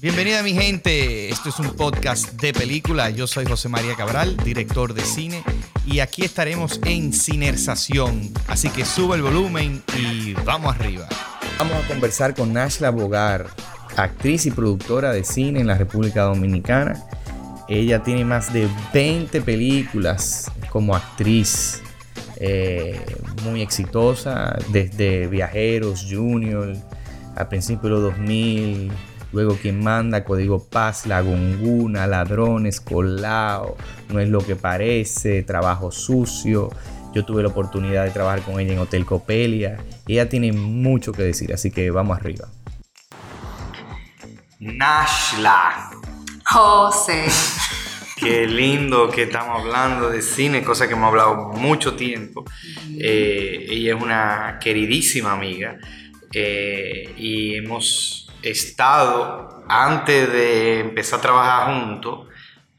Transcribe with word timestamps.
Bienvenida 0.00 0.44
mi 0.44 0.52
gente, 0.52 1.28
esto 1.28 1.48
es 1.48 1.58
un 1.58 1.74
podcast 1.74 2.40
de 2.40 2.52
película. 2.52 3.10
Yo 3.10 3.26
soy 3.26 3.46
José 3.46 3.68
María 3.68 3.96
Cabral, 3.96 4.36
director 4.36 4.94
de 4.94 5.02
cine, 5.02 5.42
y 5.84 5.98
aquí 5.98 6.24
estaremos 6.24 6.78
en 6.84 7.12
Cinersación. 7.12 8.32
Así 8.46 8.70
que 8.70 8.84
sube 8.84 9.16
el 9.16 9.22
volumen 9.22 9.82
y 9.98 10.34
vamos 10.34 10.76
arriba. 10.76 11.08
Vamos 11.58 11.84
a 11.84 11.88
conversar 11.88 12.36
con 12.36 12.52
Nashla 12.52 12.90
Bogar, 12.90 13.48
actriz 13.96 14.46
y 14.46 14.52
productora 14.52 15.12
de 15.12 15.24
cine 15.24 15.58
en 15.58 15.66
la 15.66 15.76
República 15.76 16.22
Dominicana. 16.22 17.02
Ella 17.68 18.00
tiene 18.04 18.24
más 18.24 18.52
de 18.52 18.68
20 18.94 19.40
películas 19.40 20.48
como 20.70 20.94
actriz, 20.94 21.82
eh, 22.36 23.00
muy 23.42 23.62
exitosa, 23.62 24.60
desde 24.68 25.26
Viajeros, 25.26 26.06
Junior, 26.08 26.76
al 27.34 27.48
principio 27.48 27.88
de 27.88 27.90
los 27.90 28.02
2000, 28.14 28.92
luego 29.32 29.56
Quien 29.56 29.82
Manda, 29.82 30.24
Código 30.24 30.64
Paz, 30.64 31.06
La 31.06 31.20
Gonguna, 31.20 32.06
Ladrones, 32.06 32.80
Colao, 32.80 33.76
No 34.08 34.20
es 34.20 34.28
lo 34.28 34.40
que 34.40 34.56
parece, 34.56 35.42
Trabajo 35.42 35.90
Sucio. 35.90 36.70
Yo 37.14 37.24
tuve 37.24 37.42
la 37.42 37.48
oportunidad 37.48 38.04
de 38.04 38.10
trabajar 38.10 38.42
con 38.42 38.60
ella 38.60 38.74
en 38.74 38.78
Hotel 38.78 39.04
Copelia. 39.04 39.78
Ella 40.06 40.28
tiene 40.28 40.52
mucho 40.52 41.12
que 41.12 41.22
decir, 41.22 41.52
así 41.52 41.70
que 41.70 41.90
vamos 41.90 42.16
arriba. 42.18 42.48
Nashla. 44.60 45.90
José. 46.44 47.26
Qué 48.16 48.46
lindo 48.46 49.10
que 49.10 49.24
estamos 49.24 49.60
hablando 49.60 50.10
de 50.10 50.22
cine, 50.22 50.64
cosa 50.64 50.88
que 50.88 50.94
hemos 50.94 51.08
hablado 51.08 51.52
mucho 51.52 51.94
tiempo. 51.94 52.44
Eh, 52.98 53.66
ella 53.68 53.94
es 53.96 54.02
una 54.02 54.58
queridísima 54.60 55.32
amiga 55.32 55.78
eh, 56.32 57.14
y 57.16 57.54
hemos 57.54 58.27
estado, 58.42 59.64
antes 59.68 60.32
de 60.32 60.80
empezar 60.80 61.18
a 61.18 61.22
trabajar 61.22 61.74
juntos, 61.74 62.28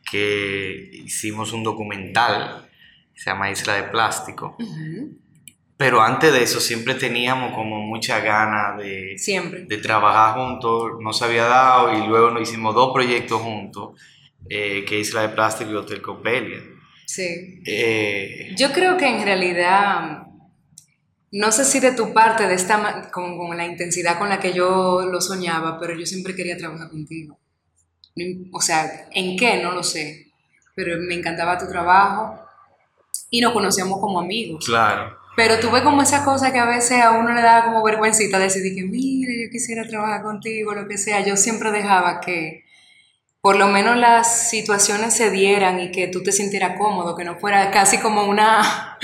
que 0.10 0.90
hicimos 1.06 1.54
un 1.54 1.64
documental, 1.64 2.70
se 3.16 3.30
llama 3.30 3.52
Isla 3.52 3.76
de 3.76 3.84
Plástico. 3.84 4.58
Pero 5.78 6.02
antes 6.02 6.34
de 6.34 6.44
eso 6.44 6.60
siempre 6.60 6.96
teníamos 6.96 7.54
como 7.54 7.80
mucha 7.82 8.20
ganas 8.20 8.78
de, 8.78 9.18
siempre. 9.18 9.64
de 9.66 9.78
trabajar 9.78 10.36
juntos, 10.36 10.94
no 11.00 11.14
se 11.14 11.24
había 11.26 11.46
dado 11.46 11.98
y 11.98 12.08
luego 12.08 12.32
nos 12.32 12.42
hicimos 12.42 12.76
dos 12.76 12.92
proyectos 12.94 13.42
juntos, 13.42 14.00
eh, 14.50 14.84
que 14.86 15.00
Isla 15.00 15.22
de 15.22 15.30
Plástico 15.30 15.72
y 15.72 15.76
Hotel 15.76 16.02
Copelia. 16.02 16.60
Sí. 17.06 17.62
Eh, 17.66 18.54
Yo 18.58 18.72
creo 18.72 18.98
que 18.98 19.08
en 19.08 19.23
realidad, 19.23 20.23
no 21.32 21.52
sé 21.52 21.66
si 21.66 21.80
de 21.80 21.92
tu 21.92 22.14
parte, 22.14 22.48
de 22.48 22.56
esta, 22.56 23.10
con, 23.12 23.38
con 23.38 23.56
la 23.56 23.66
intensidad 23.66 24.18
con 24.18 24.30
la 24.30 24.40
que 24.40 24.54
yo 24.54 25.02
lo 25.06 25.22
soñaba, 25.22 25.80
pero 25.80 25.94
yo 25.98 26.06
siempre 26.06 26.36
quería 26.36 26.58
trabajar 26.58 26.90
contigo. 26.90 27.38
O 28.52 28.62
sea, 28.62 29.08
¿en 29.12 29.38
qué? 29.38 29.62
No 29.62 29.72
lo 29.72 29.84
sé. 29.84 30.32
Pero 30.76 30.98
me 31.02 31.16
encantaba 31.16 31.58
tu 31.58 31.68
trabajo 31.68 32.40
y 33.30 33.42
nos 33.42 33.54
conocíamos 33.54 34.00
como 34.00 34.20
amigos. 34.20 34.66
claro. 34.66 35.18
Pero 35.36 35.58
tuve 35.58 35.84
como 35.84 36.02
esa 36.02 36.26
cosa 36.26 36.52
que 36.52 36.60
a 36.60 36.66
veces 36.66 37.00
a 37.00 37.12
uno 37.12 37.34
le 37.34 37.42
da 37.42 37.64
como 37.64 37.82
vergüencita 37.82 38.38
decir 38.38 38.76
que, 38.76 38.84
mira, 38.84 39.32
yo 39.32 39.50
quisiera 39.50 39.88
trabajar 39.88 40.22
contigo, 40.22 40.74
lo 40.74 40.86
que 40.86 40.98
sea. 40.98 41.26
Yo 41.26 41.38
siempre 41.38 41.72
dejaba 41.72 42.20
que 42.20 42.66
por 43.40 43.56
lo 43.56 43.70
menos 43.70 43.96
las 43.96 44.50
situaciones 44.50 45.14
se 45.14 45.32
dieran 45.32 45.80
y 45.80 45.92
que 45.92 46.08
tú 46.08 46.24
te 46.24 46.34
sintieras 46.34 46.78
cómodo, 46.78 47.16
que 47.16 47.24
no 47.24 47.40
fuera 47.40 47.72
casi 47.72 48.00
como 48.00 48.26
una, 48.26 48.98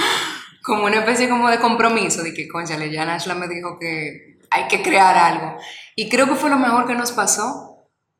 como 0.65 0.85
una 0.85 0.97
especie 0.99 1.29
como 1.29 1.49
de 1.49 1.59
compromiso, 1.59 2.23
de 2.23 2.33
que, 2.33 2.47
conchale, 2.47 2.91
ya 2.91 3.05
Nashla 3.05 3.35
me 3.35 3.47
dijo 3.47 3.77
que 3.79 4.37
hay 4.49 4.67
que 4.67 4.81
crear 4.81 5.15
algo. 5.17 5.57
Y 5.95 6.09
creo 6.09 6.27
que 6.27 6.35
fue 6.35 6.49
lo 6.49 6.57
mejor 6.57 6.87
que 6.87 6.95
nos 6.95 7.11
pasó, 7.11 7.71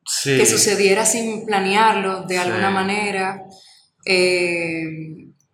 Sí. 0.04 0.36
que 0.36 0.46
sucediera 0.46 1.04
sin 1.04 1.44
planearlo 1.46 2.22
de 2.22 2.34
Sí. 2.36 2.40
alguna 2.40 2.70
manera. 2.70 3.42
Eh, 4.04 4.84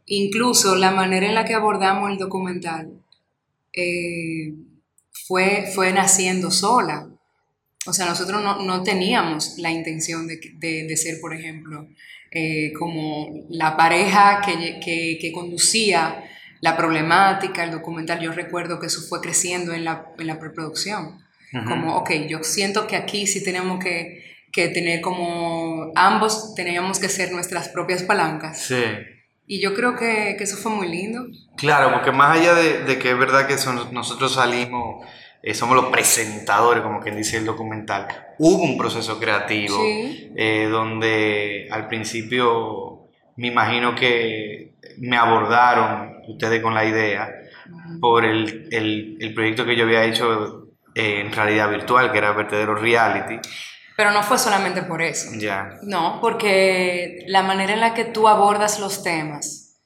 incluso 0.07 0.77
la 0.77 0.91
manera 0.91 1.27
en 1.27 1.35
la 1.35 1.45
que 1.45 1.55
abordamos 1.55 2.11
el 2.11 2.19
documental 2.19 2.91
eh, 3.73 4.53
fue, 5.27 5.71
fue 5.75 5.93
naciendo 5.95 6.51
sola. 6.51 7.09
O 7.87 7.93
sea, 7.95 8.05
nosotros 8.07 8.43
no, 8.43 8.63
no 8.63 8.83
teníamos 8.83 9.57
la 9.59 9.71
intención 9.71 10.27
de, 10.27 10.39
de- 10.59 10.85
de 10.87 10.97
ser, 10.99 11.19
por 11.21 11.35
ejemplo, 11.35 11.89
eh, 12.31 12.73
como 12.79 13.29
la 13.49 13.77
pareja 13.77 14.43
que, 14.45 14.79
que- 14.85 15.19
que 15.21 15.33
conducía 15.33 16.23
la 16.63 16.77
problemática, 16.77 17.63
el 17.65 17.73
documental. 17.73 18.21
Yo 18.21 18.33
recuerdo 18.33 18.81
que 18.81 18.87
eso 18.87 19.03
fue 19.03 19.21
creciendo 19.21 19.75
en 19.75 19.85
la, 19.85 20.07
en 20.19 20.27
la 20.27 20.39
preproducción 20.41 21.19
Ujú. 21.53 21.65
como, 21.69 21.97
ok, 21.97 22.11
yo 22.29 22.43
siento 22.43 22.87
que 22.87 22.97
aquí 22.97 23.27
sí 23.27 23.45
tenemos 23.45 23.79
que, 23.85 24.23
que 24.53 24.69
tener 24.69 25.01
como, 25.03 25.93
ambos 25.95 26.55
teníamos 26.55 26.99
que 26.99 27.09
ser 27.11 27.31
nuestras 27.33 27.69
propias 27.69 28.03
palancas. 28.05 28.63
Sí. 28.63 28.83
Y 29.47 29.61
yo 29.61 29.75
creo 29.75 29.97
que, 29.97 30.37
que 30.39 30.45
eso 30.45 30.57
fue 30.57 30.73
muy 30.73 30.89
lindo. 30.89 31.27
Claro, 31.57 31.93
porque 31.93 32.13
más 32.13 32.39
allá 32.39 32.55
de, 32.55 32.85
de 32.85 32.99
que 32.99 33.11
es 33.11 33.19
verdad 33.19 33.47
que 33.49 33.59
son- 33.59 33.93
nosotros 33.93 34.33
salimos, 34.35 35.05
eh, 35.43 35.53
somos 35.55 35.75
los 35.77 35.87
presentadores, 35.87 36.83
como 36.85 37.01
quien 37.01 37.17
dice 37.17 37.37
el 37.39 37.45
documental, 37.45 38.07
hubo 38.39 38.63
un 38.63 38.79
proceso 38.79 39.19
creativo 39.19 39.77
Sí. 39.83 40.31
eh, 40.37 40.69
donde 40.71 41.67
al 41.73 41.89
principio 41.89 43.09
me 43.37 43.49
imagino 43.49 43.95
que 43.97 44.72
me 44.99 45.17
abordaron 45.17 46.19
ustedes 46.29 46.63
con 46.63 46.75
la 46.75 46.85
idea 46.85 47.31
por 48.01 48.25
el, 48.25 48.69
el- 48.71 49.17
el 49.21 49.35
proyecto 49.35 49.65
que 49.65 49.77
yo 49.77 49.85
había 49.85 50.05
hecho 50.05 50.69
eh, 50.95 51.21
en 51.21 51.33
realidad 51.33 51.71
virtual, 51.71 52.13
que 52.13 52.19
era 52.19 52.33
Vertedero 52.33 52.75
Reality. 52.75 53.39
Pero 53.97 54.11
no 54.11 54.23
fue 54.23 54.39
solamente 54.39 54.83
por 54.83 55.03
eso. 55.03 55.31
Ya. 55.39 55.79
No, 55.83 56.19
porque 56.21 57.25
la 57.27 57.43
manera 57.43 57.73
en 57.75 57.81
la 57.81 57.95
que 57.95 58.05
tú 58.07 58.27
abordas 58.29 58.79
los 58.81 59.03
temas 59.03 59.79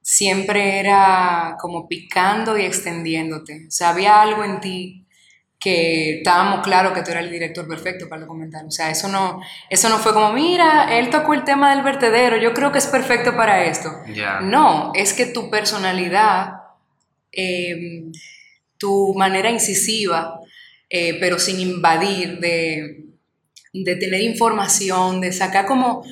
siempre 0.00 0.80
era 0.80 1.56
como 1.60 1.86
picando 1.88 2.58
y 2.58 2.62
extendiéndote. 2.64 3.66
O 3.68 3.70
sea, 3.70 3.90
había 3.90 4.20
algo 4.20 4.42
en 4.44 4.60
ti 4.60 5.01
que 5.62 6.18
estábamos 6.18 6.64
claros 6.64 6.92
que 6.92 7.02
tú 7.02 7.12
eras 7.12 7.24
el 7.24 7.30
director 7.30 7.68
perfecto 7.68 8.08
para 8.08 8.20
el 8.20 8.26
documental. 8.26 8.66
O 8.66 8.70
sea, 8.70 8.90
eso 8.90 9.08
no, 9.08 9.40
eso 9.70 9.88
no 9.88 9.98
fue 9.98 10.12
como, 10.12 10.32
mira, 10.32 10.98
él 10.98 11.08
tocó 11.08 11.34
el 11.34 11.44
tema 11.44 11.72
del 11.72 11.84
vertedero, 11.84 12.36
yo 12.36 12.52
creo 12.52 12.72
que 12.72 12.78
es 12.78 12.86
perfecto 12.88 13.36
para 13.36 13.64
esto. 13.64 13.90
No, 14.42 14.90
es 14.94 15.12
que 15.12 15.26
tu 15.26 15.50
personalidad, 15.50 16.54
eh, 17.30 18.06
tu 18.76 19.14
manera 19.14 19.50
incisiva, 19.50 20.40
eh, 20.90 21.18
pero 21.20 21.38
sin 21.38 21.60
invadir, 21.60 22.40
de, 22.40 23.04
de 23.72 23.96
tener 23.96 24.20
información, 24.20 25.20
de 25.20 25.32
sacar 25.32 25.66
como 25.66 26.04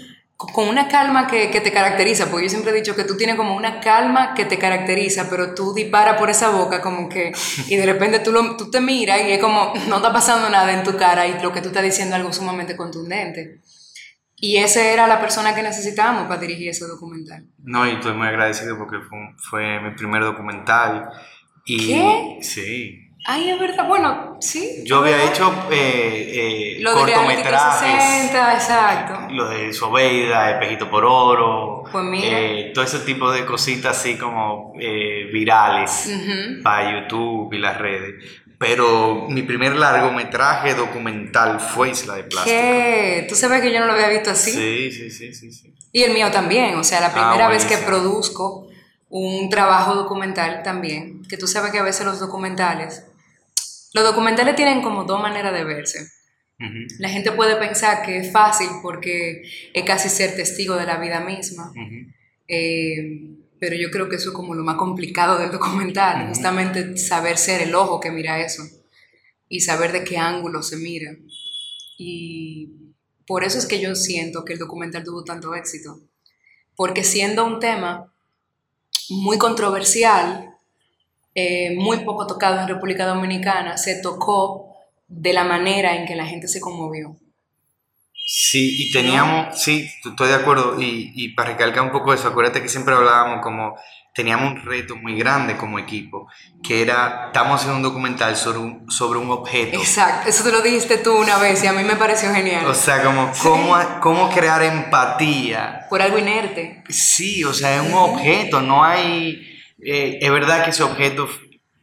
con 0.53 0.69
una 0.69 0.89
calma 0.89 1.27
que, 1.27 1.51
que 1.51 1.61
te 1.61 1.71
caracteriza, 1.73 2.31
porque 2.31 2.45
yo 2.47 2.51
siempre 2.51 2.73
he 2.73 2.75
dicho 2.75 2.97
que 2.97 3.05
tú 3.05 3.17
tienes 3.17 3.37
como 3.37 3.55
una 3.55 3.79
calma 3.81 4.33
que 4.35 4.45
te 4.47 4.59
caracteriza, 4.59 5.29
pero 5.29 5.55
tú 5.55 5.75
disparas 5.75 6.17
por 6.19 6.31
esa 6.31 6.49
boca 6.51 6.81
como 6.81 7.09
que, 7.09 7.33
y 7.69 7.77
de 7.77 7.85
repente 7.87 8.21
tú, 8.21 8.33
lo- 8.33 8.57
tú 8.57 8.71
te 8.71 8.81
miras 8.81 9.21
y 9.23 9.33
es 9.33 9.39
como, 9.39 9.73
no 9.89 9.97
está 9.97 10.13
pasando 10.13 10.49
nada 10.49 10.73
en 10.73 10.83
tu 10.83 10.97
cara 10.97 11.27
y 11.27 11.41
lo 11.43 11.53
que 11.53 11.61
tú 11.61 11.69
estás 11.69 11.83
diciendo 11.83 12.15
es 12.15 12.21
algo 12.21 12.33
sumamente 12.33 12.75
contundente. 12.77 13.61
Y 14.43 14.57
esa 14.57 14.83
era 14.83 15.07
la 15.07 15.21
persona 15.21 15.55
que 15.55 15.63
necesitábamos 15.63 16.27
para 16.27 16.41
dirigir 16.41 16.71
ese 16.71 16.87
documental. 16.87 17.45
No, 17.59 17.87
y 17.87 17.91
estoy 17.91 18.15
muy 18.15 18.27
agradecido 18.27 18.79
porque 18.79 18.97
fue, 19.07 19.19
fue 19.37 19.81
mi 19.81 19.91
primer 19.95 20.23
documental. 20.23 21.11
Y, 21.67 21.87
¿Qué? 21.87 22.39
Sí. 22.41 23.10
Ay, 23.27 23.51
es 23.51 23.59
verdad. 23.59 23.87
Bueno, 23.87 24.39
sí. 24.41 24.83
Yo 24.85 24.99
había 24.99 25.25
hecho 25.25 25.53
eh, 25.71 26.77
eh, 26.77 26.77
lo 26.81 26.91
de 26.95 27.13
cortometrajes. 27.13 27.81
360, 27.81 28.55
exacto. 28.55 29.35
Lo 29.35 29.49
de 29.49 29.73
Sobeida, 29.73 30.53
Espejito 30.53 30.91
por 30.91 31.05
Oro. 31.05 31.85
Pues 31.91 32.05
mira. 32.05 32.27
eh, 32.41 32.71
todo 32.75 32.85
ese 32.85 33.01
tipo 33.01 33.31
de 33.31 33.45
cositas 33.45 33.99
así 33.99 34.17
como 34.17 34.73
eh, 34.81 35.29
virales 35.33 36.11
para 36.63 37.01
YouTube 37.01 37.53
y 37.53 37.59
las 37.59 37.79
redes. 37.79 38.15
Pero 38.59 39.27
mi 39.29 39.43
primer 39.43 39.75
largometraje 39.77 40.75
documental 40.75 41.61
fue 41.61 41.91
Isla 41.91 42.17
de 42.17 42.25
Plástico. 42.25 42.55
¿Qué? 42.57 43.27
¿Tú 43.29 43.35
sabes 43.35 43.63
que 43.63 43.73
yo 43.73 43.81
no 43.81 43.87
lo 43.87 43.93
había 43.95 44.09
visto 44.09 44.31
así? 44.31 44.53
Sí, 44.53 44.93
sí, 44.93 45.11
sí, 45.11 45.33
sí, 45.35 45.51
sí. 45.51 45.75
Y 45.93 46.03
el 46.03 46.13
mío 46.13 46.31
también. 46.31 46.77
O 46.77 46.85
sea, 46.85 47.01
la 47.01 47.13
primera 47.13 47.49
vez 47.49 47.65
que 47.65 47.79
produzco 47.79 48.69
un 49.09 49.49
trabajo 49.49 49.95
documental 49.95 50.63
también. 50.63 51.23
Que 51.29 51.37
tú 51.39 51.47
sabes 51.47 51.73
que 51.73 51.79
a 51.79 51.83
veces 51.83 52.05
los 52.07 52.21
documentales. 52.21 53.07
Los 53.93 54.05
documentales 54.05 54.55
tienen 54.57 54.83
como 54.83 55.05
dos 55.05 55.21
maneras 55.21 55.53
de 55.53 55.65
verse. 55.65 56.09
La 56.99 57.09
gente 57.09 57.33
puede 57.33 57.57
pensar 57.57 58.03
que 58.05 58.19
es 58.19 58.31
fácil 58.33 58.69
porque 58.83 59.43
es 59.73 59.85
casi 59.85 60.11
ser 60.11 60.37
testigo 60.37 60.77
de 60.77 60.85
la 60.87 60.99
vida 60.99 61.21
misma. 61.21 61.71
ujú. 61.71 62.11
Eh, 62.49 63.31
pero 63.59 63.77
yo 63.77 63.91
creo 63.91 64.09
que 64.09 64.17
eso 64.17 64.31
es 64.31 64.35
como 64.35 64.55
lo 64.55 64.65
más 64.65 64.77
complicado 64.77 65.39
del 65.39 65.51
documental, 65.51 66.21
Ujú. 66.23 66.29
justamente 66.31 66.97
saber 66.97 67.37
ser 67.39 67.61
el 67.63 67.75
ojo 67.75 68.01
que 68.01 68.11
mira 68.11 68.41
eso 68.41 68.63
y 69.49 69.61
saber 69.61 69.93
de 69.93 70.03
qué 70.05 70.17
ángulo 70.19 70.63
se 70.63 70.77
mira. 70.77 71.13
Y 71.99 72.71
por 73.27 73.45
eso 73.45 73.59
es 73.59 73.67
que 73.67 73.81
yo 73.81 73.95
siento 73.95 74.45
que 74.45 74.55
el 74.55 74.59
documental 74.59 75.05
tuvo 75.05 75.25
tanto 75.25 75.55
éxito, 75.55 76.01
porque 76.75 77.05
siendo 77.05 77.45
un 77.47 77.61
tema 77.61 78.13
muy 79.11 79.37
controversial, 79.39 80.50
eh, 81.35 81.75
muy 81.77 81.99
poco 81.99 82.27
tocado 82.27 82.61
en 82.61 82.69
República 82.69 83.07
Dominicana, 83.07 83.77
se 83.77 84.01
tocó 84.01 84.75
de 85.09 85.33
la 85.33 85.45
manera 85.45 85.97
en 85.97 86.07
que 86.07 86.15
la 86.15 86.27
gente 86.27 86.49
se 86.49 86.61
conmovió. 86.61 87.17
Sí, 88.13 88.77
y 88.87 88.93
teníamos, 88.93 89.61
sí, 89.61 89.91
estoy 90.05 90.29
de 90.29 90.35
acuerdo, 90.35 90.81
y, 90.81 91.13
y 91.17 91.35
para 91.35 91.51
recalcar 91.51 91.83
un 91.83 91.91
poco 91.91 92.15
eso, 92.15 92.29
acuérdate 92.29 92.63
que 92.63 92.69
siempre 92.69 92.95
hablábamos 92.95 93.43
como 93.43 93.75
teníamos 94.15 94.53
un 94.53 94.63
reto 94.63 94.97
muy 94.97 95.17
grande 95.17 95.57
como 95.57 95.79
equipo, 95.79 96.29
que 96.63 96.83
era, 96.83 97.27
estamos 97.27 97.57
haciendo 97.57 97.77
un 97.77 97.83
documental 97.83 98.37
sobre 98.37 98.59
un, 98.59 98.91
sobre 98.91 99.19
un 99.19 99.31
objeto. 99.31 99.79
Exacto, 99.79 100.29
eso 100.29 100.45
te 100.45 100.53
lo 100.53 100.61
dijiste 100.61 100.99
tú 100.99 101.13
una 101.13 101.39
vez 101.39 101.63
y 101.63 101.67
a 101.67 101.73
mí 101.73 101.85
me 101.85 101.97
pareció 101.97 102.33
genial. 102.33 102.67
O 102.67 102.75
sea, 102.75 103.03
como 103.03 103.31
cómo, 103.43 103.77
cómo 104.01 104.31
crear 104.31 104.63
empatía. 104.63 105.87
Por 105.89 106.03
algo 106.03 106.19
inerte. 106.19 106.83
Sí, 106.89 107.45
o 107.45 107.53
sea, 107.53 107.77
es 107.77 107.89
un 107.89 107.95
objeto, 107.95 108.61
no 108.61 108.85
hay... 108.85 109.47
Eh, 109.85 110.19
es 110.21 110.31
verdad 110.31 110.65
que 110.65 110.71
ese 110.71 110.83
objeto 110.83 111.29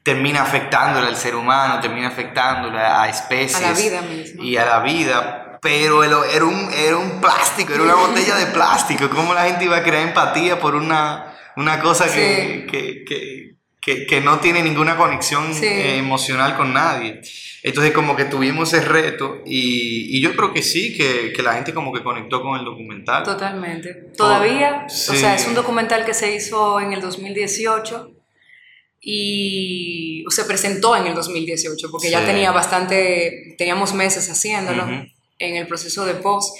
termina 0.03 0.41
afectándole 0.41 1.07
al 1.07 1.17
ser 1.17 1.35
humano, 1.35 1.79
termina 1.79 2.07
afectándole 2.07 2.79
a 2.79 3.07
especies. 3.09 3.55
A 3.55 3.61
la 3.61 3.73
vida 3.73 4.01
misma. 4.01 4.43
Y 4.43 4.57
a 4.57 4.65
la 4.65 4.79
vida, 4.79 5.59
pero 5.61 6.03
era 6.03 6.45
un, 6.45 6.71
era 6.73 6.97
un 6.97 7.19
plástico, 7.19 7.73
era 7.73 7.83
una 7.83 7.95
botella 8.07 8.35
de 8.35 8.47
plástico. 8.47 9.09
¿Cómo 9.09 9.33
la 9.33 9.45
gente 9.45 9.65
iba 9.65 9.77
a 9.77 9.83
crear 9.83 10.07
empatía 10.07 10.59
por 10.59 10.75
una 10.75 11.33
una 11.57 11.79
cosa 11.79 12.05
que, 12.13 12.67
que, 12.69 13.03
que, 13.03 13.56
no 14.21 14.39
tiene 14.39 14.61
ninguna 14.61 14.97
conexión 14.97 15.51
eh, 15.61 15.97
emocional 15.97 16.57
con 16.57 16.73
nadie. 16.73 17.21
Entonces 17.63 17.91
como 17.91 18.15
que 18.15 18.25
tuvimos 18.25 18.73
ese 18.73 18.85
reto 18.85 19.41
y, 19.45 20.17
y 20.17 20.21
yo 20.21 20.35
creo 20.35 20.53
que 20.53 20.61
sí, 20.61 20.95
que, 20.95 21.41
la 21.41 21.53
gente 21.53 21.73
como 21.73 21.91
que 21.91 22.03
conectó 22.03 22.41
con 22.41 22.57
el 22.57 22.65
documental. 22.65 23.23
Totalmente. 23.23 23.93
Todavía, 24.15 24.85
o 24.85 24.89
sea, 24.89 25.35
es 25.35 25.47
un 25.47 25.53
documental 25.53 26.05
que 26.05 26.13
se 26.13 26.33
hizo 26.35 26.79
en 26.79 26.93
el 26.93 27.01
2018 27.01 28.11
y 29.01 30.23
se 30.29 30.45
presentó 30.45 30.95
en 30.95 31.07
el 31.07 31.15
2018 31.15 31.89
porque 31.91 32.09
ya 32.09 32.25
tenía 32.25 32.51
bastante, 32.51 33.55
teníamos 33.57 33.93
meses 33.93 34.29
haciéndolo 34.29 34.85
en 35.39 35.55
el 35.55 35.67
proceso 35.67 36.05
de 36.05 36.15
post 36.15 36.57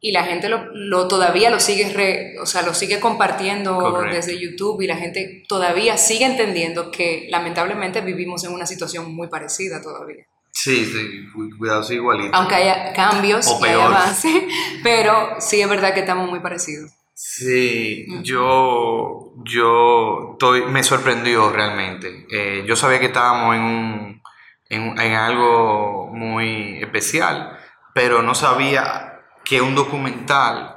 y 0.00 0.12
la 0.12 0.24
gente 0.24 0.48
lo, 0.48 0.64
lo 0.72 1.08
todavía 1.08 1.50
lo 1.50 1.60
sigue, 1.60 2.34
o 2.40 2.46
sea, 2.46 2.62
lo 2.62 2.72
sigue 2.72 3.00
compartiendo 3.00 4.00
desde 4.10 4.40
YouTube 4.40 4.80
y 4.80 4.86
la 4.86 4.96
gente 4.96 5.44
todavía 5.46 5.98
sigue 5.98 6.24
entendiendo 6.24 6.90
que 6.90 7.26
lamentablemente 7.30 8.00
vivimos 8.00 8.42
en 8.44 8.52
una 8.52 8.66
situación 8.66 9.14
muy 9.14 9.28
parecida 9.28 9.82
todavía. 9.82 10.24
Sí, 10.52 10.84
sí, 10.84 11.56
cuidado, 11.58 11.82
sí, 11.84 11.94
igualito. 11.94 12.34
Aunque 12.34 12.54
haya 12.54 12.92
cambios 12.92 13.46
y 13.60 13.64
haya 13.64 13.86
avance, 13.86 14.48
pero 14.82 15.36
sí 15.38 15.60
es 15.60 15.68
verdad 15.68 15.92
que 15.92 16.00
estamos 16.00 16.28
muy 16.28 16.40
parecidos. 16.40 16.90
Sí, 17.14 18.06
yo, 18.22 19.34
yo 19.44 20.30
estoy, 20.32 20.64
me 20.64 20.82
sorprendió 20.82 21.50
realmente. 21.50 22.26
Eh, 22.30 22.64
yo 22.66 22.74
sabía 22.74 22.98
que 22.98 23.06
estábamos 23.06 23.54
en, 23.54 23.62
un, 23.62 24.22
en, 24.70 24.98
en 24.98 25.12
algo 25.12 26.08
muy 26.10 26.78
especial, 26.82 27.58
pero 27.94 28.22
no 28.22 28.34
sabía 28.34 29.09
que 29.50 29.60
un 29.60 29.74
documental 29.74 30.76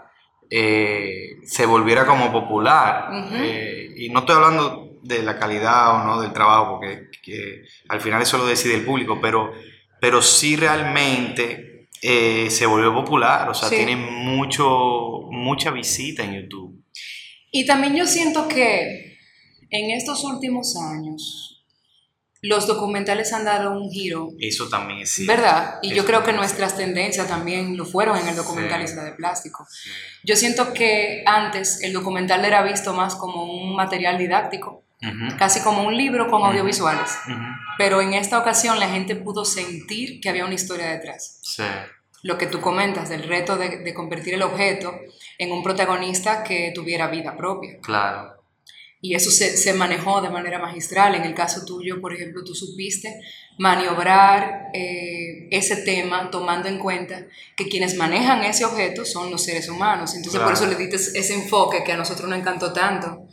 eh, 0.49 1.37
se 1.45 1.67
volviera 1.67 2.07
como 2.07 2.31
popular. 2.31 3.07
Eh, 3.33 3.93
y 3.97 4.09
no 4.09 4.21
estoy 4.21 4.33
hablando 4.33 4.97
de 5.03 5.21
la 5.21 5.37
calidad 5.37 5.93
o 5.93 6.03
no 6.07 6.19
del 6.19 6.33
trabajo, 6.33 6.79
porque 6.79 7.65
al 7.87 8.01
final 8.01 8.23
eso 8.23 8.39
lo 8.39 8.47
decide 8.47 8.73
el 8.73 8.83
público, 8.83 9.19
pero, 9.21 9.53
pero 10.01 10.23
sí 10.23 10.55
realmente 10.55 11.87
eh, 12.01 12.47
se 12.49 12.65
volvió 12.65 12.91
popular, 12.95 13.47
o 13.47 13.53
sea, 13.53 13.69
tiene 13.69 13.95
mucho, 13.95 15.27
mucha 15.29 15.69
visita 15.69 16.23
en 16.23 16.41
YouTube. 16.41 16.83
Y 17.51 17.67
también 17.67 17.95
yo 17.95 18.07
siento 18.07 18.47
que 18.47 19.19
en 19.69 19.91
estos 19.91 20.23
últimos 20.23 20.75
años, 20.77 21.52
los 22.43 22.67
documentales 22.67 23.31
han 23.31 23.45
dado 23.45 23.71
un 23.71 23.89
giro. 23.89 24.31
Eso 24.37 24.67
también 24.67 24.99
es 24.99 25.11
cierto. 25.13 25.33
¿Verdad? 25.33 25.79
Y 25.81 25.93
yo 25.93 26.03
creo 26.03 26.25
que 26.25 26.33
nuestras 26.33 26.75
tendencias 26.75 27.25
también 27.25 27.77
lo 27.77 27.85
fueron 27.85 28.17
en 28.17 28.27
el 28.27 28.35
documental 28.35 28.83
Isla 28.83 29.05
de 29.05 29.13
Plástico. 29.13 29.65
Yo 30.25 30.35
siento 30.35 30.73
que 30.73 31.23
antes 31.25 31.81
el 31.81 31.93
documental 31.93 32.43
era 32.43 32.61
visto 32.61 32.93
más 32.93 33.15
como 33.15 33.45
un 33.45 33.77
material 33.77 34.17
didáctico, 34.17 34.83
casi 35.39 35.61
como 35.61 35.83
un 35.83 35.95
libro 35.95 36.29
con 36.29 36.43
audiovisuales. 36.43 37.17
Pero 37.77 38.01
en 38.01 38.13
esta 38.13 38.37
ocasión 38.37 38.77
la 38.77 38.89
gente 38.89 39.15
pudo 39.15 39.45
sentir 39.45 40.19
que 40.19 40.27
había 40.27 40.43
una 40.43 40.55
historia 40.55 40.87
detrás. 40.87 41.39
Sí. 41.41 41.63
Lo 42.23 42.37
que 42.37 42.47
tú 42.47 42.59
comentas 42.59 43.07
del 43.07 43.23
reto 43.23 43.55
de, 43.55 43.77
de 43.77 43.93
convertir 43.93 44.33
el 44.33 44.41
objeto 44.41 44.93
en 45.37 45.53
un 45.53 45.63
protagonista 45.63 46.43
que 46.43 46.73
tuviera 46.75 47.07
vida 47.07 47.37
propia. 47.37 47.79
Claro 47.81 48.42
y 49.03 49.15
eso 49.15 49.31
se, 49.31 49.57
se, 49.57 49.73
manejó 49.73 50.21
de 50.21 50.29
manera 50.29 50.59
magistral. 50.59 51.13
En 51.15 51.25
el 51.25 51.35
caso 51.35 51.65
tuyo, 51.65 51.99
por 51.99 52.13
ejemplo, 52.13 52.41
tú 52.41 52.55
supiste 52.55 53.19
maniobrar 53.57 54.69
eh, 54.73 55.49
ese 55.51 55.83
tema 55.83 56.31
tomando 56.31 56.69
en 56.69 56.79
cuenta 56.79 57.25
que 57.57 57.67
quienes 57.67 57.97
manejan 57.97 58.45
ese 58.45 58.63
objeto 58.63 59.03
son 59.03 59.29
los 59.29 59.43
seres 59.43 59.67
humanos. 59.67 60.15
Entonces 60.15 60.39
por 60.39 60.53
eso 60.53 60.65
le 60.67 60.75
diste 60.75 60.95
ese 60.95 61.33
enfoque 61.33 61.83
que 61.83 61.91
a 61.91 61.97
nosotros 61.97 62.29
nos 62.29 62.39
encantó 62.39 62.71
tanto. 62.71 63.27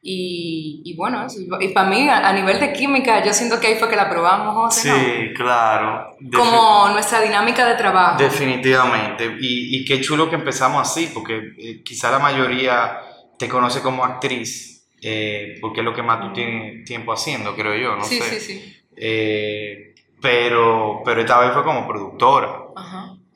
Y, 0.00 0.80
y 0.86 0.96
bueno, 0.96 1.26
y 1.60 1.68
para 1.68 1.90
mí 1.90 2.08
a, 2.08 2.32
nivel 2.32 2.58
de 2.58 2.72
química 2.72 3.22
yo 3.22 3.34
siento 3.34 3.60
que 3.60 3.66
ahí 3.66 3.76
fue 3.76 3.90
que 3.90 3.96
la 3.96 4.08
probamos, 4.08 4.54
José. 4.54 4.90
Sí, 4.90 5.34
claro. 5.34 6.16
Como 6.34 6.88
nuestra 6.94 7.20
dinámica 7.20 7.68
de 7.68 7.74
trabajo. 7.74 8.16
Definitivamente. 8.16 9.36
Y, 9.38 9.76
y 9.76 9.84
qué 9.84 10.00
chulo 10.00 10.30
que 10.30 10.36
empezamos 10.36 10.80
así, 10.80 11.10
porque 11.12 11.52
eh, 11.58 11.82
quizá 11.84 12.10
la 12.10 12.20
mayoría 12.20 13.00
te 13.38 13.50
conoce 13.50 13.82
como 13.82 14.02
actriz 14.02 14.73
eh, 15.06 15.58
porque 15.60 15.80
es 15.80 15.84
lo 15.84 15.92
que 15.92 16.02
más 16.02 16.18
tú 16.20 16.32
tienes 16.32 16.84
tiempo 16.86 17.12
haciendo, 17.12 17.54
creo 17.54 17.76
yo, 17.76 17.94
no 17.94 18.04
sí, 18.04 18.18
sé. 18.18 18.40
Sí, 18.40 18.54
sí. 18.54 18.76
Eh, 18.96 19.94
pero, 20.22 21.02
pero 21.04 21.20
esta 21.20 21.38
vez 21.40 21.52
fue 21.52 21.62
como 21.62 21.86
productora 21.86 22.68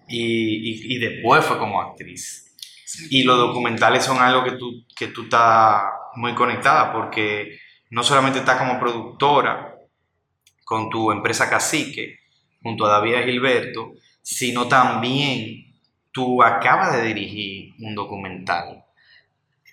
Y, 0.09 0.95
y, 0.95 0.99
después 0.99 1.45
fue 1.45 1.59
como 1.59 1.83
actriz. 1.83 2.57
Y 3.11 3.23
los 3.25 3.37
documentales 3.37 4.03
son 4.03 4.17
algo 4.17 4.45
que 4.45 4.53
tú, 4.53 4.87
que 4.97 5.09
tú 5.09 5.25
estás 5.25 5.83
muy 6.15 6.35
conectada 6.35 6.91
porque 6.91 7.59
no 7.91 8.03
solamente 8.03 8.39
estás 8.39 8.57
como 8.57 8.81
productora 8.81 9.77
con 10.65 10.89
tu 10.89 11.13
empresa 11.13 11.51
Cacique, 11.51 12.21
junto 12.63 12.87
a 12.87 12.93
David 12.93 13.25
Gilberto, 13.27 13.93
sino 14.23 14.67
también 14.69 15.75
tú 16.13 16.43
acabas 16.43 16.95
de 16.95 17.09
dirigir 17.09 17.75
un 17.81 17.95
documental. 17.95 18.85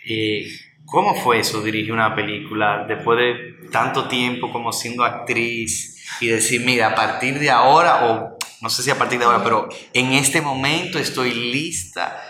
Eh, 0.06 0.46
¿Cómo 0.86 1.16
fue 1.16 1.40
eso, 1.40 1.62
dirigir 1.62 1.92
una 1.92 2.16
película 2.16 2.86
después 2.88 3.18
de 3.18 3.70
tanto 3.70 4.08
tiempo 4.08 4.52
como 4.52 4.72
siendo 4.72 5.04
actriz 5.04 6.06
y 6.22 6.28
decir, 6.28 6.62
mira, 6.62 6.88
a 6.88 6.96
partir 6.96 7.40
de 7.40 7.50
ahora, 7.50 8.06
o 8.06 8.38
no 8.62 8.70
sé 8.70 8.84
si 8.84 8.92
a 8.92 8.98
partir 8.98 9.20
de 9.20 9.26
ahora, 9.26 9.44
pero 9.44 9.68
en 9.94 10.14
este 10.14 10.42
momento 10.42 11.00
estoy 11.00 11.34
lista 11.34 12.22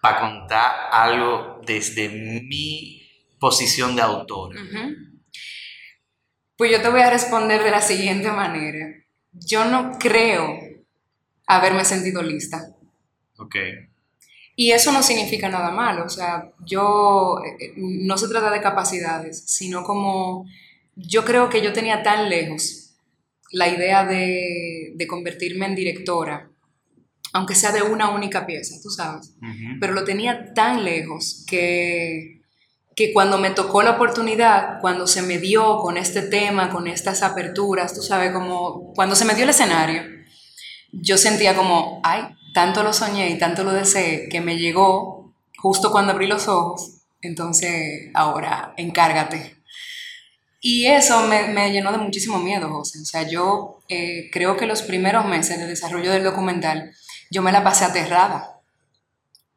para 0.00 0.20
contar 0.20 0.72
algo 0.92 1.60
desde 1.66 2.08
mi 2.08 3.02
posición 3.38 3.96
de 3.96 4.02
autor? 4.02 4.54
Pues 6.56 6.70
yo 6.70 6.80
te 6.80 6.88
voy 6.88 7.00
a 7.00 7.10
responder 7.10 7.62
de 7.62 7.70
la 7.70 7.80
siguiente 7.80 8.30
manera. 8.30 8.86
Yo 9.32 9.64
no 9.64 9.98
creo 9.98 10.58
haberme 11.46 11.84
sentido 11.84 12.22
lista. 12.22 12.74
Ok. 13.38 13.56
Y 14.58 14.72
eso 14.72 14.90
no 14.90 15.02
significa 15.02 15.50
nada 15.50 15.70
malo, 15.70 16.04
o 16.06 16.08
sea, 16.08 16.50
yo, 16.64 17.42
eh, 17.44 17.74
no 17.76 18.16
se 18.16 18.26
trata 18.26 18.50
de 18.50 18.62
capacidades, 18.62 19.44
sino 19.46 19.84
como 19.84 20.46
yo 20.94 21.26
creo 21.26 21.50
que 21.50 21.60
yo 21.60 21.74
tenía 21.74 22.02
tan 22.02 22.30
lejos 22.30 22.94
la 23.52 23.68
idea 23.68 24.06
de, 24.06 24.92
de 24.94 25.06
convertirme 25.06 25.66
en 25.66 25.74
directora, 25.74 26.50
aunque 27.34 27.54
sea 27.54 27.70
de 27.70 27.82
una 27.82 28.08
única 28.08 28.46
pieza, 28.46 28.76
tú 28.82 28.88
sabes, 28.88 29.34
pero 29.78 29.92
lo 29.92 30.04
tenía 30.04 30.54
tan 30.54 30.84
lejos 30.84 31.44
que, 31.46 32.40
que 32.94 33.12
cuando 33.12 33.36
me 33.36 33.50
tocó 33.50 33.82
la 33.82 33.90
oportunidad, 33.92 34.80
cuando 34.80 35.06
se 35.06 35.20
me 35.20 35.36
dio 35.38 35.78
con 35.80 35.98
este 35.98 36.22
tema, 36.22 36.70
con 36.70 36.86
estas 36.86 37.22
aperturas, 37.22 37.94
tú 37.94 38.00
sabes, 38.00 38.32
como 38.32 38.94
cuando 38.94 39.14
se 39.14 39.26
me 39.26 39.34
dio 39.34 39.44
el 39.44 39.50
escenario, 39.50 40.02
yo 40.92 41.18
sentía 41.18 41.54
como, 41.54 42.00
ay, 42.02 42.22
tanto 42.56 42.82
lo 42.82 42.94
soñé 42.94 43.28
y 43.28 43.36
tanto 43.36 43.64
lo 43.64 43.72
deseé 43.74 44.30
que 44.30 44.40
me 44.40 44.56
llegó 44.56 45.30
justo 45.58 45.90
cuando 45.90 46.12
abrí 46.12 46.26
los 46.26 46.48
ojos. 46.48 47.02
Entonces, 47.20 48.08
ahora, 48.14 48.72
encárgate. 48.78 49.58
Y 50.62 50.86
eso 50.86 51.20
me, 51.26 51.48
me 51.48 51.70
llenó 51.70 51.92
de 51.92 51.98
muchísimo 51.98 52.38
miedo, 52.38 52.70
José. 52.70 53.00
O 53.02 53.04
sea, 53.04 53.28
yo 53.28 53.80
eh, 53.90 54.30
creo 54.32 54.56
que 54.56 54.64
los 54.64 54.80
primeros 54.80 55.26
meses 55.26 55.58
de 55.58 55.66
desarrollo 55.66 56.10
del 56.10 56.24
documental, 56.24 56.92
yo 57.30 57.42
me 57.42 57.52
la 57.52 57.62
pasé 57.62 57.84
aterrada. 57.84 58.58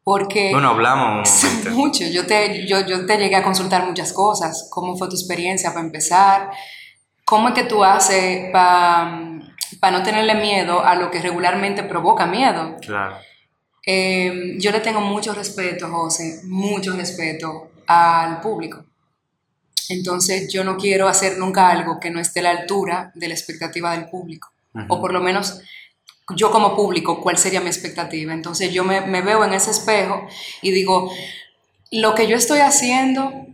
Porque... 0.04 0.52
Bueno, 0.52 0.72
hablamos 0.72 1.30
mucho. 1.72 2.04
Yo 2.04 2.26
te, 2.26 2.68
yo, 2.68 2.86
yo 2.86 3.06
te 3.06 3.18
llegué 3.18 3.38
a 3.38 3.44
consultar 3.44 3.86
muchas 3.88 4.12
cosas. 4.12 4.68
¿Cómo 4.70 4.98
fue 4.98 5.08
tu 5.08 5.16
experiencia 5.16 5.70
para 5.70 5.86
empezar? 5.86 6.50
¿Cómo 7.24 7.48
es 7.48 7.54
que 7.54 7.64
tú 7.64 7.82
haces 7.82 8.52
para 8.52 9.29
para 9.80 9.98
no 9.98 10.04
tenerle 10.04 10.36
miedo 10.36 10.84
a 10.84 10.96
lo 10.96 11.12
que 11.12 11.22
regularmente 11.22 11.84
provoca 11.84 12.26
miedo. 12.26 12.78
Claro. 12.82 13.18
Eh, 13.86 14.56
yo 14.60 14.72
le 14.72 14.80
tengo 14.82 15.02
mucho 15.02 15.34
respeto, 15.34 15.90
José, 15.90 16.42
mucho 16.44 16.96
respeto 16.96 17.72
al 17.88 18.40
público. 18.42 18.86
Entonces 19.90 20.52
yo 20.52 20.64
no 20.64 20.78
quiero 20.78 21.08
hacer 21.08 21.38
nunca 21.38 21.70
algo 21.70 22.00
que 22.00 22.12
no 22.12 22.20
esté 22.20 22.42
a 22.42 22.44
la 22.44 22.52
altura 22.52 23.12
de 23.16 23.28
la 23.28 23.34
expectativa 23.34 23.92
del 23.94 24.10
público. 24.10 24.52
O 24.88 25.02
por 25.02 25.12
lo 25.12 25.20
menos 25.20 25.62
yo 26.36 26.52
como 26.52 26.76
público, 26.76 27.22
cuál 27.22 27.38
sería 27.38 27.60
mi 27.60 27.68
expectativa. 27.68 28.34
Entonces 28.34 28.72
yo 28.72 28.84
me, 28.84 29.02
me 29.02 29.22
veo 29.22 29.44
en 29.44 29.54
ese 29.54 29.72
espejo 29.72 30.28
y 30.62 30.72
digo, 30.72 31.12
lo 31.92 32.14
que 32.14 32.28
yo 32.28 32.36
estoy 32.36 32.60
haciendo 32.60 33.48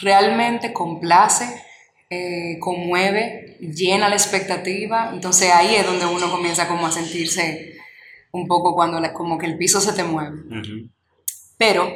realmente 0.00 0.72
complace, 0.72 1.62
eh, 2.10 2.58
conmueve, 2.60 3.56
llena 3.60 4.08
la 4.08 4.16
expectativa. 4.16 5.10
Entonces 5.12 5.50
ahí 5.52 5.74
es 5.74 5.86
donde 5.86 6.06
uno 6.06 6.30
comienza 6.30 6.68
como 6.68 6.86
a 6.86 6.92
sentirse 6.92 7.74
un 8.32 8.46
poco 8.46 8.74
cuando 8.74 9.00
como 9.12 9.38
que 9.38 9.46
el 9.46 9.56
piso 9.56 9.80
se 9.80 9.92
te 9.92 10.04
mueve. 10.04 10.38
Pero 11.56 11.92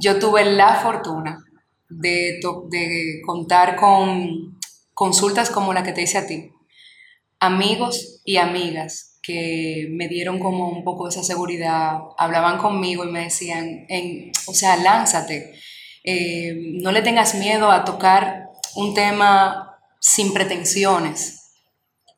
yo 0.00 0.18
tuve 0.18 0.44
la 0.44 0.76
fortuna 0.76 1.44
de, 1.88 2.40
de 2.70 3.20
contar 3.24 3.76
con 3.76 4.58
consultas 4.94 5.50
como 5.50 5.72
la 5.72 5.82
que 5.82 5.92
te 5.92 6.02
hice 6.02 6.18
a 6.18 6.26
ti, 6.26 6.52
amigos 7.40 8.20
y 8.24 8.36
amigas 8.36 9.18
que 9.22 9.88
me 9.90 10.08
dieron 10.08 10.38
como 10.38 10.68
un 10.68 10.84
poco 10.84 11.08
esa 11.08 11.22
seguridad, 11.22 11.98
hablaban 12.18 12.58
conmigo 12.58 13.04
y 13.04 13.10
me 13.10 13.24
decían, 13.24 13.86
en, 13.88 14.32
o 14.46 14.54
sea, 14.54 14.76
lánzate, 14.76 15.54
eh, 16.04 16.54
no 16.82 16.92
le 16.92 17.02
tengas 17.02 17.34
miedo 17.34 17.70
a 17.70 17.84
tocar 17.84 18.49
un 18.76 18.94
tema 18.94 19.78
sin 19.98 20.32
pretensiones. 20.32 21.52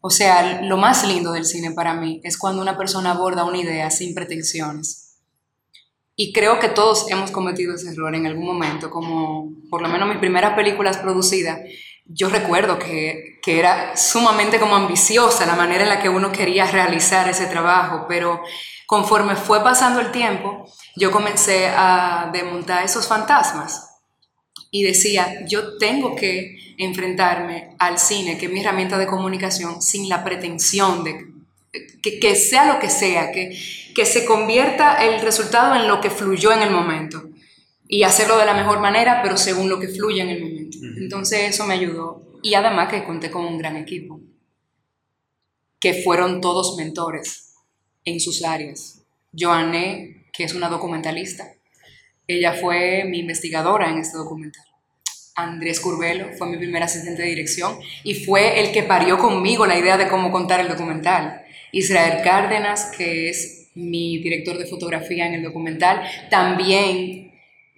O 0.01 0.11
sea, 0.11 0.63
lo 0.63 0.77
más 0.77 1.07
lindo 1.07 1.33
del 1.33 1.45
cine 1.45 1.71
para 1.73 1.95
mí 1.95 2.21
es 2.25 2.37
cuando 2.37 2.61
una 2.61 2.77
persona 2.77 3.13
aborda 3.13 3.45
una 3.45 3.59
idea 3.59 3.91
sin 3.91 4.15
pretensiones. 4.15 5.19
Y 6.17 6.33
creo 6.33 6.59
que 6.59 6.69
todos 6.69 7.11
hemos 7.11 7.31
cometido 7.31 7.75
ese 7.75 7.91
error 7.91 8.15
en 8.15 8.27
algún 8.27 8.47
momento, 8.47 8.91
como 8.91 9.51
por 9.71 9.81
lo 9.81 9.89
menos 9.89 10.09
mis 10.09 10.19
primeras 10.19 10.55
películas 10.55 10.99
producidas, 10.99 11.61
yo 12.05 12.29
recuerdo 12.29 12.79
que, 12.79 13.39
que, 13.43 13.59
era 13.59 13.97
sumamente 13.97 14.59
como 14.59 14.75
ambiciosa 14.75 15.47
la 15.47 15.55
manera 15.55 15.85
en 15.85 15.89
la 15.89 16.03
que 16.03 16.09
uno 16.09 16.33
quería 16.33 16.67
realizar 16.67 17.29
ese 17.29 17.47
trabajo, 17.47 18.07
pero 18.09 18.43
conforme 18.87 19.37
fue 19.37 19.63
pasando 19.63 20.01
el 20.01 20.11
tiempo, 20.11 20.67
yo 20.97 21.11
comencé 21.11 21.69
a 21.69 22.29
desmontar 22.33 22.85
esos 22.85 23.07
fantasmas 23.07 23.92
y 24.73 24.83
decía, 24.83 25.45
yo 25.47 25.77
tengo 25.77 26.17
que 26.17 26.75
enfrentarme 26.79 27.77
al 27.79 27.99
cine, 27.99 28.39
que 28.39 28.47
es 28.47 28.53
mi 28.53 28.61
herramienta 28.61 28.99
de 28.99 29.07
comunicación, 29.07 29.83
sin 29.83 30.09
la 30.09 30.25
pretensión 30.25 31.05
de 31.05 31.27
que, 32.03 32.19
que 32.19 32.35
sea 32.35 32.73
lo 32.73 32.81
que 32.81 32.89
sea, 32.89 33.31
que, 33.33 33.57
que 33.95 34.07
se 34.07 34.25
convierta 34.25 34.97
el 35.05 35.21
resultado 35.21 35.77
en 35.77 35.87
lo 35.87 36.01
que 36.01 36.11
fluyó 36.11 36.53
en 36.53 36.63
el 36.63 36.71
momento 36.71 37.29
y 37.87 38.03
hacerlo 38.05 38.39
de 38.39 38.47
la 38.47 38.55
mejor 38.55 38.81
manera, 38.81 39.21
pero 39.23 39.37
según 39.37 39.69
lo 39.69 39.79
que 39.79 39.89
fluye 39.89 40.23
en 40.23 40.31
el 40.31 40.43
momento. 40.43 40.79
Entonces 40.97 41.51
eso 41.51 41.67
me 41.67 41.75
ayudó. 41.75 42.23
Y 42.43 42.55
además 42.55 42.89
que 42.89 43.05
conté 43.05 43.31
con 43.31 43.45
un 43.45 43.59
gran 43.59 43.77
equipo, 43.77 44.21
que 45.79 46.03
fueron 46.03 46.41
todos 46.41 46.77
mentores 46.77 47.53
en 48.07 48.19
sus 48.21 48.43
áreas. 48.43 49.03
Joanne, 49.39 50.27
que 50.33 50.45
es 50.45 50.55
una 50.55 50.71
documentalista, 50.71 51.53
ella 52.39 52.55
fue 52.55 53.05
mi 53.05 53.21
investigadora 53.21 53.91
en 53.91 53.99
este 53.99 54.17
documental. 54.17 54.65
Andrés 55.35 55.81
Curbelo 55.81 56.27
fue 56.37 56.49
mi 56.49 56.59
primer 56.59 56.83
asistente 56.83 57.23
de 57.23 57.29
dirección 57.29 57.79
y 58.05 58.15
fue 58.25 58.61
el 58.61 58.73
que 58.73 58.83
parió 58.83 59.19
conmigo 59.19 59.67
la 59.67 59.79
idea 59.79 59.97
de 59.97 60.09
cómo 60.09 60.31
contar 60.31 60.61
el 60.61 60.69
documental. 60.69 61.43
Israel 61.73 62.21
Cárdenas, 62.23 62.93
que 62.97 63.31
es 63.31 63.71
mi 63.75 64.19
director 64.19 64.59
de 64.59 64.67
fotografía 64.67 65.27
en 65.27 65.35
el 65.35 65.43
documental, 65.43 66.03
también 66.29 67.33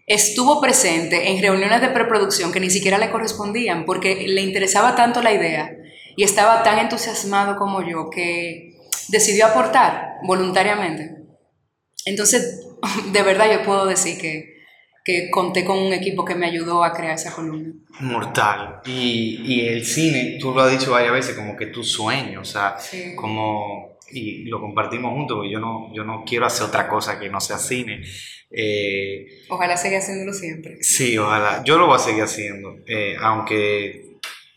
estuvo 0.07 0.61
presente 0.61 1.31
en 1.31 1.41
reuniones 1.41 1.81
de 1.81 1.89
preproducción 1.89 2.53
que 2.53 2.61
ni 2.61 2.71
siquiera 2.71 2.99
le 2.99 3.11
correspondían 3.11 3.85
porque 3.87 4.27
le 4.27 4.43
interesaba 4.43 4.97
tanto 4.97 5.23
la 5.23 5.33
idea 5.33 5.71
y 6.17 6.25
estaba 6.25 6.63
tan 6.63 6.79
entusiasmado 6.79 7.57
como 7.57 7.89
yo 7.89 8.11
que 8.11 8.75
decidió 9.09 9.47
aportar 9.47 10.17
voluntariamente. 10.25 11.17
Entonces, 12.05 12.63
de 13.12 13.23
verdad 13.23 13.50
yo 13.53 13.62
puedo 13.62 13.87
decir 13.87 14.19
que, 14.21 14.62
que 15.05 15.31
conté 15.31 15.64
con 15.64 15.79
un 15.79 15.93
equipo 15.93 16.25
que 16.25 16.35
me 16.35 16.47
ayudó 16.47 16.85
a 16.85 16.93
crear 16.93 17.14
esa 17.14 17.35
columna. 17.35 17.75
Mortal. 18.00 18.81
Y, 18.87 19.41
y 19.45 19.67
el 19.69 19.85
cine, 19.85 20.38
tú 20.41 20.53
lo 20.53 20.62
has 20.62 20.79
dicho 20.79 20.93
varias 20.93 21.12
veces, 21.12 21.37
como 21.37 21.57
que 21.57 21.67
tu 21.67 21.85
sueño, 21.85 22.41
o 22.41 22.45
sea, 22.45 22.76
como, 23.17 23.99
y 24.11 24.45
lo 24.45 24.61
compartimos 24.61 25.12
juntos, 25.12 25.37
porque 25.37 25.50
yo 25.50 25.61
no, 25.61 25.93
yo 25.95 26.05
no 26.05 26.25
quiero 26.26 26.47
hacer 26.47 26.67
otra 26.67 26.88
cosa 26.88 27.19
que 27.19 27.29
no 27.29 27.41
sea 27.41 27.59
cine. 27.59 28.03
Eh, 28.50 29.26
ojalá 29.49 29.76
siga 29.76 29.99
haciéndolo 29.99 30.33
siempre. 30.33 30.76
Sí, 30.81 31.19
ojalá. 31.19 31.62
Yo 31.64 31.76
lo 31.76 31.87
voy 31.87 31.97
a 31.97 31.99
seguir 31.99 32.23
haciendo, 32.23 32.76
eh, 32.87 33.17
aunque 33.21 34.14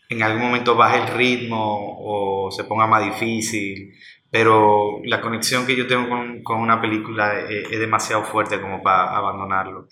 en 0.08 0.22
algún 0.22 0.42
momento 0.42 0.74
baje 0.74 0.98
el 0.98 1.08
ritmo 1.08 1.98
o 2.00 2.50
se 2.50 2.64
ponga 2.64 2.86
más 2.86 3.04
difícil, 3.04 3.94
pero 4.30 5.00
la 5.04 5.20
conexión 5.20 5.66
que 5.66 5.76
yo 5.76 5.86
tengo 5.86 6.08
con, 6.08 6.42
con 6.42 6.60
una 6.60 6.80
película 6.80 7.40
es, 7.40 7.70
es, 7.70 7.78
demasiado 7.78 8.24
fuerte 8.24 8.60
como 8.60 8.82
para 8.82 9.16
abandonarlo. 9.16 9.88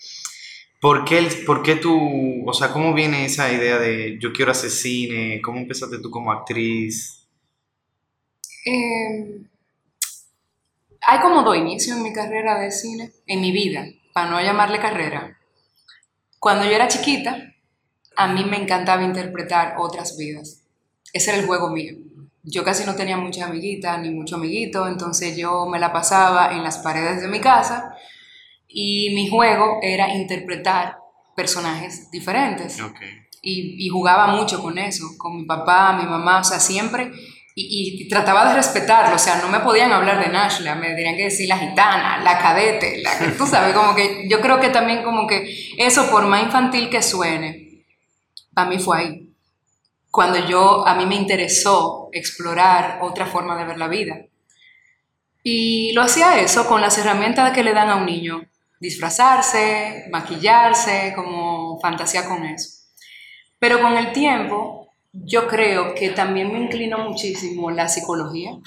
¿Por 0.79 1.05
qué, 1.05 1.27
¿Por 1.45 1.63
qué 1.63 1.75
tú, 1.75 2.47
o 2.47 2.53
sea, 2.53 2.71
cómo 2.71 2.93
viene 2.93 3.25
esa 3.25 3.51
idea 3.51 3.79
de 3.79 4.17
yo 4.19 4.31
quiero 4.31 4.51
hacer 4.51 4.69
cine? 4.69 5.41
¿Cómo 5.41 5.59
empezaste 5.59 5.99
tú 5.99 6.11
como 6.11 6.31
actriz? 6.31 7.27
Eh, 8.65 9.41
hay 11.01 11.19
como 11.19 11.41
dos 11.41 11.57
inicios 11.57 11.97
en 11.97 12.03
mi 12.03 12.13
carrera 12.13 12.59
de 12.59 12.71
cine, 12.71 13.11
en 13.25 13.41
mi 13.41 13.51
vida, 13.51 13.87
para 14.13 14.29
no 14.29 14.41
llamarle 14.41 14.79
carrera. 14.79 15.39
Cuando 16.37 16.65
yo 16.65 16.71
era 16.71 16.87
chiquita, 16.87 17.55
a 18.15 18.27
mí 18.27 18.43
me 18.43 18.61
encantaba 18.61 19.03
interpretar 19.03 19.75
otras 19.79 20.17
vidas. 20.17 20.63
Ese 21.13 21.31
era 21.31 21.39
el 21.39 21.47
juego 21.47 21.69
mío. 21.69 21.95
Yo 22.49 22.63
casi 22.63 22.85
no 22.85 22.95
tenía 22.95 23.17
muchas 23.17 23.49
amiguitas 23.49 23.99
ni 23.99 24.09
mucho 24.09 24.35
amiguito, 24.35 24.87
entonces 24.87 25.35
yo 25.35 25.65
me 25.65 25.79
la 25.79 25.91
pasaba 25.91 26.53
en 26.53 26.63
las 26.63 26.77
paredes 26.77 27.21
de 27.21 27.27
mi 27.27 27.39
casa 27.39 27.93
y 28.67 29.13
mi 29.13 29.29
juego 29.29 29.79
era 29.81 30.13
interpretar 30.13 30.97
personajes 31.35 32.09
diferentes. 32.09 32.77
Y, 33.41 33.85
y, 33.85 33.89
jugaba 33.89 34.27
mucho 34.27 34.61
con 34.61 34.77
eso, 34.77 35.05
con 35.17 35.37
mi 35.37 35.45
papá, 35.45 35.93
mi 35.93 36.07
mamá, 36.09 36.39
o 36.39 36.43
sea, 36.43 36.59
siempre 36.59 37.11
y, 37.59 38.07
trataba 38.07 38.47
de 38.49 38.55
respetarlo, 38.55 39.15
o 39.15 39.19
sea, 39.19 39.37
no 39.37 39.49
me 39.49 39.59
podían 39.61 39.91
hablar 39.91 40.23
de 40.23 40.31
Nashla, 40.31 40.75
me 40.75 40.93
tenían 40.93 41.15
que 41.15 41.23
decir 41.23 41.49
la 41.49 41.57
gitana, 41.57 42.19
la 42.23 42.37
cadete, 42.37 43.01
la 43.01 43.17
que 43.17 43.27
tú 43.37 43.47
sabes, 43.47 43.73
como 43.73 43.95
que 43.95 44.27
yo 44.29 44.39
creo 44.41 44.59
que 44.59 44.69
también 44.69 45.03
como 45.03 45.25
que 45.25 45.73
eso 45.77 46.09
por 46.11 46.27
más 46.27 46.43
infantil 46.43 46.89
que 46.89 47.01
suene, 47.01 47.83
para 48.53 48.69
mí 48.69 48.77
fue 48.77 48.99
ahí. 48.99 49.26
Cuando 50.17 50.47
yo, 50.47 50.87
a 50.87 50.95
mí 50.95 51.05
me 51.05 51.13
interesó 51.13 52.09
explorar 52.11 53.01
otra 53.03 53.27
forma 53.27 53.55
de 53.55 53.65
ver 53.65 53.77
la 53.77 53.87
vida. 53.87 54.25
Y 55.43 55.91
lo 55.93 56.01
hacía 56.01 56.39
eso 56.41 56.65
con 56.65 56.81
las 56.81 56.97
herramientas 56.97 57.53
que 57.53 57.63
le 57.63 57.71
dan 57.71 57.91
a 57.91 57.97
un 57.97 58.07
niño, 58.07 58.41
disfrazarse, 58.79 60.07
maquillarse, 60.09 61.13
como 61.15 61.79
fantasía 61.79 62.27
con 62.27 62.43
eso. 62.45 62.67
Pero 63.59 63.79
con 63.79 63.95
el 63.95 64.11
tiempo 64.11 64.89
yo 65.13 65.47
creo 65.47 65.93
que 65.93 66.09
también 66.09 66.51
me 66.51 66.63
inclinó 66.63 66.97
muchísimo 66.97 67.69
la 67.69 67.87
psicología. 67.87 68.57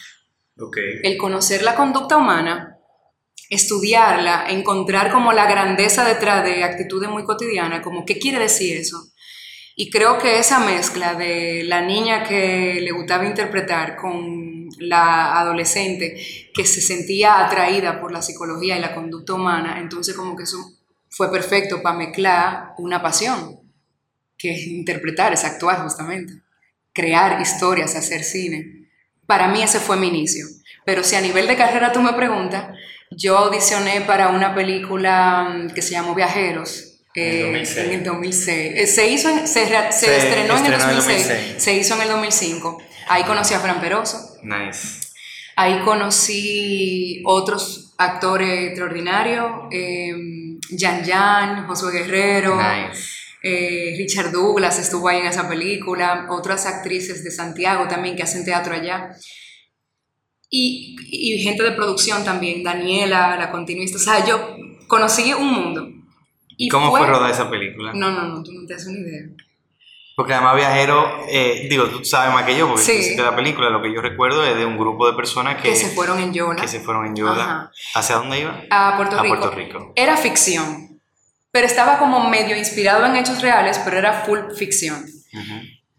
El 1.02 1.18
conocer 1.18 1.64
la 1.64 1.74
conducta 1.74 2.16
humana, 2.16 2.78
estudiarla, 3.48 4.48
encontrar 4.50 5.10
como 5.10 5.32
la 5.32 5.50
grandeza 5.50 6.04
detrás 6.04 6.44
de 6.44 6.62
actitudes 6.62 7.10
muy 7.10 7.24
cotidianas, 7.24 7.82
como 7.82 8.04
qué 8.04 8.20
quiere 8.20 8.38
decir 8.38 8.76
eso. 8.76 9.09
Y 9.82 9.88
creo 9.88 10.18
que 10.18 10.38
esa 10.38 10.58
mezcla 10.58 11.14
de 11.14 11.64
la 11.64 11.80
niña 11.80 12.22
que 12.22 12.82
le 12.82 12.90
gustaba 12.90 13.24
interpretar 13.24 13.96
con 13.96 14.68
la 14.78 15.40
adolescente 15.40 16.22
que 16.52 16.66
se 16.66 16.82
sentía 16.82 17.42
atraída 17.46 17.98
por 17.98 18.12
la 18.12 18.20
psicología 18.20 18.76
y 18.76 18.80
la 18.82 18.94
conducta 18.94 19.32
humana, 19.32 19.78
entonces 19.80 20.14
como 20.14 20.36
que 20.36 20.42
eso 20.42 20.58
fue 21.08 21.32
perfecto 21.32 21.80
para 21.80 21.96
mezclar 21.96 22.74
una 22.76 23.00
pasión 23.00 23.58
que 24.36 24.52
es 24.52 24.66
interpretar, 24.66 25.32
es 25.32 25.44
actuar 25.44 25.82
justamente, 25.82 26.42
crear 26.92 27.40
historias, 27.40 27.96
hacer 27.96 28.22
cine. 28.22 28.86
Para 29.24 29.48
mí 29.48 29.62
ese 29.62 29.80
fue 29.80 29.96
mi 29.96 30.08
inicio. 30.08 30.44
Pero 30.84 31.02
si 31.02 31.16
a 31.16 31.22
nivel 31.22 31.46
de 31.46 31.56
carrera 31.56 31.90
tú 31.90 32.02
me 32.02 32.12
preguntas, 32.12 32.76
yo 33.10 33.38
audicioné 33.38 34.02
para 34.02 34.28
una 34.28 34.54
película 34.54 35.54
mm, 35.54 35.70
que 35.70 35.80
se 35.80 35.92
llamó 35.92 36.14
Viajeros. 36.14 36.89
Eh, 37.20 37.64
en 37.76 37.90
el 37.92 38.04
2006. 38.04 38.72
Eh, 38.74 38.86
se, 38.86 39.08
hizo 39.08 39.28
se, 39.46 39.46
se, 39.46 40.16
estrenó, 40.16 40.56
en 40.56 40.66
el 40.66 40.78
2006, 40.78 41.54
se 41.58 41.76
hizo 41.76 41.94
en 41.96 42.02
el 42.02 42.08
2005. 42.08 42.82
Ahí 43.08 43.24
conocí 43.24 43.54
a 43.54 43.60
Fran 43.60 43.80
Peroso. 43.80 44.38
Nice. 44.42 45.00
Ahí 45.56 45.80
conocí 45.80 47.22
otros 47.26 47.92
actores 47.98 48.68
extraordinarios, 48.68 49.50
eh, 49.70 50.14
Jan 50.78 51.04
Jan, 51.04 51.66
Josué 51.66 51.92
Guerrero. 51.92 52.56
Nice. 52.56 53.02
Eh, 53.42 53.94
Richard 53.98 54.32
Douglas 54.32 54.78
estuvo 54.78 55.08
ahí 55.08 55.20
en 55.20 55.26
esa 55.26 55.48
película, 55.48 56.26
otras 56.30 56.66
actrices 56.66 57.24
de 57.24 57.30
Santiago 57.30 57.88
también 57.88 58.16
que 58.16 58.22
hacen 58.22 58.44
teatro 58.44 58.74
allá. 58.74 59.10
Y, 60.48 60.96
y 61.10 61.42
gente 61.42 61.62
de 61.62 61.72
producción 61.72 62.24
también, 62.24 62.62
Daniela, 62.62 63.36
la 63.36 63.50
continuista. 63.50 63.98
O 63.98 64.00
sea, 64.00 64.24
yo 64.26 64.56
conocí 64.88 65.32
un 65.32 65.52
mundo. 65.52 65.99
Y 66.62 66.68
¿Cómo 66.68 66.90
fue, 66.90 67.06
rodada 67.06 67.30
esa 67.30 67.48
película? 67.48 67.92
No, 67.94 68.10
no, 68.10 68.22
no, 68.24 68.42
tú 68.42 68.52
no 68.52 68.66
te 68.66 68.74
haces 68.74 68.88
una 68.88 68.98
idea. 68.98 69.22
Porque 70.14 70.34
además 70.34 70.56
Viajero, 70.56 71.24
eh, 71.30 71.66
digo, 71.70 71.86
tú 71.86 72.04
sabes 72.04 72.34
más 72.34 72.44
que 72.44 72.54
yo, 72.54 72.68
porque 72.68 72.82
Sí. 72.82 72.92
hiciste 72.92 73.22
la 73.22 73.34
película, 73.34 73.70
lo 73.70 73.80
que 73.80 73.90
yo 73.94 74.02
recuerdo 74.02 74.44
es 74.44 74.54
de 74.54 74.66
un 74.66 74.76
grupo 74.76 75.06
de 75.10 75.16
personas 75.16 75.56
que, 75.62 75.70
que 75.70 75.76
se 75.76 75.88
fueron 75.88 76.18
en 76.20 76.34
Yola 76.34 76.60
que 76.60 76.68
se 76.68 76.80
fueron 76.80 77.06
en 77.06 77.16
Yola. 77.16 77.42
Ajá. 77.42 77.72
¿Hacia 77.94 78.16
dónde 78.16 78.40
iban? 78.40 78.66
a 78.70 78.94
Puerto 78.98 79.18
A 79.18 79.22
Rico. 79.22 79.36
Puerto 79.38 79.56
Rico. 79.56 79.92
Era 79.96 80.18
ficción, 80.18 81.00
pero 81.50 81.66
estaba 81.66 81.98
como 81.98 82.28
medio 82.28 82.54
inspirado 82.54 83.06
en 83.06 83.16
hechos 83.16 83.40
reales, 83.40 83.80
pero 83.82 83.96
era 83.96 84.12
full 84.24 84.40
ficción. 84.54 85.02
Ujú. 85.32 85.54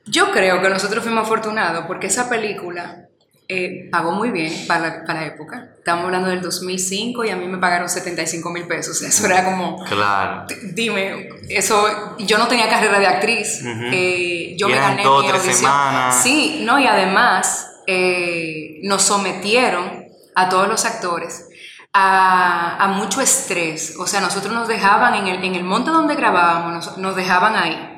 Yo 0.05 0.31
creo 0.31 0.61
que 0.61 0.69
nosotros 0.69 1.03
fuimos 1.03 1.23
afortunados 1.25 1.85
porque 1.87 2.05
esa 2.05 2.29
película 2.29 3.07
eh, 3.53 3.89
pagó 3.91 4.11
muy 4.13 4.29
bien 4.31 4.53
para 4.67 4.79
la, 4.87 5.03
para 5.05 5.21
la 5.21 5.27
época. 5.27 5.67
Estamos 5.77 6.05
hablando 6.05 6.29
del 6.29 6.41
2005 6.41 7.25
y 7.25 7.29
a 7.31 7.35
mí 7.35 7.47
me 7.47 7.57
pagaron 7.57 7.89
75 7.89 8.49
mil 8.51 8.65
pesos. 8.67 9.01
Eso 9.11 9.25
era 9.25 9.43
como, 9.43 9.83
Claro. 9.85 10.45
dime, 10.73 11.27
eso, 11.49 12.15
yo 12.19 12.37
no 12.37 12.47
tenía 12.47 12.69
carrera 12.69 12.99
de 12.99 13.07
actriz. 13.07 13.61
Eh, 13.65 14.55
yo 14.57 14.69
Y 14.69 14.71
me 14.71 14.77
gané 14.77 15.03
dos, 15.03 15.23
mi 15.23 15.29
tres 15.29 15.41
audición. 15.41 15.59
semanas. 15.71 16.21
Sí, 16.23 16.61
no, 16.63 16.79
y 16.79 16.87
además 16.87 17.67
eh, 17.87 18.79
nos 18.83 19.01
sometieron 19.01 20.05
a 20.35 20.47
todos 20.47 20.67
los 20.69 20.85
actores 20.85 21.47
a, 21.93 22.77
a 22.81 22.87
mucho 22.87 23.19
estrés. 23.21 23.95
O 23.99 24.07
sea, 24.07 24.21
nosotros 24.21 24.53
nos 24.53 24.67
dejaban 24.67 25.13
en 25.15 25.27
el, 25.27 25.43
en 25.43 25.55
el 25.55 25.63
monte 25.65 25.89
donde 25.91 26.15
grabábamos, 26.15 26.71
nos, 26.73 26.97
nos 26.97 27.15
dejaban 27.17 27.55
ahí. 27.55 27.90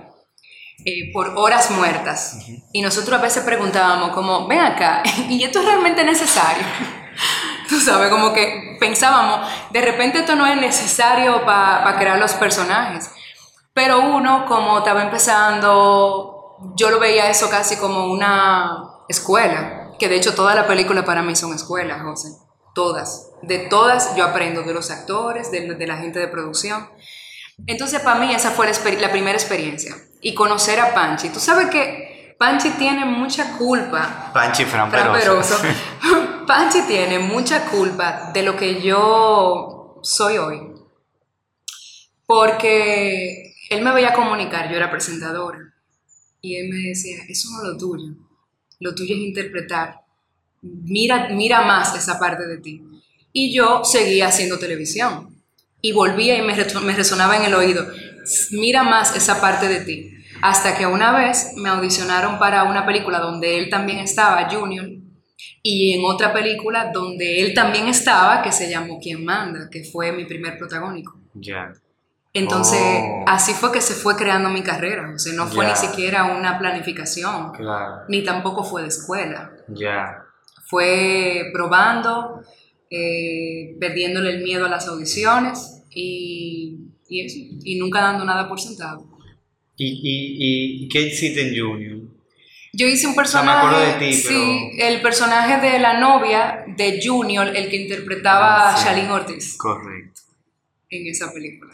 Eh, 0.85 1.11
por 1.13 1.33
horas 1.35 1.71
muertas. 1.71 2.39
Y 2.71 2.81
nosotros 2.81 3.17
a 3.17 3.21
veces 3.21 3.43
preguntábamos 3.43 4.11
como, 4.11 4.47
ven 4.47 4.59
acá, 4.59 5.03
¿y 5.29 5.43
esto 5.43 5.59
es 5.59 5.65
realmente 5.65 6.03
necesario? 6.03 6.63
Tú 7.69 7.79
sabes, 7.79 8.09
como 8.09 8.33
que 8.33 8.77
pensábamos, 8.79 9.47
de 9.71 9.81
repente 9.81 10.19
esto 10.19 10.35
no 10.35 10.45
es 10.45 10.57
necesario 10.57 11.45
para 11.45 11.97
crear 11.97 12.19
los 12.19 12.33
personajes. 12.33 13.09
Pero 13.73 14.01
uno, 14.01 14.45
como 14.45 14.79
estaba 14.79 15.01
empezando, 15.01 16.57
yo 16.75 16.91
lo 16.91 16.99
veía 16.99 17.29
eso 17.29 17.49
casi 17.49 17.77
como 17.77 18.11
una 18.11 18.99
escuela, 19.07 19.91
que 19.97 20.09
de 20.09 20.17
hecho 20.17 20.35
toda 20.35 20.53
la 20.53 20.67
película 20.67 21.05
para 21.05 21.23
mí 21.23 21.35
son 21.35 21.53
escuelas, 21.53 22.01
José. 22.03 22.29
Todas. 22.75 23.31
De 23.41 23.59
todas 23.59 24.15
yo 24.15 24.25
aprendo, 24.25 24.63
de 24.63 24.73
los 24.73 24.91
actores, 24.91 25.51
de, 25.51 25.75
de 25.75 25.87
la 25.87 25.97
gente 25.97 26.19
de 26.19 26.27
producción. 26.27 26.89
Entonces, 27.67 28.01
para 28.01 28.19
mí 28.19 28.33
esa 28.33 28.51
fue 28.51 28.67
la, 28.67 28.73
la 28.99 29.11
primera 29.11 29.37
experiencia. 29.37 29.95
Y 30.23 30.33
conocer 30.33 30.79
a 30.79 30.93
Panchi. 30.93 31.29
Tú 31.29 31.39
sabes 31.39 31.69
que 31.69 32.35
Panchi 32.39 32.71
tiene 32.71 33.05
mucha 33.05 33.57
culpa 33.57 34.31
Panchi 34.33 34.65
Fran 34.65 34.89
Fran 34.89 35.13
Peroso. 35.13 35.61
Peroso. 35.61 36.45
Panchi 36.47 36.81
tiene 36.87 37.19
mucha 37.19 37.65
culpa 37.65 38.31
de 38.33 38.43
lo 38.43 38.57
que 38.57 38.81
yo 38.81 39.99
soy 40.01 40.37
hoy. 40.37 40.61
Porque 42.25 43.53
él 43.69 43.81
me 43.81 43.93
veía 43.93 44.13
comunicar, 44.13 44.69
yo 44.69 44.77
era 44.77 44.89
presentadora. 44.89 45.59
Y 46.41 46.55
él 46.57 46.69
me 46.69 46.89
decía, 46.89 47.17
eso 47.27 47.49
no 47.51 47.63
es 47.63 47.69
lo 47.69 47.77
tuyo. 47.77 48.13
Lo 48.79 48.93
tuyo 48.93 49.15
es 49.15 49.21
interpretar. 49.21 50.01
Mira, 50.61 51.29
mira 51.29 51.61
más 51.61 51.95
esa 51.95 52.19
parte 52.19 52.45
de 52.45 52.57
ti. 52.57 52.81
Y 53.31 53.53
yo 53.53 53.83
seguía 53.83 54.27
haciendo 54.27 54.59
televisión. 54.59 55.41
Y 55.81 55.91
volvía 55.91 56.37
y 56.37 56.41
me 56.41 56.53
resonaba 56.95 57.35
en 57.35 57.43
el 57.43 57.53
oído, 57.53 57.85
mira 58.51 58.83
más 58.83 59.15
esa 59.15 59.39
parte 59.41 59.67
de 59.67 59.81
ti. 59.81 60.09
Hasta 60.41 60.75
que 60.77 60.85
una 60.85 61.11
vez 61.13 61.53
me 61.55 61.69
audicionaron 61.69 62.37
para 62.39 62.63
una 62.63 62.85
película 62.85 63.19
donde 63.19 63.57
él 63.59 63.69
también 63.69 63.99
estaba, 63.99 64.49
Junior, 64.49 64.85
y 65.61 65.93
en 65.93 66.05
otra 66.05 66.33
película 66.33 66.91
donde 66.93 67.41
él 67.41 67.53
también 67.53 67.87
estaba, 67.87 68.41
que 68.41 68.51
se 68.51 68.69
llamó 68.69 68.99
Quien 68.99 69.23
Manda, 69.23 69.69
que 69.71 69.83
fue 69.85 70.11
mi 70.11 70.25
primer 70.25 70.57
protagónico. 70.57 71.17
Ya. 71.33 71.71
Entonces, 72.33 72.79
Oh. 72.81 73.23
así 73.27 73.53
fue 73.53 73.71
que 73.71 73.79
se 73.79 73.93
fue 73.93 74.15
creando 74.15 74.49
mi 74.49 74.63
carrera. 74.63 75.11
O 75.15 75.19
sea, 75.19 75.33
no 75.33 75.45
fue 75.47 75.65
ni 75.67 75.75
siquiera 75.75 76.25
una 76.25 76.57
planificación, 76.59 77.51
Claro. 77.53 78.01
ni 78.09 78.23
tampoco 78.23 78.63
fue 78.63 78.81
de 78.81 78.87
escuela. 78.89 79.51
Ya. 79.67 80.23
Fue 80.65 81.51
probando, 81.53 82.41
eh, 82.89 83.75
perdiéndole 83.79 84.31
el 84.31 84.43
miedo 84.43 84.65
a 84.65 84.69
las 84.69 84.87
audiciones 84.87 85.83
y, 85.91 86.79
y 87.13 87.21
eso, 87.25 87.37
y 87.63 87.77
nunca 87.77 88.01
dando 88.01 88.25
nada 88.25 88.47
por 88.49 88.59
sentado. 88.59 89.05
¿Y, 89.77 89.87
y, 89.87 90.83
y 90.85 90.87
qué 90.89 91.01
hiciste 91.01 91.47
en 91.47 91.49
Junior? 91.59 91.97
Yo 92.75 92.87
hice 92.87 93.05
un 93.05 93.13
sea, 93.13 93.21
me 93.21 93.23
personaje, 93.23 93.57
acuerdo 93.67 93.79
de 93.79 93.93
ti, 94.07 94.13
sí, 94.13 94.71
el 94.79 95.01
personaje 95.01 95.61
de 95.71 95.77
la 95.79 95.99
novia 95.99 96.63
de 96.75 96.99
Junior, 97.03 97.55
el 97.55 97.69
que 97.69 97.75
interpretaba 97.83 98.69
Ah, 98.69 98.73
a 98.73 98.77
sí. 98.77 98.85
Shalin 98.85 99.09
Ortiz 99.11 99.55
Correcto. 99.57 100.21
en 100.89 101.07
esa 101.07 101.31
película. 101.31 101.71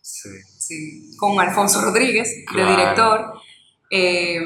Sí. 0.00 0.28
Sí, 0.58 1.16
con 1.16 1.38
Alfonso 1.40 1.80
Rodríguez, 1.80 2.28
Claro. 2.46 2.70
de 2.70 2.76
director, 2.76 3.32
eh, 3.90 4.40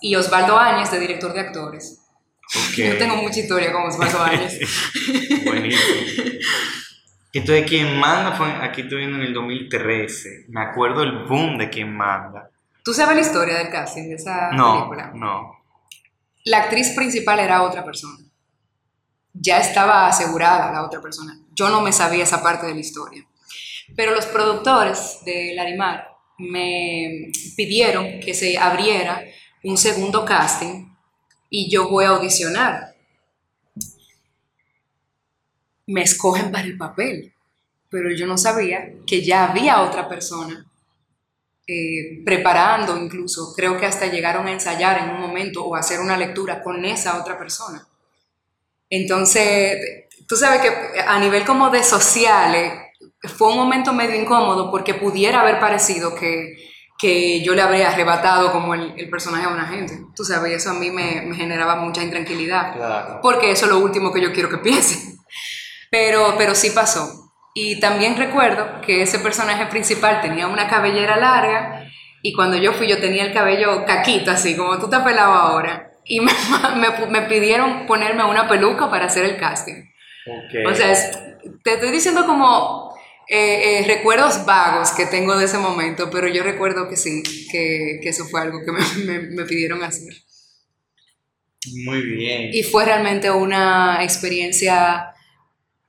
y 0.00 0.14
Osvaldo 0.16 0.58
Áñez, 0.58 0.90
de 0.90 0.98
director 1.00 1.32
de 1.32 1.40
actores. 1.40 2.00
Ok. 2.54 2.74
Yo 2.76 2.98
tengo 2.98 3.16
mucha 3.16 3.38
historia 3.40 3.72
con 3.72 3.82
Osvaldo 3.82 4.20
Áñez. 4.22 4.58
Buenísimo. 5.44 5.82
Entonces, 7.38 7.66
quien 7.68 7.98
manda 7.98 8.32
fue, 8.32 8.48
aquí 8.62 8.82
estoy 8.82 8.98
viendo 8.98 9.16
en 9.18 9.22
el 9.24 9.34
2013. 9.34 10.46
Me 10.48 10.60
acuerdo 10.62 11.02
el 11.02 11.24
boom 11.26 11.58
de 11.58 11.68
quien 11.70 11.94
manda. 11.94 12.50
¿Tú 12.84 12.94
sabes 12.94 13.16
la 13.16 13.22
historia 13.22 13.58
del 13.58 13.70
casting 13.70 14.08
de 14.08 14.14
esa 14.14 14.50
No, 14.52 14.74
película? 14.90 15.12
no. 15.14 15.52
La 16.44 16.58
actriz 16.58 16.90
principal 16.94 17.40
era 17.40 17.62
otra 17.62 17.84
persona. 17.84 18.18
Ya 19.32 19.58
estaba 19.58 20.06
asegurada 20.06 20.72
la 20.72 20.84
otra 20.84 21.00
persona. 21.00 21.36
Yo 21.54 21.68
no 21.68 21.80
me 21.80 21.92
sabía 21.92 22.22
esa 22.22 22.42
parte 22.42 22.66
de 22.66 22.74
la 22.74 22.80
historia. 22.80 23.24
Pero 23.96 24.14
los 24.14 24.26
productores 24.26 25.18
de 25.24 25.52
Larimar 25.54 26.08
me 26.38 27.30
pidieron 27.56 28.20
que 28.20 28.34
se 28.34 28.56
abriera 28.58 29.22
un 29.64 29.76
segundo 29.76 30.24
casting 30.24 30.86
y 31.50 31.70
yo 31.70 31.88
voy 31.88 32.04
a 32.04 32.08
audicionar. 32.10 32.94
Me 35.86 36.02
escogen 36.02 36.50
para 36.50 36.64
el 36.64 36.76
papel, 36.76 37.32
pero 37.90 38.10
yo 38.10 38.26
no 38.26 38.36
sabía 38.36 38.90
que 39.06 39.22
ya 39.24 39.44
había 39.50 39.82
otra 39.82 40.08
persona 40.08 40.64
eh, 41.68 42.22
preparando 42.24 42.96
incluso, 42.96 43.52
creo 43.54 43.76
que 43.78 43.86
hasta 43.86 44.06
llegaron 44.06 44.46
a 44.46 44.52
ensayar 44.52 44.98
en 44.98 45.10
un 45.10 45.20
momento 45.20 45.64
o 45.64 45.74
a 45.74 45.80
hacer 45.80 45.98
una 46.00 46.16
lectura 46.16 46.62
con 46.62 46.84
esa 46.84 47.18
otra 47.20 47.36
persona. 47.38 47.84
Entonces, 48.88 50.04
tú 50.28 50.36
sabes 50.36 50.60
que 50.60 51.00
a 51.00 51.18
nivel 51.18 51.44
como 51.44 51.70
de 51.70 51.82
sociales, 51.82 52.72
fue 53.36 53.48
un 53.48 53.56
momento 53.56 53.92
medio 53.92 54.20
incómodo 54.20 54.70
porque 54.70 54.94
pudiera 54.94 55.40
haber 55.40 55.58
parecido 55.58 56.14
que, 56.14 56.54
que 56.98 57.42
yo 57.42 57.54
le 57.54 57.62
habría 57.62 57.90
arrebatado 57.90 58.52
como 58.52 58.74
el, 58.74 58.94
el 58.96 59.10
personaje 59.10 59.44
a 59.46 59.48
una 59.48 59.66
gente. 59.66 59.98
Tú 60.14 60.24
sabes, 60.24 60.52
y 60.52 60.54
eso 60.54 60.70
a 60.70 60.74
mí 60.74 60.90
me, 60.90 61.22
me 61.22 61.34
generaba 61.34 61.76
mucha 61.76 62.02
intranquilidad 62.04 62.74
Claro. 62.76 63.18
porque 63.22 63.50
eso 63.50 63.64
es 63.66 63.72
lo 63.72 63.78
último 63.78 64.12
que 64.12 64.22
yo 64.22 64.32
quiero 64.32 64.48
que 64.48 64.58
piensen. 64.58 65.15
Pero, 65.90 66.34
pero 66.38 66.54
sí 66.54 66.70
pasó. 66.70 67.32
Y 67.54 67.80
también 67.80 68.16
recuerdo 68.16 68.80
que 68.82 69.02
ese 69.02 69.18
personaje 69.18 69.66
principal 69.66 70.20
tenía 70.20 70.46
una 70.46 70.68
cabellera 70.68 71.16
larga 71.16 71.88
y 72.22 72.32
cuando 72.34 72.56
yo 72.56 72.72
fui 72.72 72.86
yo 72.88 72.98
tenía 73.00 73.24
el 73.24 73.32
cabello 73.32 73.84
caquito, 73.86 74.30
así 74.30 74.56
como 74.56 74.78
tú 74.78 74.90
te 74.90 74.96
has 74.96 75.02
pelado 75.04 75.32
ahora. 75.32 75.90
Y 76.04 76.20
me, 76.20 76.32
me, 76.76 77.06
me 77.08 77.22
pidieron 77.22 77.86
ponerme 77.86 78.24
una 78.24 78.48
peluca 78.48 78.90
para 78.90 79.06
hacer 79.06 79.24
el 79.24 79.36
casting. 79.38 79.84
Ok. 80.26 80.70
O 80.70 80.74
sea, 80.74 80.92
es- 80.92 81.18
te 81.62 81.74
estoy 81.74 81.92
diciendo 81.92 82.26
como 82.26 82.92
eh, 83.28 83.78
eh, 83.80 83.84
recuerdos 83.86 84.44
vagos 84.44 84.90
que 84.90 85.06
tengo 85.06 85.36
de 85.36 85.44
ese 85.46 85.58
momento, 85.58 86.10
pero 86.10 86.26
yo 86.28 86.42
recuerdo 86.42 86.88
que 86.88 86.96
sí, 86.96 87.22
que, 87.50 88.00
que 88.02 88.08
eso 88.08 88.24
fue 88.26 88.40
algo 88.40 88.60
que 88.64 88.72
me, 88.72 89.04
me- 89.04 89.28
me 89.30 89.44
pidieron 89.44 89.82
hacer. 89.82 90.12
Muy 91.84 92.02
bien. 92.02 92.50
Y 92.52 92.62
fue 92.62 92.84
realmente 92.84 93.30
una 93.30 94.02
experiencia 94.02 95.12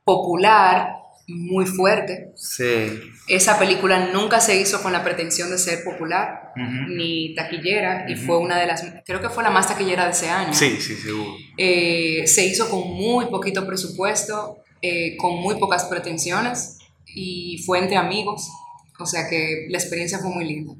popular, 0.07 0.93
muy 1.27 1.65
fuerte. 1.65 2.31
Sí. 2.35 2.87
Esa 3.27 3.59
película 3.59 4.09
nunca 4.13 4.39
se 4.39 4.57
hizo 4.59 4.81
con 4.81 4.93
la 4.93 5.03
pretensión 5.03 5.51
de 5.51 5.57
ser 5.57 5.83
popular 5.83 6.53
ni 6.87 7.35
taquillera 7.35 8.09
y 8.09 8.15
fue 8.15 8.37
una 8.37 8.57
de 8.57 8.67
las, 8.67 8.85
creo 9.05 9.21
que 9.21 9.29
fue 9.29 9.43
la 9.43 9.49
más 9.49 9.67
taquillera 9.67 10.05
de 10.05 10.11
ese 10.11 10.29
año. 10.29 10.53
Sí, 10.53 10.77
sí, 10.79 10.95
seguro. 10.95 11.35
Eh, 11.57 12.23
se 12.25 12.47
hizo 12.47 12.69
con 12.69 12.89
muy 12.89 13.25
poquito 13.25 13.67
presupuesto, 13.67 14.59
eh, 14.81 15.17
con 15.17 15.35
muy 15.41 15.55
pocas 15.55 15.83
pretensiones 15.83 16.79
y 17.05 17.61
fue 17.65 17.79
entre 17.79 17.97
amigos. 17.97 18.49
O 18.97 19.05
sea 19.05 19.27
que 19.29 19.67
la 19.69 19.77
experiencia 19.77 20.19
fue 20.19 20.29
muy 20.29 20.45
linda. 20.45 20.73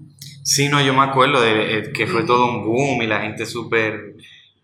Sí, 0.44 0.70
no, 0.70 0.82
yo 0.82 0.94
me 0.94 1.04
acuerdo 1.04 1.42
de 1.42 1.80
eh, 1.80 1.92
que 1.94 2.08
fue 2.08 2.24
todo 2.24 2.50
un 2.50 2.66
boom 2.66 3.02
y 3.02 3.08
la 3.08 3.20
gente 3.20 3.46
súper... 3.46 4.16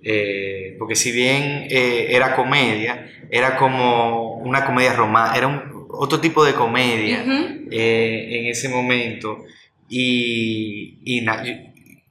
eh, 0.04 0.76
porque 0.80 0.96
si 0.96 1.12
bien 1.12 1.68
eh, 1.70 2.08
era 2.10 2.36
comedia, 2.36 3.10
era 3.30 3.58
como 3.58 4.34
una 4.38 4.66
comedia 4.66 4.94
romántica, 4.94 5.38
era 5.38 5.48
un, 5.48 5.88
otro 5.96 6.20
tipo 6.20 6.44
de 6.44 6.54
comedia 6.54 7.22
Ujú. 7.22 7.68
eh, 7.72 8.28
en 8.40 8.46
ese 8.48 8.68
momento. 8.70 9.44
Y, 9.90 11.00
y 11.06 11.22
na- 11.22 11.44
yo 11.44 11.54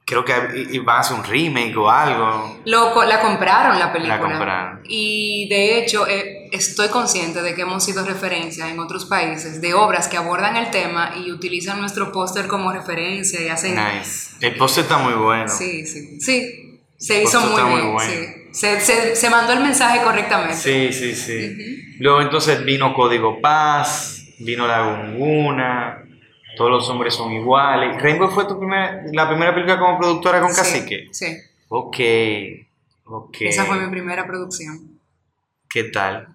creo 0.05 0.23
que 0.25 0.33
iban 0.71 0.97
a 0.97 0.99
hacer 0.99 1.17
un 1.17 1.23
remake 1.23 1.75
o 1.77 1.89
algo. 1.89 2.59
Lo 2.65 3.03
la 3.05 3.19
compraron 3.21 3.77
la 3.79 3.91
película. 3.91 4.17
La 4.17 4.21
compraron. 4.21 4.81
Y 4.87 5.47
de 5.49 5.79
hecho, 5.79 6.07
eh, 6.07 6.49
estoy 6.51 6.87
consciente 6.89 7.41
de 7.41 7.53
que 7.55 7.61
hemos 7.63 7.83
sido 7.83 8.05
referencia 8.05 8.69
en 8.69 8.79
otros 8.79 9.05
países 9.05 9.59
de 9.61 9.73
obras 9.73 10.07
que 10.07 10.17
abordan 10.17 10.55
el 10.55 10.69
tema 10.71 11.13
y 11.25 11.31
utilizan 11.31 11.79
nuestro 11.81 12.11
póster 12.11 12.47
como 12.47 12.71
referencia 12.71 13.41
y 13.41 13.49
hacen... 13.49 13.75
Nice. 13.75 14.35
El 14.41 14.55
póster 14.55 14.83
está 14.83 14.97
muy 14.97 15.13
bueno. 15.13 15.47
Sí, 15.49 15.85
sí, 15.85 16.19
sí. 16.19 16.72
Se 17.03 17.21
hizo 17.21 17.41
muy 17.41 17.61
bien. 17.61 18.47
Se, 18.53 18.79
se, 18.79 19.15
se, 19.17 19.29
mandó 19.29 19.51
el 19.51 19.59
mensaje 19.59 20.01
correctamente. 20.01 20.55
Sí, 20.55 20.93
sí, 20.93 21.13
sí. 21.13 21.97
Luego 21.99 22.21
entonces 22.21 22.63
vino 22.63 22.93
Código 22.93 23.41
Paz, 23.41 24.23
vino 24.39 24.65
La 24.65 24.85
Gunguna, 24.85 26.01
Todos 26.55 26.71
los 26.71 26.89
hombres 26.89 27.13
son 27.13 27.33
iguales. 27.33 28.01
¿Rainbow 28.01 28.29
fue 28.29 28.45
tu 28.45 28.57
primera, 28.57 29.03
la 29.11 29.27
primera 29.27 29.53
película 29.53 29.77
como 29.77 29.99
productora 29.99 30.39
con 30.39 30.53
Cacique? 30.53 31.09
Sí. 31.11 31.35
Ok, 31.67 31.97
ok. 33.03 33.37
Esa 33.41 33.65
fue 33.65 33.81
mi 33.81 33.91
primera 33.91 34.25
producción. 34.25 34.97
¿Qué 35.69 35.83
tal? 35.85 36.29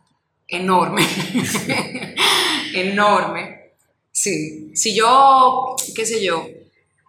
Enorme. 0.46 1.00
Enorme. 2.74 3.70
Sí. 4.12 4.72
Si 4.74 4.94
yo, 4.94 5.76
qué 5.96 6.04
sé 6.04 6.22
yo, 6.22 6.46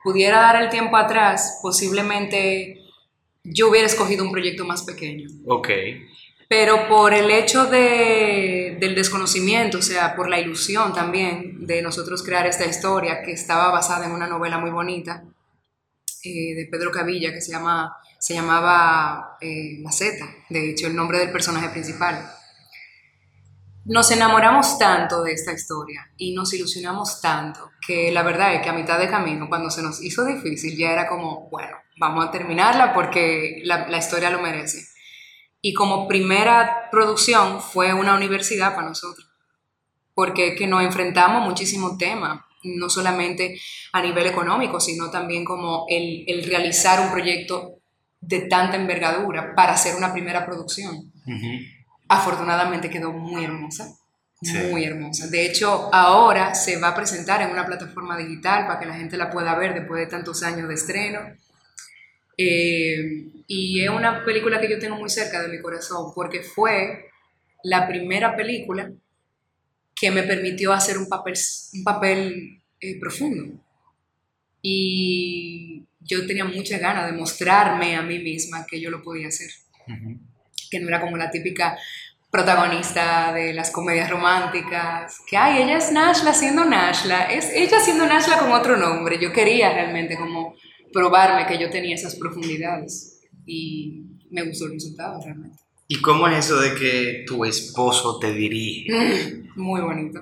pudiera 0.01 0.39
dar 0.39 0.63
el 0.63 0.69
tiempo 0.69 0.95
atrás, 0.95 1.59
posiblemente 1.61 2.79
yo 3.43 3.69
hubiera 3.69 3.87
escogido 3.87 4.23
un 4.23 4.31
proyecto 4.31 4.65
más 4.65 4.83
pequeño. 4.83 5.27
Ok. 5.47 5.69
Pero 6.47 6.87
por 6.87 7.13
el 7.13 7.29
hecho 7.29 7.65
de, 7.65 8.77
del 8.79 8.95
desconocimiento, 8.95 9.77
o 9.77 9.81
sea, 9.83 10.15
por 10.15 10.29
la 10.29 10.39
ilusión 10.39 10.93
también 10.93 11.67
de 11.67 11.81
nosotros 11.83 12.23
crear 12.23 12.47
esta 12.47 12.65
historia 12.65 13.21
que 13.21 13.31
estaba 13.31 13.71
basada 13.71 14.07
en 14.07 14.11
una 14.13 14.27
novela 14.27 14.57
muy 14.57 14.71
bonita 14.71 15.23
eh, 16.23 16.55
de 16.55 16.67
Pedro 16.71 16.91
Cavilla 16.91 17.31
que 17.31 17.39
se, 17.39 17.51
llama, 17.51 17.95
se 18.17 18.33
llamaba 18.33 19.37
eh, 19.39 19.77
La 19.81 19.91
Z, 19.91 20.25
de 20.49 20.71
hecho 20.71 20.87
el 20.87 20.95
nombre 20.95 21.19
del 21.19 21.31
personaje 21.31 21.69
principal. 21.69 22.29
Nos 23.85 24.11
enamoramos 24.11 24.77
tanto 24.77 25.23
de 25.23 25.33
esta 25.33 25.53
historia 25.53 26.11
y 26.17 26.33
nos 26.33 26.53
ilusionamos 26.53 27.21
tanto 27.21 27.71
que 27.85 28.11
la 28.11 28.23
verdad 28.23 28.55
es 28.55 28.61
que 28.61 28.69
a 28.69 28.73
mitad 28.73 28.99
de 28.99 29.09
camino, 29.09 29.47
cuando 29.47 29.69
se 29.69 29.81
nos 29.81 30.03
hizo 30.03 30.25
difícil, 30.25 30.75
ya 30.77 30.91
era 30.91 31.07
como, 31.07 31.47
bueno, 31.49 31.77
vamos 31.99 32.25
a 32.25 32.31
terminarla 32.31 32.93
porque 32.93 33.61
la, 33.63 33.87
la 33.87 33.97
historia 33.97 34.29
lo 34.29 34.41
merece. 34.41 34.87
Y 35.61 35.73
como 35.73 36.07
primera 36.07 36.89
producción 36.89 37.61
fue 37.61 37.93
una 37.93 38.15
universidad 38.15 38.73
para 38.75 38.87
nosotros, 38.87 39.29
porque 40.13 40.55
que 40.55 40.67
nos 40.67 40.83
enfrentamos 40.83 41.43
muchísimos 41.43 41.97
temas, 41.97 42.41
no 42.63 42.89
solamente 42.89 43.59
a 43.91 44.01
nivel 44.01 44.27
económico, 44.27 44.79
sino 44.79 45.09
también 45.09 45.45
como 45.45 45.85
el, 45.89 46.23
el 46.27 46.45
realizar 46.45 47.01
un 47.01 47.11
proyecto 47.11 47.75
de 48.21 48.41
tanta 48.41 48.77
envergadura 48.77 49.53
para 49.55 49.73
hacer 49.73 49.95
una 49.95 50.11
primera 50.11 50.45
producción. 50.45 51.11
Afortunadamente 52.07 52.89
quedó 52.89 53.11
muy 53.11 53.43
hermosa, 53.43 53.87
muy 54.71 54.83
hermosa. 54.83 55.27
De 55.27 55.45
hecho, 55.45 55.93
ahora 55.93 56.55
se 56.55 56.79
va 56.79 56.89
a 56.89 56.95
presentar 56.95 57.41
en 57.41 57.51
una 57.51 57.65
plataforma 57.65 58.17
digital 58.17 58.65
para 58.65 58.79
que 58.79 58.85
la 58.85 58.95
gente 58.95 59.17
la 59.17 59.29
pueda 59.29 59.55
ver 59.55 59.73
después 59.73 59.99
de 59.99 60.07
tantos 60.07 60.43
años 60.43 60.67
de 60.67 60.73
estreno. 60.73 61.19
Eh, 62.41 63.25
y 63.47 63.83
es 63.83 63.89
una 63.89 64.23
película 64.23 64.61
que 64.61 64.69
yo 64.69 64.79
tengo 64.79 64.95
muy 64.95 65.09
cerca 65.09 65.41
de 65.41 65.49
mi 65.49 65.61
corazón 65.61 66.13
porque 66.15 66.41
fue 66.41 67.09
la 67.63 67.85
primera 67.85 68.33
película 68.33 68.89
que 69.93 70.09
me 70.09 70.23
permitió 70.23 70.71
hacer 70.71 70.97
un 70.97 71.09
papel, 71.09 71.33
un 71.73 71.83
papel 71.83 72.61
eh, 72.79 72.97
profundo. 72.97 73.61
Y 74.61 75.83
yo 75.99 76.25
tenía 76.25 76.45
mucha 76.45 76.77
ganas 76.77 77.07
de 77.07 77.17
mostrarme 77.17 77.97
a 77.97 78.01
mí 78.03 78.19
misma 78.19 78.65
que 78.65 78.79
yo 78.79 78.89
lo 78.89 79.03
podía 79.03 79.27
hacer. 79.27 79.49
Que 80.71 80.79
no 80.79 80.87
era 80.87 81.01
como 81.01 81.17
la 81.17 81.29
típica 81.29 81.77
protagonista 82.31 83.33
de 83.33 83.53
las 83.53 83.69
comedias 83.69 84.09
románticas, 84.09 85.17
que, 85.27 85.35
ay, 85.35 85.63
ella 85.63 85.77
es 85.77 85.91
Nashla 85.91 86.33
siendo 86.33 86.63
Nashla, 86.63 87.25
es 87.25 87.49
ella 87.53 87.79
siendo 87.81 88.05
Nashla 88.05 88.37
con 88.37 88.53
otro 88.53 88.77
nombre. 88.77 89.19
Yo 89.19 89.33
quería 89.33 89.73
realmente 89.73 90.15
como 90.15 90.55
probarme 90.91 91.45
que 91.45 91.59
yo 91.59 91.69
tenía 91.69 91.95
esas 91.95 92.15
profundidades 92.15 93.21
y 93.45 94.03
me 94.29 94.43
gustó 94.43 94.65
el 94.65 94.73
resultado 94.73 95.21
realmente. 95.23 95.57
¿Y 95.87 96.01
cómo 96.01 96.27
es 96.27 96.45
eso 96.45 96.59
de 96.59 96.75
que 96.75 97.23
tu 97.25 97.43
esposo 97.45 98.19
te 98.19 98.31
dirige? 98.31 99.43
Muy 99.55 99.81
bonito, 99.81 100.21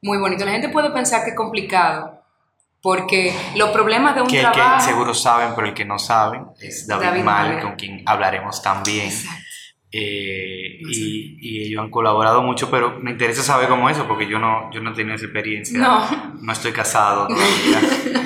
muy 0.00 0.18
bonito. 0.18 0.44
La 0.44 0.52
gente 0.52 0.68
puede 0.68 0.90
pensar 0.90 1.24
que 1.24 1.30
es 1.30 1.36
complicado, 1.36 2.22
porque 2.80 3.34
los 3.56 3.70
problemas 3.70 4.14
de 4.14 4.22
un 4.22 4.28
que, 4.28 4.40
trabajo... 4.40 4.78
Que 4.78 4.92
seguro 4.92 5.12
saben, 5.12 5.54
pero 5.56 5.66
el 5.66 5.74
que 5.74 5.84
no 5.84 5.98
saben 5.98 6.46
es 6.60 6.86
David, 6.86 7.04
David 7.04 7.22
Mal, 7.22 7.60
con 7.60 7.74
quien 7.74 8.02
hablaremos 8.06 8.62
también. 8.62 9.10
Eh, 9.92 10.78
y, 10.88 11.36
y, 11.40 11.66
ellos 11.66 11.82
han 11.82 11.90
colaborado 11.90 12.42
mucho, 12.42 12.70
pero 12.70 13.00
me 13.00 13.10
interesa 13.10 13.42
saber 13.42 13.68
cómo 13.68 13.90
es 13.90 13.96
eso, 13.96 14.06
porque 14.06 14.28
yo 14.28 14.38
no, 14.38 14.70
yo 14.72 14.80
no 14.80 14.92
he 14.92 14.94
tenido 14.94 15.16
esa 15.16 15.24
experiencia. 15.24 15.78
No. 15.78 16.32
No 16.40 16.52
estoy 16.52 16.72
casado 16.72 17.26
todavía. 17.26 17.80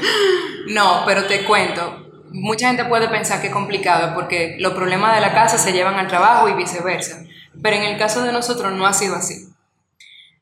no, 0.69 1.05
pero 1.07 1.25
te 1.25 1.45
cuento. 1.45 2.03
Mucha 2.33 2.69
gente 2.69 2.85
puede 2.85 3.09
pensar 3.09 3.41
que 3.41 3.47
es 3.47 3.53
complicado 3.53 4.15
porque 4.15 4.57
los 4.59 4.75
problemas 4.75 5.15
de 5.15 5.23
la 5.23 5.33
casa 5.33 5.57
se 5.57 5.73
llevan 5.73 5.95
al 5.95 6.09
trabajo 6.09 6.49
y 6.49 6.55
viceversa. 6.55 7.25
Pero 7.63 7.77
en 7.77 7.85
el 7.85 7.99
caso 7.99 8.23
de 8.23 8.33
nosotros 8.33 8.73
no 8.73 8.87
ha 8.87 8.93
sido 8.93 9.15
así. 9.15 9.49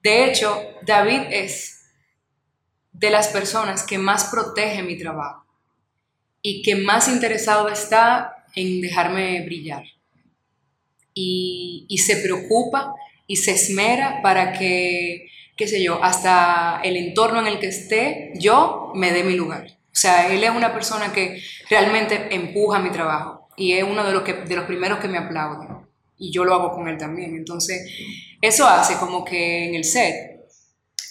De 0.02 0.24
hecho, 0.24 0.60
David 0.84 1.20
es 1.30 1.84
de 2.92 3.10
las 3.10 3.28
personas 3.28 3.84
que 3.84 3.98
más 3.98 4.24
protege 4.24 4.82
mi 4.82 4.98
trabajo 4.98 5.44
y 6.40 6.62
que 6.62 6.74
más 6.76 7.08
interesado 7.08 7.68
está 7.68 8.44
en 8.54 8.80
dejarme 8.80 9.44
brillar. 9.44 9.84
Y, 11.14 11.86
y, 11.88 11.98
se 11.98 12.16
preocupa 12.16 12.94
y 13.26 13.36
se 13.36 13.52
esmera 13.52 14.20
para 14.22 14.52
que, 14.52 15.26
qué 15.56 15.68
sé 15.68 15.82
yo, 15.82 16.02
hasta 16.02 16.80
el 16.82 16.96
entorno 16.96 17.40
en 17.40 17.48
el 17.48 17.58
que 17.58 17.68
esté, 17.68 18.32
yo 18.36 18.92
me 18.94 19.12
dé 19.12 19.24
mi 19.24 19.34
lugar. 19.34 19.66
O 19.92 19.94
sea, 19.94 20.32
él 20.32 20.42
es 20.42 20.50
una 20.50 20.72
persona 20.72 21.12
que 21.12 21.42
realmente 21.68 22.34
empuja 22.34 22.78
mi 22.78 22.90
trabajo 22.90 23.48
y 23.56 23.72
es 23.72 23.84
uno 23.84 24.04
de 24.04 24.12
los, 24.12 24.22
que, 24.22 24.32
de 24.32 24.56
los 24.56 24.64
primeros 24.64 24.98
que 24.98 25.08
me 25.08 25.18
aplaude. 25.18 25.68
Y 26.16 26.32
yo 26.32 26.44
lo 26.44 26.54
hago 26.54 26.72
con 26.72 26.88
él 26.88 26.96
también. 26.96 27.36
Entonces, 27.36 27.90
eso 28.40 28.66
hace 28.66 28.96
como 28.96 29.24
que 29.24 29.68
en 29.68 29.74
el 29.74 29.84
set 29.84 30.32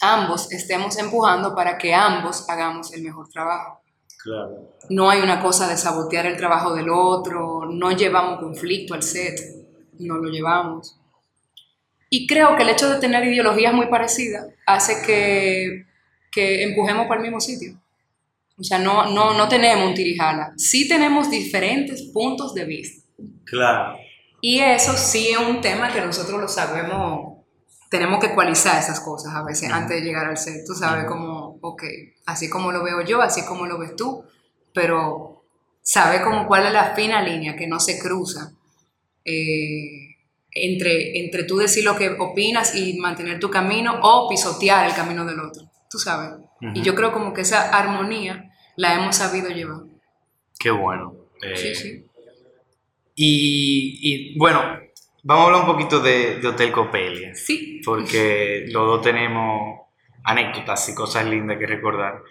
ambos 0.02 0.52
estemos 0.52 0.98
empujando 0.98 1.54
para 1.54 1.78
que 1.78 1.94
ambos 1.94 2.50
hagamos 2.50 2.92
el 2.94 3.04
mejor 3.04 3.30
trabajo. 3.30 3.82
Claro. 4.24 4.76
No 4.90 5.10
hay 5.10 5.22
una 5.22 5.42
cosa 5.42 5.68
de 5.68 5.78
sabotear 5.78 6.26
el 6.26 6.38
trabajo 6.38 6.74
del 6.74 6.90
otro, 6.90 7.66
no 7.66 7.92
llevamos 7.92 8.40
conflicto 8.40 8.94
al 8.94 9.04
set, 9.04 9.40
no 10.06 10.18
lo 10.18 10.30
llevamos. 10.30 10.98
Y 12.10 12.28
creo 12.28 12.56
que 12.56 12.64
el 12.64 12.70
hecho 12.70 12.90
de 12.90 13.00
tener 13.00 13.24
ideologías 13.24 13.74
muy 13.74 13.88
parecidas 13.88 14.48
hace 14.66 15.02
que, 15.06 15.86
que 16.32 16.64
empujemos 16.64 17.08
para 17.08 17.22
el 17.22 17.24
mismo 17.24 17.40
sitio. 17.40 17.80
O 18.60 18.64
sea, 18.64 18.78
no, 18.78 19.12
no, 19.12 19.34
no 19.34 19.48
tenemos 19.48 19.88
un 19.88 19.94
tirijala. 19.94 20.54
Sí 20.58 20.88
tenemos 20.88 21.32
diferentes 21.32 22.04
puntos 22.14 22.54
de 22.54 22.66
vista. 22.66 23.08
Claro. 23.46 23.98
Y 24.42 24.60
eso 24.60 24.94
sí 24.98 25.30
es 25.30 25.38
un 25.38 25.62
tema 25.62 25.94
que 25.94 26.02
nosotros 26.02 26.42
lo 26.42 26.48
sabemos, 26.48 27.38
tenemos 27.90 28.20
que 28.20 28.28
ecualizar 28.28 28.80
esas 28.80 29.00
cosas 29.00 29.34
a 29.36 29.44
veces 29.44 29.72
antes 29.72 29.98
de 29.98 30.04
llegar 30.04 30.26
al 30.26 30.38
set. 30.38 30.66
Tú 30.66 30.74
sabes 30.74 31.06
como, 31.06 31.60
ok, 31.62 31.84
así 32.26 32.50
como 32.50 32.72
lo 32.72 32.84
veo 32.84 33.02
yo, 33.02 33.22
así 33.22 33.46
como 33.46 33.68
lo 33.68 33.78
ves 33.78 33.96
tú, 33.96 34.24
pero 34.74 35.44
sabe 35.82 36.22
como 36.22 36.48
cuál 36.48 36.66
es 36.66 36.74
la 36.74 36.96
fina 36.96 37.22
línea 37.22 37.56
que 37.56 37.68
no 37.68 37.80
se 37.80 38.00
cruza 38.00 38.54
eh, 39.26 40.18
entre, 40.52 41.20
entre 41.20 41.44
tú 41.44 41.58
decir 41.58 41.84
lo 41.84 41.96
que 41.96 42.10
opinas 42.20 42.76
y 42.76 42.98
mantener 42.98 43.40
tu 43.40 43.50
camino 43.50 44.00
o 44.02 44.28
pisotear 44.30 44.88
el 44.88 44.96
camino 44.96 45.26
del 45.26 45.40
otro. 45.40 45.70
Tú 45.90 45.98
sabes. 45.98 46.40
Y 46.74 46.82
yo 46.84 46.94
creo 46.94 47.12
como 47.12 47.34
que 47.34 47.42
esa 47.42 47.70
armonía 47.76 48.54
la 48.76 48.96
hemos 48.96 49.16
sabido 49.16 49.50
llevar. 49.50 49.82
Qué 50.60 50.70
bueno. 50.70 51.16
Eh, 51.42 51.58
sí, 51.58 51.76
sí. 51.76 52.06
Y, 53.16 54.00
y, 54.02 54.38
bueno, 54.38 54.62
vamos 55.24 55.44
a 55.44 55.48
hablar 55.48 55.62
un 55.62 55.68
poquito 55.68 56.00
de, 56.00 56.40
de, 56.40 56.48
Hotel 56.48 56.72
Copelia. 56.72 57.34
Sí. 57.36 57.82
Porque 57.84 58.66
los 58.68 58.86
dos 58.86 59.02
tenemos 59.02 59.82
anécdotas 60.24 60.88
y 60.90 60.96
cosas 60.96 61.26
lindas 61.26 61.58
que 61.58 61.66
recordar. 61.66 62.22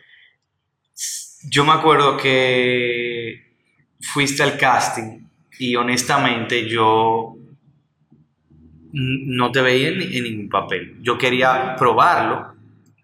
Yo 1.51 1.65
me 1.65 1.73
acuerdo 1.73 2.17
que 2.17 3.57
fuiste 4.01 4.43
al 4.43 4.57
casting 4.57 5.30
y 5.61 5.77
honestamente 5.77 6.67
yo 6.67 7.37
no 8.93 9.53
te 9.53 9.61
veía 9.61 9.89
en, 9.89 10.01
en 10.01 10.25
ningún 10.25 10.49
papel. 10.49 10.97
Yo 11.03 11.19
quería 11.19 11.77
probarlo 11.77 12.55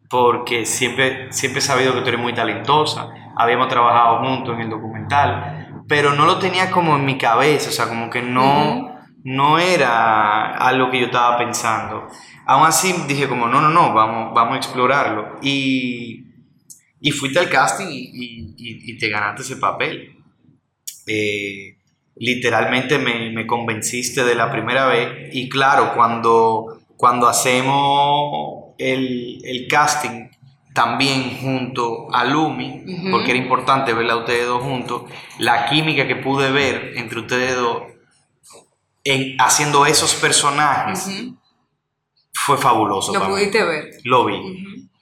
porque 0.09 0.64
siempre, 0.64 1.31
siempre 1.33 1.59
he 1.59 1.62
sabido 1.62 1.92
que 1.95 2.01
tú 2.01 2.09
eres 2.09 2.21
muy 2.21 2.33
talentosa, 2.33 3.11
habíamos 3.37 3.69
trabajado 3.69 4.21
juntos 4.21 4.55
en 4.55 4.62
el 4.62 4.71
documental, 4.71 5.85
pero 5.87 6.14
no 6.14 6.25
lo 6.25 6.38
tenía 6.38 6.71
como 6.71 6.97
en 6.97 7.05
mi 7.05 7.19
cabeza, 7.19 7.69
o 7.69 7.73
sea, 7.73 7.88
como 7.88 8.09
que 8.09 8.23
no, 8.23 8.42
uh 8.42 8.88
-huh. 8.88 8.99
no 9.25 9.59
era 9.59 10.57
algo 10.57 10.90
que 10.90 11.01
yo 11.01 11.07
estaba 11.07 11.37
pensando. 11.37 12.09
Aún 12.47 12.66
así 12.66 12.95
dije 13.07 13.29
como, 13.29 13.49
no, 13.49 13.61
no, 13.61 13.69
no, 13.69 13.92
vamos, 13.92 14.33
vamos 14.35 14.55
a 14.55 14.57
explorarlo. 14.57 15.38
Y, 15.42 16.25
y 17.03 17.11
fuiste 17.11 17.38
al 17.38 17.51
casting 17.51 17.88
y, 17.90 18.55
y, 18.57 18.92
y, 18.92 18.99
te 18.99 19.11
ganaste 19.11 19.42
ese 19.42 19.57
papel. 19.57 20.16
Eh, 21.07 21.76
literalmente 22.16 22.98
me, 22.98 23.31
me 23.31 23.46
convenciste 23.46 24.24
de 24.24 24.35
la 24.35 24.50
primera 24.50 24.87
vez 24.87 25.35
y 25.35 25.48
claro, 25.48 25.92
cuando 25.94 26.76
cuando 26.96 27.29
hacemos 27.29 28.74
el, 28.79 29.38
el 29.44 29.68
casting 29.68 30.29
también 30.72 31.38
junto 31.38 32.14
a 32.14 32.24
Lumi, 32.24 32.85
porque 33.11 33.31
era 33.31 33.38
importante 33.38 33.94
verla 33.94 34.14
a 34.14 34.16
ustedes 34.18 34.46
dos 34.46 34.62
juntos, 34.62 35.02
la 35.38 35.66
química 35.70 36.07
que 36.07 36.16
pude 36.16 36.50
ver 36.50 36.92
entre 36.96 37.20
ustedes 37.20 37.57
dos 37.57 37.83
en, 39.05 39.37
haciendo 39.40 39.87
esos 39.87 40.14
personajes 40.16 41.09
fue 42.33 42.59
fabuloso. 42.59 43.14
Lo 43.14 43.20
para 43.20 43.33
mí. 43.33 43.38
pudiste 43.38 43.64
ver. 43.64 43.90
Lo 44.05 44.26
vi. 44.26 44.35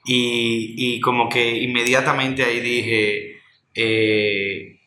Y, 0.05 0.75
y 0.77 1.01
como 1.01 1.27
que 1.27 1.57
inmediatamente 1.63 2.43
ahí 2.45 2.61
dije, 2.61 3.41
eh, 3.73 4.79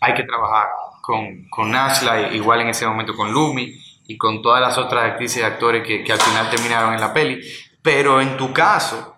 hay 0.00 0.14
que 0.14 0.24
trabajar 0.24 0.66
con, 1.08 1.48
con 1.48 1.74
Ashla, 1.74 2.34
igual 2.34 2.60
en 2.60 2.68
ese 2.68 2.86
momento 2.86 3.14
con 3.16 3.32
Lumi 3.32 3.72
y 4.06 4.18
con 4.18 4.42
todas 4.42 4.60
las 4.60 4.76
otras 4.76 5.04
actrices 5.12 5.38
y 5.38 5.42
actores 5.42 5.82
que, 5.86 6.04
que 6.04 6.12
al 6.12 6.20
final 6.20 6.50
terminaron 6.50 6.92
en 6.92 7.00
la 7.00 7.14
peli. 7.14 7.40
Pero 7.80 8.20
en 8.20 8.36
tu 8.36 8.52
caso, 8.52 9.16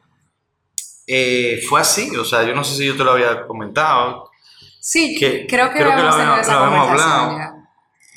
eh, 1.05 1.61
fue 1.69 1.81
así, 1.81 2.15
o 2.17 2.25
sea, 2.25 2.45
yo 2.45 2.55
no 2.55 2.63
sé 2.63 2.77
si 2.77 2.87
yo 2.87 2.97
te 2.97 3.03
lo 3.03 3.11
había 3.11 3.45
comentado. 3.45 4.31
Sí, 4.79 5.17
Que- 5.19 5.49
creo 5.49 5.71
que 5.71 5.79
creo 5.81 5.89
que 5.89 5.93
habíamos 6.01 6.17
lo 6.47 6.53
habíamos- 6.53 6.87
lo 6.97 7.03
hablado. 7.03 7.39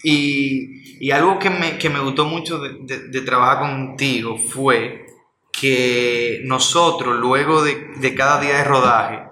Y, 0.04 1.04
y 1.04 1.10
algo 1.10 1.40
que 1.40 1.50
me, 1.50 1.80
que 1.80 1.90
me 1.90 2.00
gustó 2.00 2.26
mucho 2.26 2.60
de, 2.60 2.76
de- 2.82 3.08
de 3.08 3.22
trabajar 3.22 3.60
contigo 3.62 4.38
fue 4.38 5.08
que 5.52 6.42
nosotros, 6.46 7.16
luego 7.16 7.64
de, 7.64 7.88
de 7.96 8.14
cada 8.14 8.40
día 8.40 8.58
de 8.58 8.64
rodaje, 8.66 9.24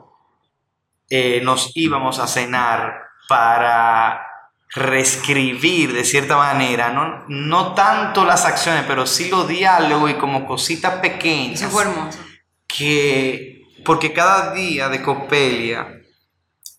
eh, 1.11 1.41
nos 1.43 1.71
íbamos 1.75 2.17
a 2.17 2.25
cenar 2.25 3.03
para 3.27 4.25
reescribir 4.73 5.93
de 5.93 6.05
cierta 6.05 6.37
manera, 6.37 6.91
no, 6.91 7.25
no 7.27 7.73
tanto 7.73 8.23
las 8.23 8.45
acciones, 8.45 8.85
pero 8.87 9.05
sí 9.05 9.29
los 9.29 9.47
diálogos 9.47 10.11
y 10.11 10.13
como 10.15 10.47
cositas 10.47 10.99
pequeñas. 10.99 11.61
Eso 11.61 11.69
fue 11.69 11.83
hermoso. 11.83 12.19
que 12.67 13.63
porque 13.83 14.13
cada 14.13 14.53
día 14.53 14.87
de 14.89 15.01
Copelia 15.01 16.01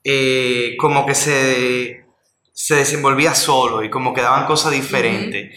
eh, 0.05 0.77
como 0.79 1.05
que 1.05 1.15
se, 1.15 2.05
se 2.53 2.77
desenvolvía 2.77 3.35
solo 3.35 3.85
y 3.85 3.91
como 3.91 4.15
que 4.15 4.23
daban 4.23 4.47
cosas 4.47 4.73
diferentes. 4.73 5.55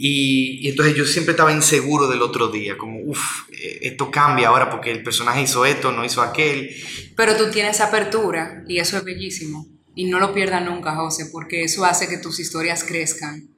Y, 0.00 0.60
y 0.66 0.68
entonces 0.68 0.94
yo 0.94 1.04
siempre 1.06 1.32
estaba 1.32 1.52
inseguro 1.52 2.06
del 2.06 2.22
otro 2.22 2.48
día 2.48 2.78
como 2.78 3.00
uff 3.00 3.48
esto 3.80 4.12
cambia 4.12 4.46
ahora 4.46 4.70
porque 4.70 4.92
el 4.92 5.02
personaje 5.02 5.42
hizo 5.42 5.66
esto 5.66 5.90
no 5.90 6.04
hizo 6.04 6.22
aquel 6.22 6.70
Pero 7.16 7.36
tú 7.36 7.50
tienes 7.50 7.80
apertura 7.80 8.62
y 8.68 8.78
eso 8.78 8.96
es 8.96 9.02
bellísimo. 9.02 9.77
Y 9.98 10.04
no 10.04 10.20
lo 10.20 10.32
pierdas 10.32 10.64
nunca, 10.64 10.94
José, 10.94 11.26
porque 11.32 11.64
eso 11.64 11.84
hace 11.84 12.06
que 12.08 12.18
tus 12.18 12.38
historias 12.38 12.84
crezcan 12.84 13.48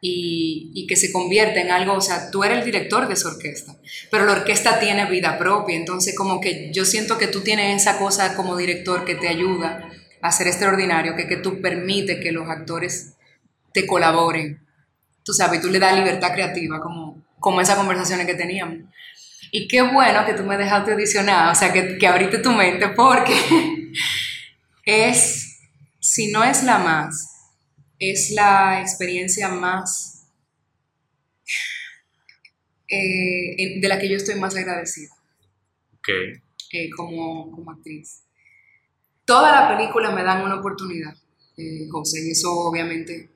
y, 0.00 0.72
y 0.74 0.84
que 0.88 0.96
se 0.96 1.12
convierta 1.12 1.60
en 1.60 1.70
algo, 1.70 1.92
o 1.92 2.00
sea, 2.00 2.28
tú 2.32 2.42
eres 2.42 2.58
el 2.58 2.64
director 2.64 3.06
de 3.06 3.14
esa 3.14 3.28
orquesta, 3.28 3.76
pero 4.10 4.24
la 4.24 4.32
orquesta 4.32 4.80
tiene 4.80 5.08
vida 5.08 5.38
propia, 5.38 5.76
entonces 5.76 6.16
como 6.16 6.40
que 6.40 6.72
yo 6.72 6.84
siento 6.84 7.18
que 7.18 7.28
tú 7.28 7.42
tienes 7.42 7.82
esa 7.82 8.00
cosa 8.00 8.34
como 8.34 8.56
director 8.56 9.04
que 9.04 9.14
te 9.14 9.28
ayuda 9.28 9.88
a 10.20 10.32
ser 10.32 10.48
extraordinario, 10.48 11.14
que, 11.14 11.28
que 11.28 11.36
tú 11.36 11.60
permites 11.60 12.18
que 12.20 12.32
los 12.32 12.50
actores 12.50 13.14
te 13.72 13.86
colaboren, 13.86 14.58
tú 15.22 15.32
sabes, 15.32 15.60
tú 15.60 15.70
le 15.70 15.78
das 15.78 15.96
libertad 15.96 16.32
creativa, 16.32 16.80
como, 16.80 17.24
como 17.38 17.60
esas 17.60 17.76
conversaciones 17.76 18.26
que 18.26 18.34
teníamos. 18.34 18.78
Y 19.52 19.68
qué 19.68 19.82
bueno 19.82 20.26
que 20.26 20.34
tú 20.34 20.42
me 20.42 20.58
dejaste 20.58 20.94
audicionar, 20.94 21.52
o 21.52 21.54
sea, 21.54 21.72
que, 21.72 21.96
que 21.96 22.06
abriste 22.08 22.38
tu 22.38 22.50
mente, 22.50 22.88
porque 22.88 23.34
es, 24.84 25.45
si 26.16 26.32
no 26.32 26.42
es 26.42 26.62
la 26.62 26.78
más, 26.78 27.52
es 27.98 28.30
la 28.30 28.80
experiencia 28.80 29.50
más 29.50 30.26
eh, 32.88 33.78
de 33.78 33.86
la 33.86 33.98
que 33.98 34.08
yo 34.08 34.16
estoy 34.16 34.36
más 34.36 34.56
agradecida 34.56 35.12
ok 35.98 36.08
eh, 36.72 36.88
como, 36.96 37.50
como 37.50 37.70
actriz. 37.70 38.22
Toda 39.26 39.52
la 39.52 39.76
película 39.76 40.10
me 40.10 40.22
dan 40.22 40.42
una 40.42 40.56
oportunidad, 40.56 41.14
eh, 41.58 41.86
José, 41.90 42.26
y 42.26 42.30
eso 42.30 42.50
obviamente, 42.60 43.28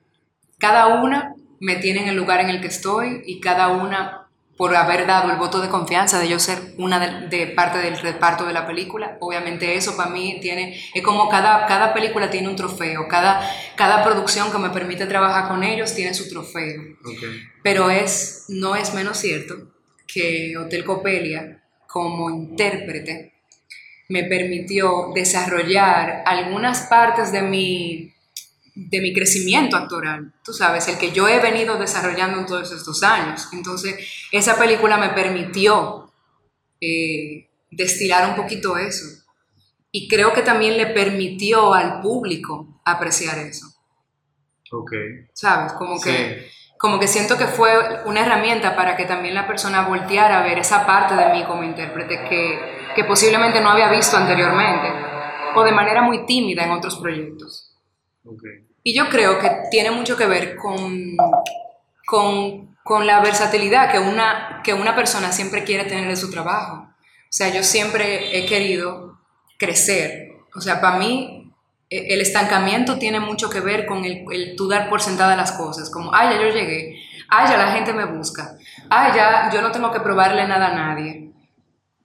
cada 0.57 1.01
una 1.03 1.35
me 1.59 1.75
tiene 1.75 2.01
en 2.01 2.07
el 2.09 2.15
lugar 2.15 2.41
en 2.41 2.49
el 2.49 2.61
que 2.61 2.67
estoy 2.67 3.21
y 3.27 3.39
cada 3.39 3.67
una 3.67 4.20
por 4.61 4.75
haber 4.75 5.07
dado 5.07 5.31
el 5.31 5.37
voto 5.37 5.59
de 5.59 5.69
confianza 5.69 6.19
de 6.19 6.29
yo 6.29 6.37
ser 6.37 6.75
una 6.77 6.99
de, 6.99 7.35
de 7.35 7.47
parte 7.47 7.79
del 7.79 7.97
reparto 7.97 8.45
de 8.45 8.53
la 8.53 8.67
película, 8.67 9.17
obviamente 9.19 9.75
eso 9.75 9.97
para 9.97 10.11
mí 10.11 10.37
tiene, 10.39 10.79
es 10.93 11.01
como 11.01 11.27
cada, 11.29 11.65
cada 11.65 11.95
película 11.95 12.29
tiene 12.29 12.47
un 12.47 12.55
trofeo, 12.55 13.07
cada, 13.07 13.41
cada 13.75 14.03
producción 14.03 14.51
que 14.51 14.59
me 14.59 14.69
permite 14.69 15.07
trabajar 15.07 15.47
con 15.47 15.63
ellos 15.63 15.95
tiene 15.95 16.13
su 16.13 16.29
trofeo. 16.29 16.79
Pero 17.63 17.89
es, 17.89 18.45
no 18.49 18.75
es 18.75 18.93
menos 18.93 19.17
cierto 19.17 19.55
que 20.05 20.55
Hotel 20.55 20.85
Copelia, 20.85 21.63
como 21.87 22.29
intérprete, 22.29 23.33
me 24.09 24.25
permitió 24.25 25.09
desarrollar 25.15 26.21
algunas 26.23 26.81
partes 26.81 27.31
de 27.31 27.41
mi, 27.41 28.13
de 28.75 29.01
mi 29.01 29.13
crecimiento 29.13 29.75
actoral. 29.75 30.33
Tú 30.43 30.53
sabes, 30.53 30.87
el 30.87 30.97
que 30.97 31.11
yo 31.11 31.27
he 31.27 31.39
venido 31.39 31.77
desarrollando 31.77 32.39
en 32.39 32.45
todos 32.45 32.71
estos 32.71 33.03
años. 33.03 33.47
Entonces, 33.53 33.95
esa 34.31 34.57
película 34.57 34.97
me 34.97 35.09
permitió 35.09 36.11
eh, 36.79 37.49
destilar 37.69 38.29
un 38.29 38.35
poquito 38.35 38.77
eso. 38.77 39.05
Y 39.91 40.07
creo 40.07 40.33
que 40.33 40.41
también 40.41 40.77
le 40.77 40.87
permitió 40.87 41.73
al 41.73 42.01
público 42.01 42.81
apreciar 42.85 43.39
eso. 43.39 43.67
ok 44.71 44.91
¿Sabes? 45.33 45.73
Como 45.73 45.99
que 45.99 46.49
como 46.81 46.99
que 46.99 47.07
siento 47.07 47.37
que 47.37 47.45
fue 47.45 47.69
una 48.05 48.21
herramienta 48.21 48.75
para 48.75 48.97
que 48.97 49.05
también 49.05 49.35
la 49.35 49.45
persona 49.45 49.87
volteara 49.87 50.39
a 50.39 50.43
ver 50.43 50.57
esa 50.57 50.83
parte 50.83 51.15
de 51.15 51.31
mí 51.31 51.43
como 51.43 51.61
intérprete 51.61 52.23
que, 52.27 52.59
que 52.95 53.03
posiblemente 53.03 53.61
no 53.61 53.69
había 53.69 53.91
visto 53.91 54.17
anteriormente 54.17 54.87
o 55.53 55.63
de 55.63 55.73
manera 55.73 56.01
muy 56.01 56.25
tímida 56.25 56.63
en 56.63 56.71
otros 56.71 56.97
proyectos. 56.97 57.70
Ok 58.25 58.43
Y 58.83 58.93
yo 58.95 59.09
creo 59.09 59.39
que 59.39 59.49
tiene 59.69 59.91
mucho 59.91 60.17
que 60.17 60.25
ver 60.25 60.55
con, 60.55 61.15
con, 62.05 62.75
con 62.83 63.05
la 63.07 63.19
versatilidad 63.21 63.91
que 63.91 63.99
una, 63.99 64.61
que 64.63 64.73
una 64.73 64.95
persona 64.95 65.31
siempre 65.31 65.63
quiere 65.63 65.85
tener 65.85 66.07
de 66.07 66.15
su 66.15 66.31
trabajo. 66.31 66.75
O 66.83 67.33
sea, 67.33 67.49
yo 67.49 67.63
siempre 67.63 68.37
he 68.37 68.45
querido 68.45 69.19
crecer. 69.57 70.29
O 70.55 70.61
sea, 70.61 70.81
para 70.81 70.97
mí 70.97 71.51
e- 71.89 72.13
el 72.13 72.21
estancamiento 72.21 72.97
tiene 72.97 73.19
mucho 73.19 73.49
que 73.49 73.59
ver 73.61 73.85
con 73.85 74.03
el, 74.05 74.25
el 74.31 74.55
tú 74.55 74.67
dar 74.67 74.89
por 74.89 75.01
sentada 75.01 75.35
las 75.35 75.51
cosas, 75.53 75.89
como, 75.89 76.13
ay, 76.13 76.35
ya 76.35 76.41
yo 76.41 76.49
llegué, 76.49 76.99
ay, 77.29 77.49
ya 77.49 77.57
la 77.57 77.71
gente 77.71 77.93
me 77.93 78.05
busca, 78.05 78.57
ay, 78.89 79.13
ya 79.15 79.49
yo 79.53 79.61
no 79.61 79.71
tengo 79.71 79.91
que 79.91 79.99
probarle 80.01 80.47
nada 80.47 80.67
a 80.69 80.75
nadie. 80.75 81.30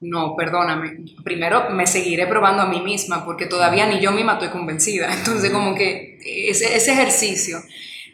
No, 0.01 0.37
perdóname. 0.37 1.05
Primero 1.25 1.71
me 1.71 1.87
seguiré 1.87 2.27
probando 2.27 2.63
a 2.63 2.67
mí 2.69 2.81
misma 2.83 3.25
porque 3.25 3.47
todavía 3.47 3.87
ni 3.87 3.99
yo 4.01 4.13
misma 4.13 4.35
estoy 4.35 4.49
convencida. 4.51 5.13
Entonces, 5.19 5.51
como 5.51 5.75
que 5.75 6.19
ese, 6.25 6.77
ese 6.77 6.93
ejercicio 6.93 7.59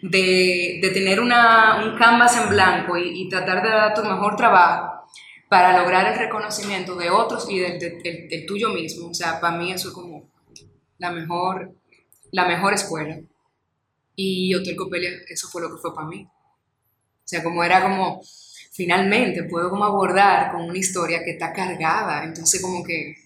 de, 0.02 0.78
de 0.80 0.90
tener 0.90 1.20
una, 1.20 1.84
un 1.84 1.96
canvas 1.98 2.36
en 2.36 2.48
blanco 2.50 2.96
y, 2.96 3.28
tratar 3.28 3.62
de 3.62 3.68
dar 3.70 3.94
tu 3.94 4.02
mejor 4.02 4.36
trabajo 4.36 5.06
para 5.48 5.76
lograr 5.78 6.06
el 6.12 6.18
reconocimiento 6.18 6.94
de 6.94 7.10
otros 7.10 7.46
y 7.50 7.58
del, 7.58 7.78
del- 7.78 8.46
tuyo 8.46 8.70
mismo. 8.70 9.08
O 9.10 9.14
sea, 9.14 9.40
para 9.40 9.56
mí 9.58 9.72
eso 9.72 9.88
es 9.88 9.94
como 9.94 10.30
la 10.98 11.10
mejor, 11.12 11.72
la 12.32 12.46
mejor 12.46 12.74
escuela. 12.74 13.18
Y 14.16 14.54
Hotel 14.54 14.76
Copelia, 14.76 15.10
eso 15.28 15.48
fue 15.48 15.62
lo 15.62 15.70
que 15.70 15.80
fue 15.80 15.94
para 15.94 16.06
mí. 16.08 16.26
O 16.26 17.28
sea, 17.28 17.42
como 17.42 17.64
era 17.64 17.82
como, 17.82 18.20
finalmente 18.72 19.44
puedo 19.44 19.70
como 19.70 19.84
abordar 19.84 20.50
con 20.50 20.62
una 20.62 20.78
historia 20.78 21.22
que 21.22 21.32
está 21.32 21.52
cargada. 21.52 22.24
Entonces, 22.24 22.60
como 22.60 22.82
que 22.82 23.16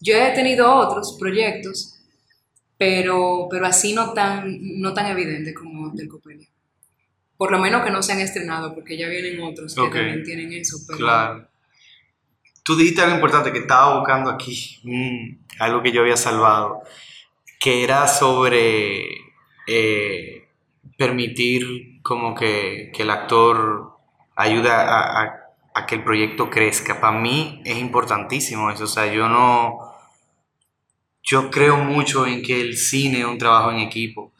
yo 0.00 0.14
he 0.14 0.30
tenido 0.32 0.72
otros 0.72 1.16
proyectos, 1.18 1.98
pero, 2.76 3.48
pero 3.50 3.66
así 3.66 3.94
no 3.94 4.12
tan, 4.12 4.58
no 4.80 4.92
tan 4.92 5.06
evidente 5.06 5.54
como 5.54 5.88
Hotel 5.88 6.08
Copelia. 6.08 6.46
Por 7.36 7.50
lo 7.50 7.58
menos 7.58 7.84
que 7.84 7.90
no 7.90 8.02
se 8.02 8.12
han 8.12 8.20
estrenado, 8.20 8.74
porque 8.74 8.98
ya 8.98 9.08
vienen 9.08 9.40
otros 9.40 9.74
que 9.74 9.80
también 9.80 10.22
tienen 10.22 10.52
eso. 10.52 10.76
Pero, 10.86 10.98
Claro. 10.98 11.48
Tú 12.62 12.76
dijiste 12.76 13.00
algo 13.00 13.14
importante 13.14 13.50
que 13.50 13.60
estaba 13.60 13.98
buscando 13.98 14.30
aquí, 14.30 14.78
mm, 14.82 15.60
algo 15.60 15.82
que 15.82 15.90
yo 15.90 16.02
había 16.02 16.18
salvado, 16.18 16.82
que 17.58 17.82
era 17.82 18.06
sobre 18.06 19.06
eh, 19.66 20.48
permitir 20.98 22.02
como 22.02 22.34
que, 22.34 22.90
que 22.92 23.02
el 23.04 23.10
actor 23.10 23.97
ayude 24.38 24.70
a, 24.70 24.80
a- 25.22 25.34
a 25.74 25.86
que 25.86 25.96
el 25.96 26.02
proyecto 26.04 26.50
crezca. 26.50 27.00
Para 27.00 27.18
mí 27.18 27.60
es 27.64 27.78
importantísimo 27.78 28.70
eso, 28.70 28.84
o 28.84 28.88
sea, 28.88 29.06
yo 29.12 29.28
no... 29.28 29.78
Yo 31.22 31.50
creo 31.50 31.76
mucho 31.76 32.26
en 32.26 32.42
que 32.42 32.60
el 32.60 32.76
cine 32.76 33.20
es 33.20 33.24
un 33.26 33.36
trabajo 33.38 33.70
en 33.70 33.80
equipo. 33.80 34.32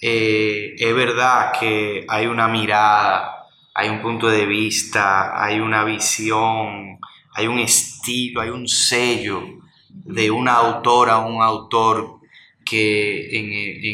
Eh, 0.00 0.74
es 0.78 0.94
verdad 0.94 1.52
que 1.58 2.06
hay 2.08 2.26
una 2.26 2.46
mirada, 2.46 3.46
hay 3.74 3.88
un 3.88 4.00
punto 4.00 4.28
de 4.28 4.46
vista, 4.46 5.42
hay 5.42 5.58
una 5.58 5.82
visión, 5.84 6.98
hay 7.34 7.46
un 7.48 7.58
estilo, 7.58 8.40
hay 8.40 8.50
un 8.50 8.68
sello 8.68 9.42
de 9.90 10.30
una 10.30 10.54
autora 10.54 11.18
o 11.18 11.28
un 11.28 11.42
autor 11.42 12.20
que 12.64 13.36
en, 13.36 13.46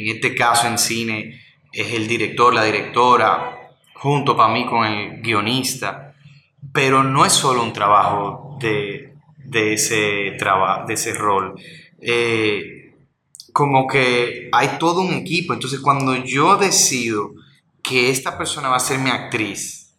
en 0.09 0.17
este 0.17 0.35
caso 0.35 0.67
en 0.67 0.77
cine 0.79 1.41
es 1.73 1.93
el 1.95 2.07
director, 2.07 2.53
la 2.53 2.65
directora 2.65 3.64
junto 4.05 4.37
para 4.37 4.53
mí 4.53 4.67
con 4.67 4.85
el 4.85 5.23
guionista, 5.23 6.15
pero 6.75 7.03
no 7.03 7.25
es 7.25 7.33
solo 7.33 7.63
un 7.63 7.73
trabajo 7.73 8.59
de, 8.61 9.15
ese, 9.73 10.33
trabajo, 10.39 10.87
de 10.87 10.93
ese 10.93 11.15
rol. 11.15 11.55
Eh, 12.03 12.93
como 13.55 13.87
que 13.87 14.51
hay 14.53 14.77
todo 14.79 15.01
un 15.01 15.15
equipo, 15.15 15.55
entonces 15.55 15.81
cuando 15.81 16.15
yo 16.17 16.57
decido 16.57 17.31
que 17.83 18.11
esta 18.11 18.37
persona 18.37 18.69
va 18.69 18.77
a 18.77 18.81
ser 18.81 18.99
mi 18.99 19.09
actriz 19.09 19.97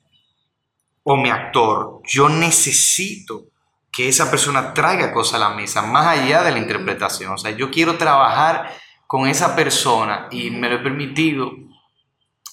o 1.02 1.18
mi 1.18 1.32
actor, 1.32 2.02
yo 2.08 2.30
necesito 2.30 3.46
que 3.92 4.08
esa 4.08 4.30
persona 4.30 4.72
traiga 4.76 5.12
cosas 5.12 5.42
a 5.42 5.50
la 5.50 5.56
mesa, 5.56 5.82
más 5.82 6.06
allá 6.06 6.44
de 6.44 6.52
la 6.52 6.60
interpretación. 6.60 7.34
O 7.34 7.38
sea, 7.40 7.58
yo 7.58 7.72
quiero 7.72 7.98
trabajar 7.98 8.72
con 9.08 9.28
esa 9.28 9.56
persona 9.56 10.28
y 10.30 10.52
me 10.52 10.70
lo 10.70 10.76
he 10.76 10.84
permitido 10.84 11.65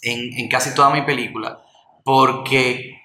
en, 0.02 0.48
casi 0.48 0.74
toda 0.74 0.90
mi 0.90 1.02
película, 1.02 1.60
porque 2.04 3.00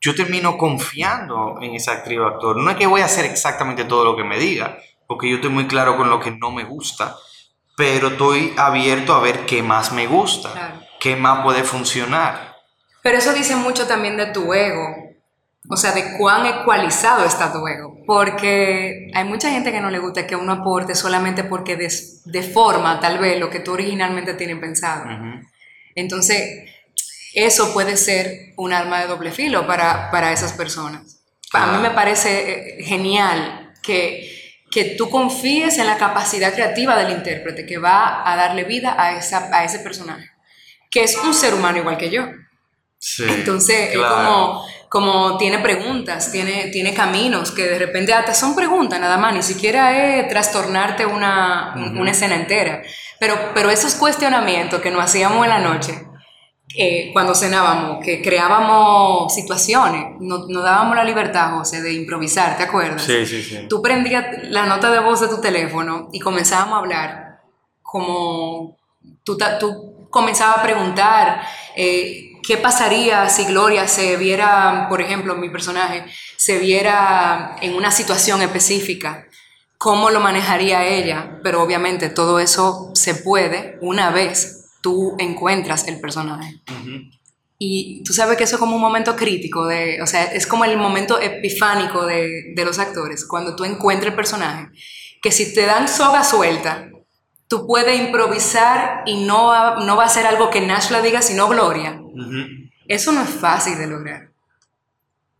yo 0.00 0.14
termino 0.14 0.56
confiando 0.56 1.58
en 1.60 1.74
esa 1.74 1.92
actriz 1.92 2.18
o 2.18 2.26
actor. 2.26 2.56
No 2.56 2.70
es 2.70 2.76
que 2.76 2.86
voy 2.86 3.00
a 3.00 3.06
hacer 3.06 3.24
exactamente 3.24 3.84
todo 3.84 4.04
lo 4.04 4.16
que 4.16 4.24
me 4.24 4.38
diga, 4.38 4.78
porque 5.06 5.28
yo 5.28 5.36
estoy 5.36 5.50
muy 5.50 5.66
claro 5.66 5.96
con 5.96 6.10
lo 6.10 6.20
que 6.20 6.30
no 6.30 6.50
me 6.50 6.64
gusta, 6.64 7.16
pero 7.76 8.08
estoy 8.08 8.52
abierto 8.56 9.14
a 9.14 9.20
ver 9.20 9.46
qué 9.46 9.62
más 9.62 9.92
me 9.92 10.06
gusta, 10.06 10.86
qué 11.00 11.16
más 11.16 11.42
puede 11.42 11.64
funcionar. 11.64 12.56
Pero 13.02 13.18
eso 13.18 13.32
dice 13.32 13.56
mucho 13.56 13.86
también 13.86 14.16
de 14.18 14.26
tu 14.26 14.52
ego, 14.52 14.94
o 15.68 15.76
sea, 15.76 15.92
de 15.92 16.18
cuán 16.18 16.46
ecualizado 16.46 17.24
está 17.24 17.52
tu 17.52 17.66
ego. 17.66 17.96
Porque 18.06 19.10
hay 19.14 19.24
mucha 19.24 19.50
gente 19.50 19.72
que 19.72 19.80
no 19.80 19.90
le 19.90 19.98
gusta 19.98 20.26
que 20.26 20.36
uno 20.36 20.52
aporte 20.52 20.94
solamente 20.94 21.44
porque 21.44 21.78
deforma 22.26 23.00
tal 23.00 23.18
vez 23.18 23.38
lo 23.38 23.50
que 23.50 23.60
tú 23.60 23.72
originalmente 23.72 24.34
tienes 24.34 24.58
pensado. 24.58 25.04
Entonces, 25.94 26.70
eso 27.34 27.72
puede 27.72 27.96
ser 27.96 28.52
un 28.56 28.72
arma 28.72 29.00
de 29.00 29.06
doble 29.06 29.30
filo 29.32 29.66
para, 29.66 30.10
para 30.10 30.32
esas 30.32 30.52
personas. 30.52 31.20
A 31.52 31.72
mí 31.72 31.78
me 31.78 31.90
parece 31.90 32.78
eh, 32.78 32.84
genial 32.84 33.72
que, 33.82 34.60
que 34.70 34.96
tú 34.96 35.10
confíes 35.10 35.78
en 35.78 35.86
la 35.86 35.96
capacidad 35.96 36.52
creativa 36.54 36.96
del 36.96 37.12
intérprete 37.12 37.66
que 37.66 37.78
va 37.78 38.30
a 38.30 38.36
darle 38.36 38.64
vida 38.64 38.94
a, 38.98 39.16
esa, 39.16 39.50
a 39.52 39.64
ese 39.64 39.80
personaje, 39.80 40.30
que 40.90 41.02
es 41.02 41.16
un 41.16 41.34
ser 41.34 41.54
humano 41.54 41.78
igual 41.78 41.98
que 41.98 42.10
yo. 42.10 42.28
Sí, 42.98 43.24
Entonces, 43.26 43.94
es 43.94 43.96
como 43.96 44.64
como 44.90 45.36
tiene 45.36 45.60
preguntas, 45.60 46.32
tiene, 46.32 46.66
tiene 46.72 46.92
caminos, 46.92 47.52
que 47.52 47.62
de 47.62 47.78
repente 47.78 48.12
hasta 48.12 48.34
son 48.34 48.56
preguntas 48.56 48.98
nada 48.98 49.18
más, 49.18 49.32
ni 49.32 49.40
siquiera 49.40 50.18
es 50.18 50.28
trastornarte 50.28 51.06
una, 51.06 51.74
una 51.76 52.10
escena 52.10 52.34
entera. 52.34 52.82
Pero, 53.20 53.36
pero 53.54 53.70
esos 53.70 53.94
cuestionamientos 53.94 54.80
que 54.80 54.90
nos 54.90 55.04
hacíamos 55.04 55.44
en 55.44 55.50
la 55.50 55.60
noche, 55.60 56.08
eh, 56.76 57.10
cuando 57.12 57.36
cenábamos, 57.36 58.04
que 58.04 58.20
creábamos 58.20 59.32
situaciones, 59.32 60.16
nos 60.18 60.48
no 60.48 60.60
dábamos 60.60 60.96
la 60.96 61.04
libertad, 61.04 61.52
José, 61.56 61.82
de 61.82 61.92
improvisar, 61.92 62.56
¿te 62.56 62.64
acuerdas? 62.64 63.02
Sí, 63.02 63.24
sí, 63.24 63.44
sí. 63.44 63.66
Tú 63.68 63.80
prendías 63.80 64.26
la 64.48 64.66
nota 64.66 64.90
de 64.90 64.98
voz 64.98 65.20
de 65.20 65.28
tu 65.28 65.40
teléfono 65.40 66.08
y 66.12 66.18
comenzábamos 66.18 66.74
a 66.74 66.78
hablar 66.78 67.40
como 67.80 68.76
tú, 69.22 69.38
tú 69.60 70.08
comenzabas 70.10 70.58
a 70.58 70.62
preguntar. 70.64 71.42
Eh, 71.76 72.29
¿Qué 72.42 72.56
pasaría 72.56 73.28
si 73.28 73.44
Gloria 73.44 73.86
se 73.88 74.16
viera, 74.16 74.86
por 74.88 75.00
ejemplo, 75.00 75.36
mi 75.36 75.50
personaje, 75.50 76.04
se 76.36 76.58
viera 76.58 77.56
en 77.60 77.74
una 77.74 77.90
situación 77.90 78.42
específica? 78.42 79.26
¿Cómo 79.78 80.10
lo 80.10 80.20
manejaría 80.20 80.86
ella? 80.86 81.40
Pero 81.42 81.62
obviamente 81.62 82.08
todo 82.10 82.38
eso 82.40 82.90
se 82.94 83.14
puede 83.14 83.78
una 83.80 84.10
vez 84.10 84.60
tú 84.82 85.16
encuentras 85.18 85.88
el 85.88 86.00
personaje. 86.00 86.60
Y 87.58 88.02
tú 88.04 88.12
sabes 88.12 88.38
que 88.38 88.44
eso 88.44 88.56
es 88.56 88.60
como 88.60 88.76
un 88.76 88.82
momento 88.82 89.16
crítico, 89.16 89.66
de, 89.66 90.00
o 90.00 90.06
sea, 90.06 90.24
es 90.24 90.46
como 90.46 90.64
el 90.64 90.78
momento 90.78 91.20
epifánico 91.20 92.06
de, 92.06 92.54
de 92.54 92.64
los 92.64 92.78
actores, 92.78 93.26
cuando 93.26 93.54
tú 93.54 93.64
encuentras 93.64 94.12
el 94.12 94.16
personaje, 94.16 94.68
que 95.22 95.30
si 95.30 95.52
te 95.52 95.66
dan 95.66 95.86
soga 95.86 96.24
suelta, 96.24 96.88
tú 97.50 97.66
puedes 97.66 98.00
improvisar 98.00 99.02
y 99.06 99.24
no, 99.24 99.76
no 99.80 99.96
va 99.96 100.04
a 100.04 100.08
ser 100.08 100.24
algo 100.24 100.50
que 100.50 100.60
Nash 100.60 100.90
la 100.90 101.02
diga, 101.02 101.20
sino 101.20 101.48
Gloria. 101.48 102.00
Eso 102.86 103.12
no 103.12 103.22
es 103.22 103.30
fácil 103.30 103.78
de 103.78 103.86
lograr. 103.86 104.30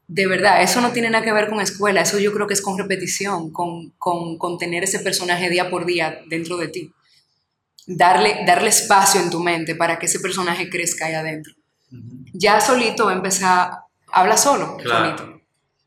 De 0.07 0.27
verdad, 0.27 0.63
eso 0.63 0.81
no 0.81 0.91
tiene 0.91 1.11
nada 1.11 1.25
que 1.25 1.33
ver 1.33 1.49
con 1.49 1.61
escuela, 1.61 2.01
eso 2.01 2.19
yo 2.19 2.33
creo 2.33 2.47
que 2.47 2.55
es 2.55 2.63
con 2.63 2.77
repetición, 2.77 3.53
con, 3.53 3.91
con, 3.99 4.59
tener 4.59 4.83
ese 4.83 4.99
personaje 4.99 5.49
día 5.49 5.71
por 5.71 5.87
día 5.87 6.21
dentro 6.27 6.57
de 6.57 6.69
ti. 6.69 6.93
Darle, 7.87 8.45
darle 8.47 8.71
espacio 8.71 9.21
en 9.21 9.31
tu 9.31 9.41
mente 9.41 9.75
para 9.77 9.99
que 9.99 10.07
ese 10.07 10.19
personaje 10.21 10.69
crezca 10.69 11.07
ahí 11.07 11.15
adentro. 11.15 11.53
Ya 12.33 12.61
solito 12.61 13.07
va 13.07 13.13
a 13.13 13.17
empezar, 13.17 13.71
habla 14.13 14.37
solo, 14.37 14.79
solito. 14.83 15.41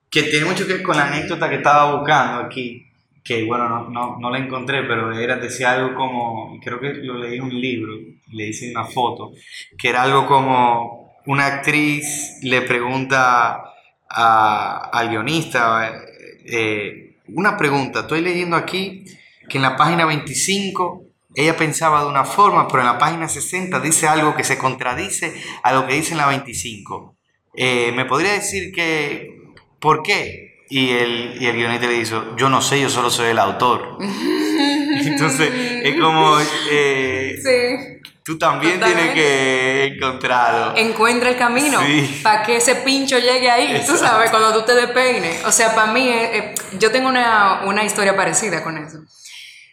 Que 0.10 0.24
tiene 0.24 0.46
mucho 0.46 0.66
que 0.66 0.74
ver 0.74 0.84
con 0.84 0.96
la 0.96 1.08
anécdota 1.08 1.50
que 1.50 1.56
estaba 1.56 1.98
buscando 1.98 2.46
aquí 2.46 2.93
que 3.24 3.46
bueno, 3.46 3.70
no, 3.70 3.90
no, 3.90 4.20
no, 4.20 4.30
la 4.30 4.38
encontré, 4.38 4.84
pero 4.84 5.18
era, 5.18 5.38
decía 5.38 5.72
algo 5.72 5.96
como, 5.96 6.60
creo 6.62 6.80
que 6.80 6.94
lo 6.94 7.18
leí 7.18 7.38
en 7.38 7.44
un 7.44 7.62
libro, 7.62 7.94
le 8.32 8.48
hice 8.48 8.72
una 8.72 8.86
foto, 8.86 9.32
que 9.78 9.90
era 9.90 10.04
algo 10.04 10.28
como 10.28 11.14
una 11.26 11.46
actriz 11.48 12.40
le 12.42 12.62
pregunta 12.64 13.64
al 14.10 15.10
guionista, 15.10 16.04
eh, 16.46 17.18
una 17.30 17.58
pregunta, 17.58 18.02
estoy 18.02 18.22
leyendo 18.22 18.56
aquí 18.56 19.06
que 19.50 19.58
en 19.58 19.64
la 19.64 19.76
página 19.76 20.06
25 20.06 21.04
ella 21.36 21.58
pensaba 21.58 22.04
de 22.04 22.10
una 22.10 22.26
forma, 22.26 22.68
pero 22.68 22.82
en 22.82 22.88
la 22.88 22.98
página 22.98 23.28
60 23.28 23.80
dice 23.80 24.08
algo 24.08 24.36
que 24.36 24.44
se 24.44 24.58
contradice 24.58 25.34
a 25.64 25.74
lo 25.74 25.88
que 25.88 25.96
dice 25.96 26.12
en 26.12 26.20
la 26.20 26.28
25. 26.28 27.16
Eh, 27.56 27.92
¿Me 27.96 28.06
podría 28.06 28.34
decir 28.34 28.72
que, 28.72 29.42
por 29.80 30.04
qué? 30.04 30.53
Y 30.76 30.90
el, 30.90 31.38
y 31.40 31.46
el 31.46 31.56
guionista 31.56 31.86
le 31.86 31.94
dijo, 31.94 32.36
yo 32.36 32.50
no 32.50 32.60
sé, 32.60 32.82
yo 32.82 32.90
solo 32.90 33.12
soy 33.12 33.28
el 33.28 33.38
autor. 33.38 34.00
Entonces, 34.02 35.52
es 35.84 36.02
como... 36.02 36.36
Eh, 36.72 37.36
sí. 37.44 38.12
Tú 38.24 38.40
también 38.40 38.80
tienes 38.80 39.14
que 39.14 39.84
encontrarlo. 39.84 40.76
Encuentra 40.76 41.30
el 41.30 41.38
camino 41.38 41.80
para 42.24 42.42
que 42.42 42.56
ese 42.56 42.78
pincho 42.78 43.20
llegue 43.20 43.52
ahí, 43.52 43.84
tú 43.86 43.96
sabes, 43.96 44.32
cuando 44.32 44.52
tú 44.52 44.66
te 44.66 44.74
despeines. 44.74 45.46
O 45.46 45.52
sea, 45.52 45.76
para 45.76 45.94
mí, 45.94 46.10
eh, 46.10 46.38
eh, 46.38 46.56
yo 46.80 46.90
tengo 46.90 47.08
una, 47.08 47.66
una, 47.66 47.84
historia 47.84 48.16
parecida 48.16 48.64
con 48.64 48.76
eso. 48.80 48.98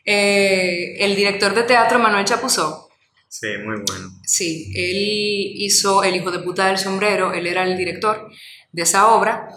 el 0.04 1.16
director 1.16 1.54
de 1.54 1.62
teatro 1.62 1.98
Manuel 1.98 2.26
Chapuzó. 2.26 2.90
Sí, 3.26 3.46
muy 3.64 3.76
bueno. 3.88 4.10
Sí, 4.26 4.70
él 4.74 5.52
hizo 5.62 6.04
El 6.04 6.16
hijo 6.16 6.30
de 6.30 6.40
puta 6.40 6.66
del 6.66 6.76
sombrero, 6.76 7.32
él 7.32 7.46
era 7.46 7.62
el 7.62 7.78
director 7.78 8.30
de 8.70 8.82
esa 8.82 9.08
obra. 9.14 9.48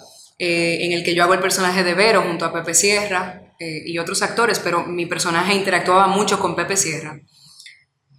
Eh, 0.45 0.83
en 0.83 0.91
el 0.91 1.05
que 1.05 1.15
yo 1.15 1.23
hago 1.23 1.35
el 1.35 1.39
personaje 1.39 1.85
de 1.85 1.93
Vero 1.93 2.21
junto 2.23 2.43
a 2.43 2.51
Pepe 2.51 2.73
Sierra 2.73 3.43
eh, 3.57 3.83
y 3.85 3.97
otros 3.97 4.21
actores, 4.21 4.59
pero 4.59 4.85
mi 4.85 5.05
personaje 5.05 5.53
interactuaba 5.53 6.07
mucho 6.07 6.37
con 6.37 6.53
Pepe 6.53 6.75
Sierra. 6.75 7.17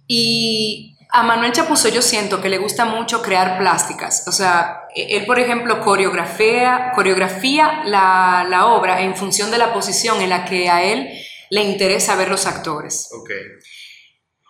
Y 0.07 0.97
a 1.11 1.21
Manuel 1.21 1.51
Chapuzo 1.51 1.87
yo 1.89 2.01
siento 2.01 2.41
que 2.41 2.49
le 2.49 2.57
gusta 2.57 2.85
mucho 2.85 3.21
crear 3.21 3.59
plásticas. 3.59 4.27
O 4.27 4.31
sea, 4.31 4.87
e, 4.95 5.17
él, 5.17 5.27
por 5.27 5.37
ejemplo, 5.37 5.81
coreografía, 5.81 6.93
coreografía 6.95 7.83
la, 7.85 8.43
la 8.49 8.65
obra 8.69 9.03
en 9.03 9.15
función 9.15 9.51
de 9.51 9.59
la 9.59 9.71
posición 9.71 10.19
en 10.19 10.31
la 10.31 10.45
que 10.45 10.67
a 10.67 10.83
él 10.83 11.07
le 11.51 11.61
interesa 11.61 12.15
ver 12.15 12.29
los 12.29 12.47
actores. 12.47 13.07
Okay. 13.21 13.43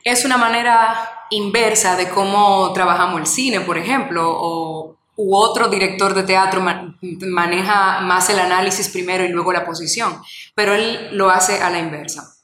Es 0.06 0.24
una 0.24 0.38
manera 0.38 1.26
inversa 1.30 1.98
de 1.98 2.08
cómo 2.08 2.72
trabajamos 2.72 3.20
el 3.20 3.28
cine, 3.28 3.60
por 3.60 3.78
ejemplo, 3.78 4.32
o 4.34 4.95
u 5.17 5.36
otro 5.36 5.69
director 5.69 6.13
de 6.13 6.23
teatro 6.23 6.62
maneja 7.01 8.01
más 8.01 8.30
el 8.30 8.39
análisis 8.39 8.89
primero 8.89 9.23
y 9.23 9.30
luego 9.30 9.54
la 9.54 9.65
posición, 9.65 10.21
pero 10.54 10.73
él 10.73 11.10
lo 11.12 11.30
hace 11.30 11.62
a 11.62 11.69
la 11.69 11.80
inversa. 11.80 12.36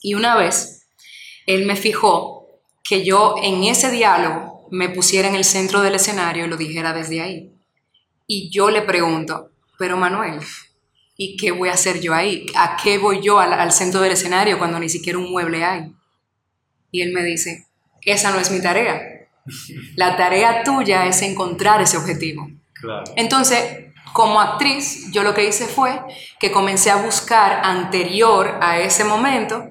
Y 0.00 0.14
una 0.14 0.36
vez, 0.36 0.86
él 1.46 1.66
me 1.66 1.76
fijó 1.76 2.46
que 2.82 3.04
yo 3.04 3.36
en 3.42 3.64
ese 3.64 3.90
diálogo 3.90 4.66
me 4.70 4.88
pusiera 4.88 5.28
en 5.28 5.34
el 5.34 5.44
centro 5.44 5.82
del 5.82 5.96
escenario 5.96 6.44
y 6.44 6.48
lo 6.48 6.56
dijera 6.56 6.92
desde 6.92 7.20
ahí. 7.20 7.52
Y 8.26 8.50
yo 8.50 8.70
le 8.70 8.82
pregunto, 8.82 9.50
pero 9.78 9.96
Manuel, 9.96 10.40
¿y 11.16 11.36
qué 11.36 11.50
voy 11.50 11.68
a 11.68 11.74
hacer 11.74 12.00
yo 12.00 12.14
ahí? 12.14 12.46
¿A 12.54 12.76
qué 12.82 12.98
voy 12.98 13.20
yo 13.22 13.38
al, 13.38 13.72
centro 13.72 14.00
del 14.00 14.12
escenario 14.12 14.58
cuando 14.58 14.78
ni 14.78 14.88
siquiera 14.88 15.18
un 15.18 15.30
mueble 15.30 15.64
hay? 15.64 15.92
Y 16.90 17.02
él 17.02 17.12
me 17.12 17.22
dice, 17.22 17.66
esa 18.02 18.30
no 18.30 18.38
es 18.38 18.50
mi 18.50 18.62
tarea 18.62 19.17
la 19.96 20.16
tarea 20.16 20.62
tuya 20.62 21.06
es 21.06 21.22
encontrar 21.22 21.80
ese 21.80 21.96
objetivo. 21.96 22.48
Entonces, 23.16 23.86
como 24.12 24.40
actriz, 24.40 25.10
yo 25.12 25.22
lo 25.22 25.34
que 25.34 25.44
hice 25.44 25.66
fue 25.66 26.00
que 26.40 26.50
comencé 26.50 26.90
a 26.90 26.96
buscar 26.96 27.60
anterior 27.64 28.58
a 28.60 28.80
ese 28.80 29.04
momento 29.04 29.64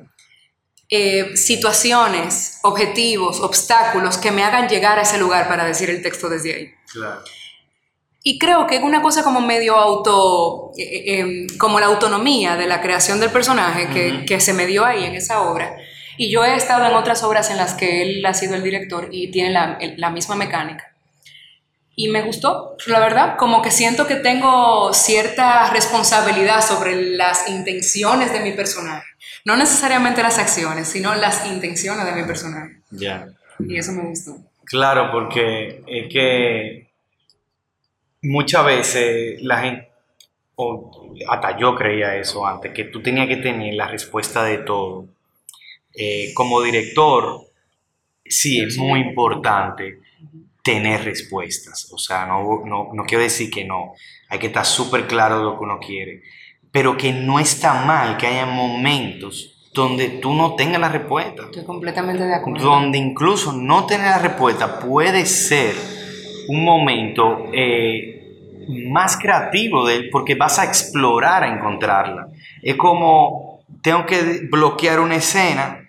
eh, 0.90 1.36
situaciones, 1.36 2.60
objetivos, 2.64 3.42
obstáculos 3.42 4.18
que 4.18 4.32
me 4.32 4.44
hagan 4.44 4.70
llegar 4.70 4.98
a 4.98 5.02
ese 5.02 5.18
lugar 5.18 5.50
para 5.50 5.66
decir 5.66 5.90
el 5.90 6.02
texto 6.02 6.30
desde 6.30 6.54
ahí. 6.54 6.70
Y 8.24 8.40
creo 8.40 8.68
que 8.68 8.78
es 8.78 8.84
una 8.84 9.02
cosa 9.02 9.24
como 9.24 9.42
medio 9.42 9.76
auto, 9.76 10.72
eh, 10.78 10.84
eh, 10.84 11.20
em, 11.20 11.48
como 11.58 11.80
la 11.80 11.88
autonomía 11.88 12.56
de 12.56 12.68
la 12.68 12.82
creación 12.82 13.20
del 13.20 13.32
personaje 13.32 13.90
que, 13.90 14.26
que 14.26 14.40
se 14.40 14.54
me 14.54 14.66
dio 14.66 14.86
ahí 14.86 15.04
en 15.04 15.16
esa 15.16 15.42
obra 15.42 15.76
y 16.18 16.32
yo 16.32 16.44
he 16.44 16.56
estado 16.56 16.86
en 16.86 16.96
otras 16.96 17.24
obras 17.24 17.50
en 17.52 17.58
las 17.58 17.74
que 17.74 18.02
él 18.02 18.26
ha 18.26 18.34
sido 18.34 18.56
el 18.56 18.64
director 18.64 19.10
y 19.12 19.32
tiene 19.32 19.52
la, 19.52 20.10
misma 20.10 20.36
mecánica. 20.36 20.94
y 21.96 22.10
me 22.10 22.22
gustó, 22.22 22.76
la 22.88 23.00
verdad, 23.00 23.38
como 23.38 23.62
que 23.62 23.72
siento 23.72 24.06
que 24.06 24.16
tengo 24.16 24.94
cierta 24.94 25.70
responsabilidad 25.72 26.62
sobre 26.62 27.16
las 27.16 27.50
intenciones 27.50 28.32
de 28.34 28.40
mi 28.42 28.52
personaje. 28.52 29.08
No 29.46 29.56
necesariamente 29.56 30.22
las 30.22 30.38
acciones, 30.38 30.88
sino 30.88 31.16
las 31.16 31.48
intenciones 31.48 32.06
de 32.06 32.12
mi 32.12 32.28
personaje. 32.28 32.82
Ya. 32.92 33.28
Y 33.60 33.78
eso 33.78 33.94
me 33.94 34.04
gustó. 34.04 34.38
Claro, 34.66 35.10
porque 35.12 35.82
es 35.88 36.12
que 36.12 36.88
muchas 38.22 38.66
veces 38.66 39.42
la 39.42 39.60
gente, 39.60 39.90
o 40.56 41.16
hasta 41.30 41.58
yo 41.58 41.76
creía 41.76 42.16
eso 42.16 42.46
antes, 42.46 42.74
que 42.74 42.86
tú 42.86 43.02
tenías 43.02 43.28
que 43.28 43.38
tener 43.38 43.74
la 43.74 43.88
respuesta 43.88 44.44
de 44.44 44.58
todo. 44.60 45.06
Eh, 45.98 46.32
como 46.34 46.62
director, 46.62 47.42
sí, 48.24 48.62
es 48.62 48.78
muy 48.78 49.00
importante 49.00 50.00
tener 50.64 51.04
respuestas. 51.04 51.90
O 51.92 51.98
sea, 51.98 52.26
no, 52.26 52.66
no, 52.66 52.90
no 52.94 53.04
quiero 53.04 53.24
decir 53.24 53.50
que 53.50 53.66
no, 53.66 53.94
hay 54.30 54.40
que 54.40 54.48
estar 54.48 54.66
súper 54.66 55.08
claro 55.08 55.40
de 55.40 55.44
lo 55.44 55.58
que 55.58 55.64
uno 55.64 55.80
quiere, 55.80 56.22
pero 56.72 56.98
que 56.98 57.14
no 57.14 57.40
está 57.40 57.86
mal 57.86 58.18
que 58.18 58.28
haya 58.28 58.46
momentos 58.46 59.70
donde 59.74 60.10
tú 60.10 60.34
no 60.34 60.56
tengas 60.56 60.82
la 60.82 60.90
respuesta. 60.90 61.44
Estoy 61.44 61.64
completamente 61.64 62.24
de 62.24 62.34
acuerdo. 62.34 62.64
Donde 62.64 62.98
incluso 62.98 63.54
no 63.54 63.86
tener 63.86 64.08
la 64.08 64.20
respuesta 64.20 64.80
puede 64.80 65.26
ser 65.26 65.76
un 66.50 66.64
momento 66.64 67.46
eh, 67.54 68.66
más 68.90 69.18
creativo 69.18 69.88
de, 69.88 70.10
porque 70.12 70.36
vas 70.36 70.60
a 70.60 70.66
explorar 70.66 71.44
a 71.44 71.54
encontrarla. 71.54 72.28
Es 72.62 72.76
como, 72.76 73.60
tengo 73.82 74.06
que 74.06 74.48
bloquear 74.50 75.00
una 75.00 75.16
escena, 75.16 75.87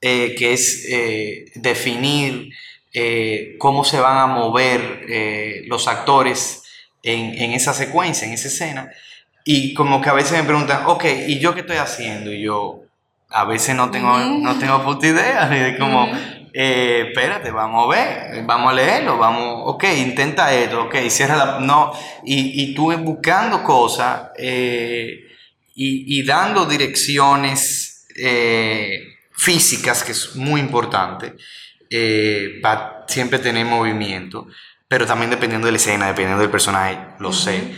eh, 0.00 0.34
que 0.36 0.52
es 0.52 0.86
eh, 0.88 1.46
definir 1.54 2.50
cómo 3.58 3.84
se 3.84 4.00
van 4.00 4.18
a 4.18 4.26
mover 4.26 5.06
los 5.66 5.86
actores 5.86 6.64
en, 7.04 7.40
en 7.40 7.52
esa 7.52 7.72
secuencia, 7.72 8.26
en 8.26 8.34
esa 8.34 8.48
escena 8.48 8.90
y 9.50 9.72
como 9.72 10.02
que 10.02 10.10
a 10.10 10.12
veces 10.12 10.32
me 10.32 10.44
preguntan, 10.44 10.82
ok, 10.84 11.06
¿y 11.26 11.38
yo 11.38 11.54
qué 11.54 11.60
estoy 11.60 11.78
haciendo? 11.78 12.30
Y 12.30 12.42
yo 12.42 12.82
a 13.30 13.46
veces 13.46 13.74
no 13.74 13.90
tengo, 13.90 14.18
no 14.18 14.58
tengo 14.58 14.84
puta 14.84 15.06
idea. 15.06 15.48
Y 15.50 15.70
es 15.72 15.78
como, 15.78 16.06
eh, 16.52 17.06
espérate, 17.08 17.50
vamos 17.50 17.86
a 17.86 17.96
ver, 17.96 18.44
vamos 18.44 18.70
a 18.70 18.74
leerlo, 18.74 19.16
vamos, 19.16 19.62
ok, 19.64 19.84
intenta 19.96 20.52
esto, 20.52 20.82
ok, 20.82 20.96
cierra 21.08 21.36
la... 21.36 21.60
No, 21.60 21.92
y, 22.24 22.62
y 22.62 22.74
tú 22.74 22.92
buscando 22.98 23.64
cosas 23.64 24.32
eh, 24.36 25.18
y, 25.74 26.18
y, 26.18 26.26
dando 26.26 26.66
direcciones 26.66 28.06
eh, 28.16 29.00
físicas, 29.38 30.04
que 30.04 30.12
es 30.12 30.36
muy 30.36 30.60
importante, 30.60 31.34
para 32.60 33.06
siempre 33.08 33.38
tener 33.38 33.64
movimiento 33.64 34.46
pero 34.88 35.04
también 35.04 35.30
dependiendo 35.30 35.66
de 35.66 35.72
la 35.72 35.76
escena, 35.76 36.06
dependiendo 36.06 36.40
del 36.40 36.50
personaje, 36.50 36.98
lo 37.18 37.30
sé. 37.30 37.74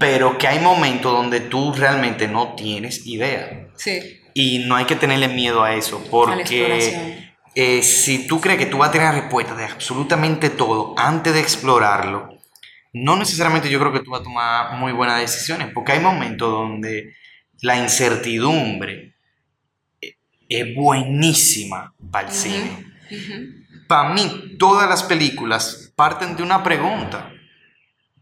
Pero 0.00 0.38
que 0.38 0.48
hay 0.48 0.60
momentos 0.60 1.12
donde 1.12 1.40
tú 1.40 1.74
realmente 1.74 2.26
no 2.26 2.54
tienes 2.54 3.06
idea. 3.06 3.68
Sí. 3.76 4.22
Y 4.32 4.60
no 4.60 4.74
hay 4.74 4.86
que 4.86 4.96
tenerle 4.96 5.28
miedo 5.28 5.62
a 5.62 5.74
eso, 5.74 6.02
porque 6.10 7.30
eh, 7.54 7.82
si 7.82 8.26
tú 8.26 8.40
crees 8.40 8.58
que 8.58 8.66
tú 8.66 8.78
vas 8.78 8.88
a 8.88 8.92
tener 8.92 9.12
respuesta 9.12 9.54
de 9.54 9.64
absolutamente 9.64 10.48
todo 10.48 10.94
antes 10.96 11.34
de 11.34 11.40
explorarlo, 11.40 12.30
no 12.94 13.16
necesariamente 13.16 13.68
yo 13.68 13.78
creo 13.78 13.92
que 13.92 14.00
tú 14.00 14.10
vas 14.10 14.22
a 14.22 14.24
tomar 14.24 14.78
muy 14.78 14.92
buenas 14.92 15.20
decisiones, 15.20 15.68
porque 15.72 15.92
hay 15.92 16.00
momentos 16.00 16.50
donde 16.50 17.14
la 17.60 17.76
incertidumbre 17.76 18.92
eh, 19.02 19.13
es 20.48 20.74
buenísima 20.74 21.94
para 22.10 22.28
el 22.28 22.34
cine. 22.34 22.92
Para 23.86 24.12
mí, 24.12 24.56
todas 24.58 24.88
las 24.88 25.02
películas 25.02 25.92
parten 25.94 26.36
de 26.36 26.42
una 26.42 26.62
pregunta. 26.62 27.30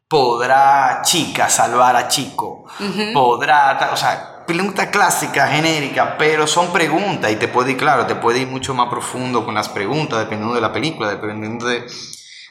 ¿Podrá 0.08 1.00
chica 1.02 1.48
salvar 1.48 1.96
a 1.96 2.08
chico? 2.08 2.66
¿Podrá, 3.14 3.90
o 3.92 3.96
sea, 3.96 4.44
pregunta 4.46 4.90
clásica, 4.90 5.48
genérica, 5.48 6.16
pero 6.18 6.46
son 6.46 6.72
preguntas 6.72 7.32
y 7.32 7.36
te 7.36 7.48
puede 7.48 7.72
ir, 7.72 7.76
claro, 7.76 8.06
te 8.06 8.16
puede 8.16 8.40
ir 8.40 8.48
mucho 8.48 8.74
más 8.74 8.88
profundo 8.88 9.44
con 9.44 9.54
las 9.54 9.68
preguntas, 9.68 10.18
dependiendo 10.18 10.54
de 10.54 10.60
la 10.60 10.72
película, 10.72 11.08
dependiendo 11.10 11.66
de, 11.66 11.86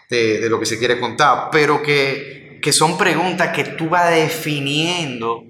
de, 0.09 0.49
lo 0.49 0.59
que 0.59 0.65
se 0.65 0.79
quiere 0.79 0.99
contar, 0.99 1.49
pero 1.51 1.81
que, 1.81 2.59
que 2.61 2.73
son 2.73 2.97
preguntas 2.97 3.49
que 3.55 3.63
tú 3.63 3.89
vas 3.89 4.09
definiendo 4.09 5.43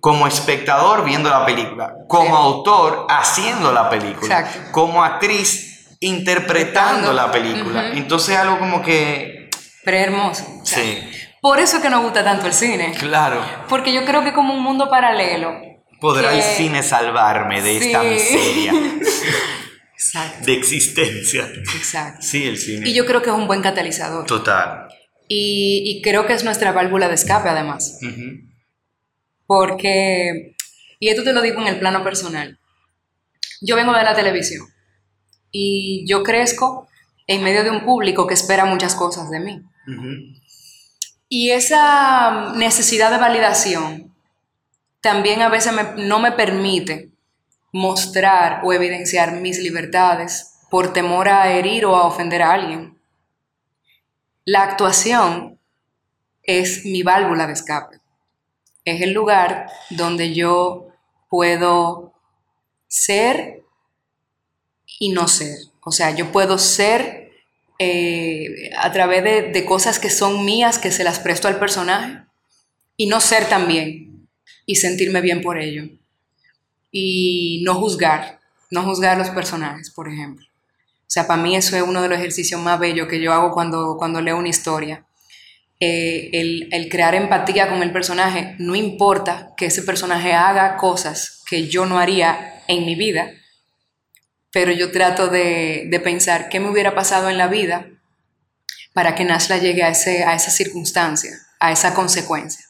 como 0.00 0.26
espectador 0.26 1.04
viendo 1.04 1.30
la 1.30 1.44
película, 1.44 1.94
como 2.08 2.36
autor 2.36 3.06
haciendo 3.08 3.72
la 3.72 3.88
película, 3.90 4.48
como 4.72 5.04
actriz 5.04 5.96
interpretando 6.00 7.12
la 7.12 7.30
película. 7.30 7.92
Entonces 7.92 8.36
algo 8.36 8.58
como 8.58 8.82
que... 8.82 9.50
Pero 9.84 9.96
hermoso. 9.96 10.44
sí. 10.64 11.10
Por 11.40 11.58
eso 11.58 11.78
es 11.78 11.82
que 11.82 11.88
nos 11.88 12.02
gusta 12.02 12.22
tanto 12.22 12.46
el 12.46 12.52
cine. 12.52 12.92
Claro. 12.98 13.42
Porque 13.68 13.94
yo 13.94 14.04
creo 14.04 14.22
que 14.22 14.34
como 14.34 14.52
un 14.52 14.62
mundo 14.62 14.90
paralelo. 14.90 15.52
¿Podrá 15.98 16.34
el 16.34 16.42
cine 16.42 16.82
salvarme 16.82 17.62
de 17.62 17.76
esta 17.78 18.02
miseria? 18.02 18.72
Exacto. 19.94 20.46
De 20.46 20.54
existencia. 20.54 21.50
Exacto. 21.76 22.22
Sí, 22.22 22.46
el 22.46 22.58
cine. 22.58 22.88
Y 22.88 22.94
yo 22.94 23.06
creo 23.06 23.22
que 23.22 23.30
es 23.30 23.36
un 23.36 23.46
buen 23.46 23.62
catalizador. 23.62 24.26
Total. 24.26 24.88
Y, 25.28 26.00
creo 26.02 26.26
que 26.26 26.32
es 26.32 26.42
nuestra 26.42 26.72
válvula 26.72 27.08
de 27.08 27.14
escape, 27.14 27.48
además. 27.48 28.00
Porque, 29.52 30.54
y 31.00 31.08
esto 31.08 31.24
te 31.24 31.32
lo 31.32 31.42
digo 31.42 31.60
en 31.60 31.66
el 31.66 31.80
plano 31.80 32.04
personal, 32.04 32.60
yo 33.60 33.74
vengo 33.74 33.92
de 33.92 34.04
la 34.04 34.14
televisión 34.14 34.64
y 35.50 36.06
yo 36.06 36.22
crezco 36.22 36.86
en 37.26 37.42
medio 37.42 37.64
de 37.64 37.70
un 37.70 37.84
público 37.84 38.28
que 38.28 38.34
espera 38.34 38.64
muchas 38.64 38.94
cosas 38.94 39.28
de 39.28 39.40
mí. 39.40 39.60
Y 41.28 41.50
esa 41.50 42.52
necesidad 42.54 43.10
de 43.10 43.18
validación 43.18 44.14
también 45.00 45.42
a 45.42 45.48
veces 45.48 45.72
no 45.96 46.20
me 46.20 46.30
permite 46.30 47.10
mostrar 47.72 48.60
o 48.62 48.72
evidenciar 48.72 49.32
mis 49.32 49.58
libertades 49.58 50.60
por 50.70 50.92
temor 50.92 51.28
a 51.28 51.50
herir 51.50 51.86
o 51.86 51.96
a 51.96 52.06
ofender 52.06 52.42
a 52.42 52.52
alguien. 52.52 53.00
La 54.44 54.62
actuación 54.62 55.58
es 56.44 56.84
mi 56.84 57.02
válvula 57.02 57.48
de 57.48 57.54
escape. 57.54 57.99
Es 58.84 59.02
el 59.02 59.12
lugar 59.12 59.66
donde 59.90 60.34
yo 60.34 60.88
puedo 61.28 62.12
ser 62.88 63.62
y 64.98 65.10
no 65.10 65.28
ser. 65.28 65.56
O 65.82 65.92
sea, 65.92 66.14
yo 66.14 66.30
puedo 66.32 66.58
ser 66.58 67.30
eh, 67.78 68.70
a 68.76 68.92
través 68.92 69.24
de, 69.24 69.64
cosas 69.64 69.98
que 69.98 70.10
son 70.10 70.44
mías, 70.44 70.78
que 70.78 70.92
se 70.92 71.04
las 71.04 71.18
presto 71.18 71.48
al 71.48 71.58
personaje, 71.58 72.24
y 72.96 73.06
no 73.06 73.20
ser 73.20 73.48
también, 73.48 74.28
y 74.66 74.76
sentirme 74.76 75.22
bien 75.22 75.40
por 75.40 75.58
ello. 75.58 75.84
Y 76.92 77.62
no 77.64 77.74
juzgar, 77.76 78.40
no 78.70 78.82
juzgar 78.82 79.16
a 79.16 79.18
los 79.18 79.30
personajes, 79.30 79.90
por 79.90 80.08
ejemplo. 80.08 80.46
O 80.46 81.12
sea, 81.12 81.26
para 81.26 81.42
mí 81.42 81.56
eso 81.56 81.74
es 81.76 81.82
uno 81.82 82.02
de 82.02 82.08
los 82.08 82.18
ejercicios 82.18 82.60
más 82.60 82.78
bellos 82.78 83.08
que 83.08 83.20
yo 83.20 83.32
hago 83.32 83.52
cuando, 83.52 83.96
cuando 83.96 84.20
leo 84.20 84.36
una 84.36 84.48
historia. 84.48 85.06
Eh, 85.82 86.68
el, 86.72 86.88
crear 86.90 87.14
empatía 87.14 87.70
con 87.70 87.82
el 87.82 87.90
personaje, 87.90 88.54
no 88.58 88.74
importa 88.74 89.54
que 89.56 89.66
ese 89.66 89.82
personaje 89.82 90.34
haga 90.34 90.76
cosas 90.76 91.42
que 91.46 91.68
yo 91.68 91.86
no 91.86 91.98
haría 91.98 92.62
en 92.68 92.84
mi 92.84 92.96
vida, 92.96 93.30
pero 94.52 94.72
yo 94.72 94.92
trato 94.92 95.28
de, 95.28 95.88
pensar 96.04 96.50
qué 96.50 96.60
me 96.60 96.68
hubiera 96.68 96.94
pasado 96.94 97.30
en 97.30 97.38
la 97.38 97.48
vida 97.48 97.86
para 98.92 99.14
que 99.14 99.24
Nashla 99.24 99.56
llegue 99.56 99.82
a, 99.82 99.88
ese, 99.88 100.22
a 100.24 100.34
esa 100.34 100.50
circunstancia, 100.50 101.32
a 101.58 101.72
esa 101.72 101.94
consecuencia. 101.94 102.66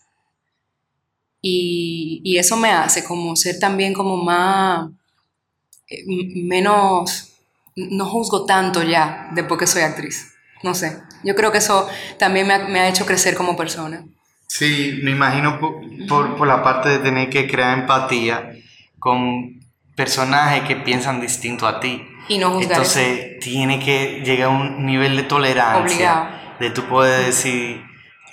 Y, 1.42 2.36
eso 2.38 2.56
me 2.56 2.70
hace 2.70 3.02
como 3.02 3.34
ser 3.34 3.58
también 3.58 3.92
como 3.92 4.16
más, 4.18 4.88
eh, 5.88 6.04
menos, 6.06 7.32
no 7.74 8.06
juzgo 8.08 8.46
tanto 8.46 8.84
ya 8.84 9.30
después 9.32 9.58
que 9.58 9.66
soy 9.66 9.82
actriz. 9.82 10.32
No 10.62 10.74
sé, 10.74 11.00
yo 11.24 11.34
creo 11.34 11.52
que 11.52 11.58
eso 11.58 11.88
también 12.18 12.46
me 12.46 12.54
ha, 12.54 12.58
me 12.68 12.80
ha 12.80 12.88
hecho 12.88 13.06
crecer 13.06 13.34
como 13.34 13.56
persona. 13.56 14.04
Sí, 14.46 14.98
me 15.02 15.12
imagino 15.12 15.60
por, 15.60 16.36
por, 16.36 16.46
la 16.46 16.62
parte 16.62 16.88
de 16.88 16.98
tener 16.98 17.30
que 17.30 17.48
crear 17.48 17.78
empatía 17.78 18.50
con 18.98 19.60
personajes 19.94 20.64
que 20.64 20.76
piensan 20.76 21.20
distinto 21.20 21.68
a 21.68 21.78
ti. 21.78 22.04
Y 22.28 22.38
no 22.38 22.60
Entonces 22.60 23.38
tiene 23.40 23.78
que 23.78 24.22
llegar 24.24 24.48
a 24.48 24.50
un 24.50 24.84
nivel 24.84 25.16
de 25.16 25.22
tolerancia. 25.22 26.56
De 26.58 26.70
tú 26.70 26.84
puedes 26.86 27.26
decir, 27.26 27.80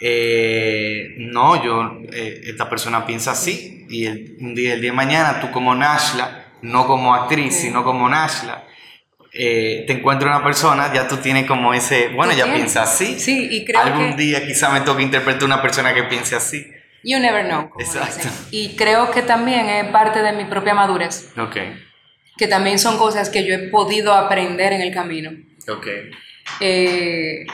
eh, 0.01 1.15
no, 1.17 1.63
yo, 1.63 1.99
eh, 2.11 2.41
esta 2.45 2.67
persona 2.67 3.05
piensa 3.05 3.31
así. 3.31 3.85
Y 3.87 4.05
el, 4.05 4.37
un 4.41 4.55
día, 4.55 4.73
el 4.73 4.81
día 4.81 4.91
de 4.91 4.97
mañana, 4.97 5.39
tú 5.39 5.51
como 5.51 5.75
Nashla, 5.75 6.45
no 6.63 6.87
como 6.87 7.13
actriz, 7.13 7.55
sino 7.55 7.83
como 7.83 8.09
Nashla, 8.09 8.63
eh, 9.37 9.83
te 9.85 9.93
encuentra 9.93 10.29
una 10.35 10.43
persona, 10.43 10.91
ya 10.93 11.07
tú 11.07 11.17
tienes 11.17 11.45
como 11.45 11.73
ese, 11.73 12.09
bueno, 12.09 12.33
ya 12.33 12.51
piensa 12.53 12.83
así. 12.83 13.19
Sí, 13.19 13.47
y 13.51 13.65
creo 13.65 13.81
Algún 13.81 14.17
día 14.17 14.45
quizá 14.45 14.69
me 14.69 14.81
toque 14.81 15.03
interpretar 15.03 15.43
una 15.43 15.61
persona 15.61 15.93
que 15.93 16.03
piense 16.03 16.35
así. 16.35 16.65
You 17.03 17.19
never 17.19 17.45
know. 17.45 17.69
Exacto. 17.79 18.27
Y 18.51 18.75
creo 18.75 19.11
que 19.11 19.21
también 19.21 19.69
es 19.69 19.85
parte 19.91 20.21
de 20.21 20.33
mi 20.33 20.45
propia 20.45 20.73
madurez. 20.73 21.31
Ok. 21.37 21.55
Que 22.35 22.47
también 22.47 22.79
son 22.79 22.97
cosas 22.97 23.29
que 23.29 23.45
yo 23.45 23.53
he 23.53 23.69
podido 23.69 24.13
aprender 24.13 24.73
en 24.73 24.81
el 24.81 24.93
camino. 24.93 25.31
Ok. 25.69 25.87
Eh, 26.59 27.45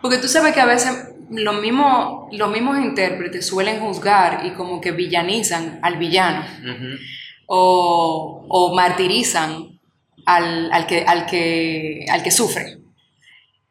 Porque 0.00 0.18
tú 0.18 0.28
sabes 0.28 0.52
que 0.52 0.60
a 0.60 0.66
veces 0.66 1.08
los 1.30 1.60
mismos, 1.60 2.28
los 2.32 2.50
mismos 2.50 2.78
intérpretes 2.78 3.46
suelen 3.46 3.80
juzgar 3.80 4.42
y 4.44 4.50
como 4.50 4.80
que 4.80 4.92
villanizan 4.92 5.78
al 5.82 5.96
villano 5.96 6.44
o, 7.46 8.46
o, 8.48 8.74
martirizan 8.74 9.78
al, 10.26 10.72
al, 10.72 10.86
que, 10.86 11.04
al, 11.06 11.26
que, 11.26 12.06
al 12.10 12.22
que 12.22 12.30
sufre. 12.30 12.78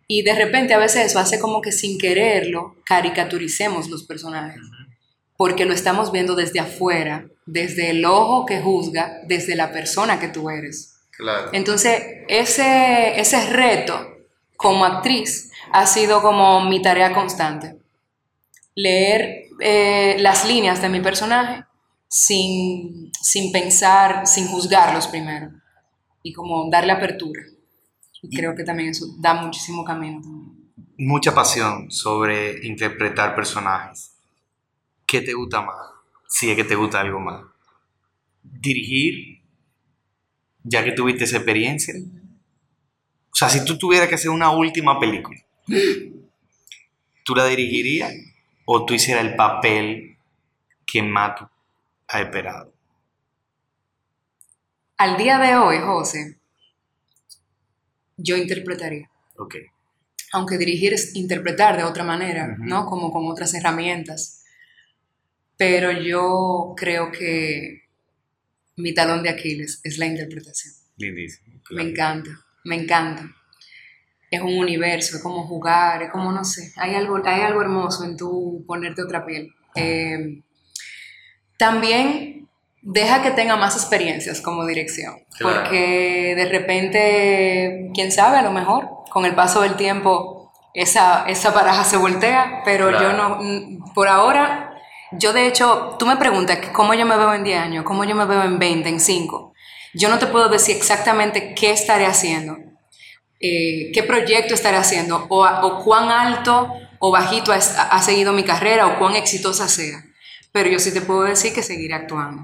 Y 0.08 0.24
de 0.24 0.36
repente 0.36 0.74
a 0.74 0.78
veces 0.78 1.06
eso 1.06 1.20
hace 1.20 1.40
como 1.40 1.62
que 1.62 1.72
sin 1.72 1.98
quererlo 1.98 2.76
caricaturicemos 2.86 3.90
los 3.90 4.04
personajes, 4.04 4.62
porque 5.38 5.66
lo 5.66 5.74
estamos 5.74 6.12
viendo 6.12 6.36
desde 6.36 6.60
afuera, 6.60 7.28
desde 7.46 7.92
el 7.92 8.04
ojo 8.06 8.46
que 8.46 8.62
juzga, 8.62 9.20
desde 9.28 9.56
la 9.56 9.72
persona 9.72 10.20
que 10.20 10.28
tú 10.28 10.50
eres. 10.50 10.96
Claro. 11.12 11.50
Entonces, 11.54 12.02
ese, 12.28 13.20
ese 13.20 13.46
reto 13.48 14.18
como 14.58 14.86
actriz 14.86 15.52
ha 15.72 15.86
sido 15.88 16.22
como 16.22 16.66
mi 16.66 16.82
tarea 16.82 17.14
constante. 17.14 17.78
Leer 18.76 19.46
eh, 19.60 20.18
las 20.20 20.46
líneas 20.46 20.82
de 20.82 20.90
mi 20.90 21.00
personaje 21.00 21.64
sin, 22.08 23.12
sin 23.22 23.52
pensar, 23.52 24.28
sin 24.28 24.48
juzgarlos 24.48 25.08
primero. 25.08 25.52
Y 26.24 26.34
como 26.34 26.70
darle 26.70 26.92
apertura. 26.92 27.42
Y 28.22 28.36
creo 28.36 28.56
que 28.56 28.64
también 28.64 28.90
eso 28.90 29.08
da 29.20 29.34
muchísimo 29.34 29.84
camino. 29.84 30.22
Mucha 30.98 31.34
pasión 31.34 31.90
sobre 31.90 32.66
interpretar 32.68 33.36
personajes. 33.36 34.16
¿Qué 35.06 35.22
te 35.22 35.34
gusta 35.34 35.62
más? 35.62 35.78
Si 36.28 36.50
es 36.50 36.56
que 36.56 36.64
te 36.64 36.76
gusta 36.76 37.02
algo 37.02 37.20
más. 37.20 37.44
Dirigir, 38.44 39.42
ya 40.64 40.84
que 40.84 40.92
tuviste 40.92 41.24
esa 41.24 41.38
experiencia. 41.38 41.96
O 43.32 43.36
sea, 43.36 43.50
si 43.50 43.66
tú 43.66 43.78
tuvieras 43.78 44.08
que 44.08 44.16
hacer 44.16 44.30
una 44.30 44.52
última 44.52 45.00
película, 45.00 45.40
¿tú 47.24 47.36
la 47.36 47.46
dirigirías 47.46 48.14
o 48.66 48.86
tú 48.86 48.94
hicieras 48.94 49.26
el 49.26 49.36
papel 49.36 50.18
que 50.86 51.02
más 51.02 51.36
tú 51.36 51.50
has 52.08 52.22
esperado? 52.22 52.72
Al 55.02 55.18
día 55.18 55.40
de 55.40 55.56
hoy, 55.56 55.80
José, 55.80 56.38
yo 58.18 58.38
interpretaría. 58.38 59.10
Ok. 59.36 59.56
Aunque 60.32 60.60
dirigir 60.60 60.94
es 60.94 61.16
interpretar 61.16 61.76
de 61.76 61.84
otra 61.84 62.04
manera, 62.04 62.56
¿no? 62.60 62.86
Como 62.86 63.12
con 63.12 63.26
otras 63.26 63.52
herramientas. 63.56 64.44
Pero 65.58 65.92
yo 65.92 66.76
creo 66.78 67.12
que 67.12 67.86
mi 68.76 68.94
talón 68.94 69.24
de 69.24 69.30
Aquiles 69.30 69.82
es 69.84 69.98
la 69.98 70.06
interpretación. 70.06 70.76
Lindísimo. 70.98 71.60
Me 71.72 71.82
encanta, 71.82 72.30
me 72.64 72.76
encanta. 72.76 73.28
Es 74.30 74.42
un 74.42 74.56
universo, 74.56 75.18
es 75.18 75.24
como 75.24 75.48
jugar, 75.48 76.04
es 76.04 76.12
como, 76.12 76.32
no 76.32 76.46
sé, 76.46 76.74
hay 76.76 76.94
algo, 76.94 77.20
hay 77.26 77.42
algo 77.42 77.62
hermoso 77.62 78.06
en 78.06 78.18
tú 78.18 78.64
ponerte 78.68 79.02
otra 79.02 79.26
piel. 79.26 79.52
Eh, 79.74 80.44
también 81.58 82.41
deja 82.82 83.22
que 83.22 83.32
tenga 83.32 83.56
más 83.58 83.76
experiencias 83.76 84.42
como 84.42 84.66
dirección, 84.66 85.16
Claro. 85.38 85.62
porque 85.62 86.34
de 86.36 86.46
repente, 86.46 87.92
quién 87.94 88.12
sabe, 88.12 88.38
a 88.38 88.42
lo 88.42 88.52
mejor 88.52 88.90
con 89.12 89.26
el 89.26 89.36
paso 89.36 89.62
del 89.62 89.76
tiempo 89.76 90.52
esa, 90.74 91.26
esa 91.28 91.52
baraja 91.52 91.84
se 91.84 91.98
voltea, 91.98 92.62
pero 92.66 92.90
Claro. 92.90 93.12
yo 93.12 93.18
no, 93.18 93.86
por 93.94 94.08
ahora, 94.08 94.74
yo 95.12 95.34
de 95.34 95.48
hecho, 95.48 95.96
tú 96.00 96.06
me 96.06 96.16
preguntas 96.18 96.60
cómo 96.74 96.94
yo 96.94 97.06
me 97.06 97.18
veo 97.18 97.34
en 97.34 97.44
10 97.44 97.60
años, 97.60 97.84
cómo 97.86 98.04
yo 98.06 98.16
me 98.16 98.26
veo 98.26 98.44
en 98.44 98.58
20, 98.58 98.88
en 98.90 99.00
5. 99.00 99.54
Yo 99.94 100.08
no 100.10 100.18
te 100.20 100.28
puedo 100.28 100.48
decir 100.50 100.78
exactamente 100.78 101.54
qué 101.54 101.72
estaré 101.72 102.06
haciendo, 102.06 102.58
eh, 103.40 103.92
qué 103.94 104.04
proyecto 104.04 104.54
estaré 104.54 104.78
haciendo, 104.78 105.26
o, 105.30 105.46
o 105.46 105.84
cuán 105.84 106.10
alto 106.10 106.72
o 107.00 107.12
bajito 107.12 107.52
ha, 107.52 107.56
ha 107.58 108.02
seguido 108.02 108.32
mi 108.32 108.44
carrera, 108.44 108.88
o 108.88 109.00
cuán 109.00 109.16
exitosa 109.16 109.68
sea. 109.68 110.04
Pero 110.54 110.70
yo 110.70 110.80
sí 110.80 110.94
te 110.94 111.02
puedo 111.02 111.24
decir 111.24 111.54
que 111.54 111.64
seguiré 111.64 111.94
actuando. 111.96 112.44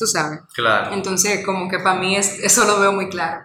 Tú 0.00 0.06
sabes. 0.06 0.40
Claro. 0.54 0.94
Entonces, 0.94 1.44
como 1.44 1.68
que 1.68 1.78
para 1.78 2.00
mí 2.00 2.16
es, 2.16 2.38
eso 2.40 2.64
lo 2.64 2.80
veo 2.80 2.90
muy 2.92 3.08
claro. 3.10 3.42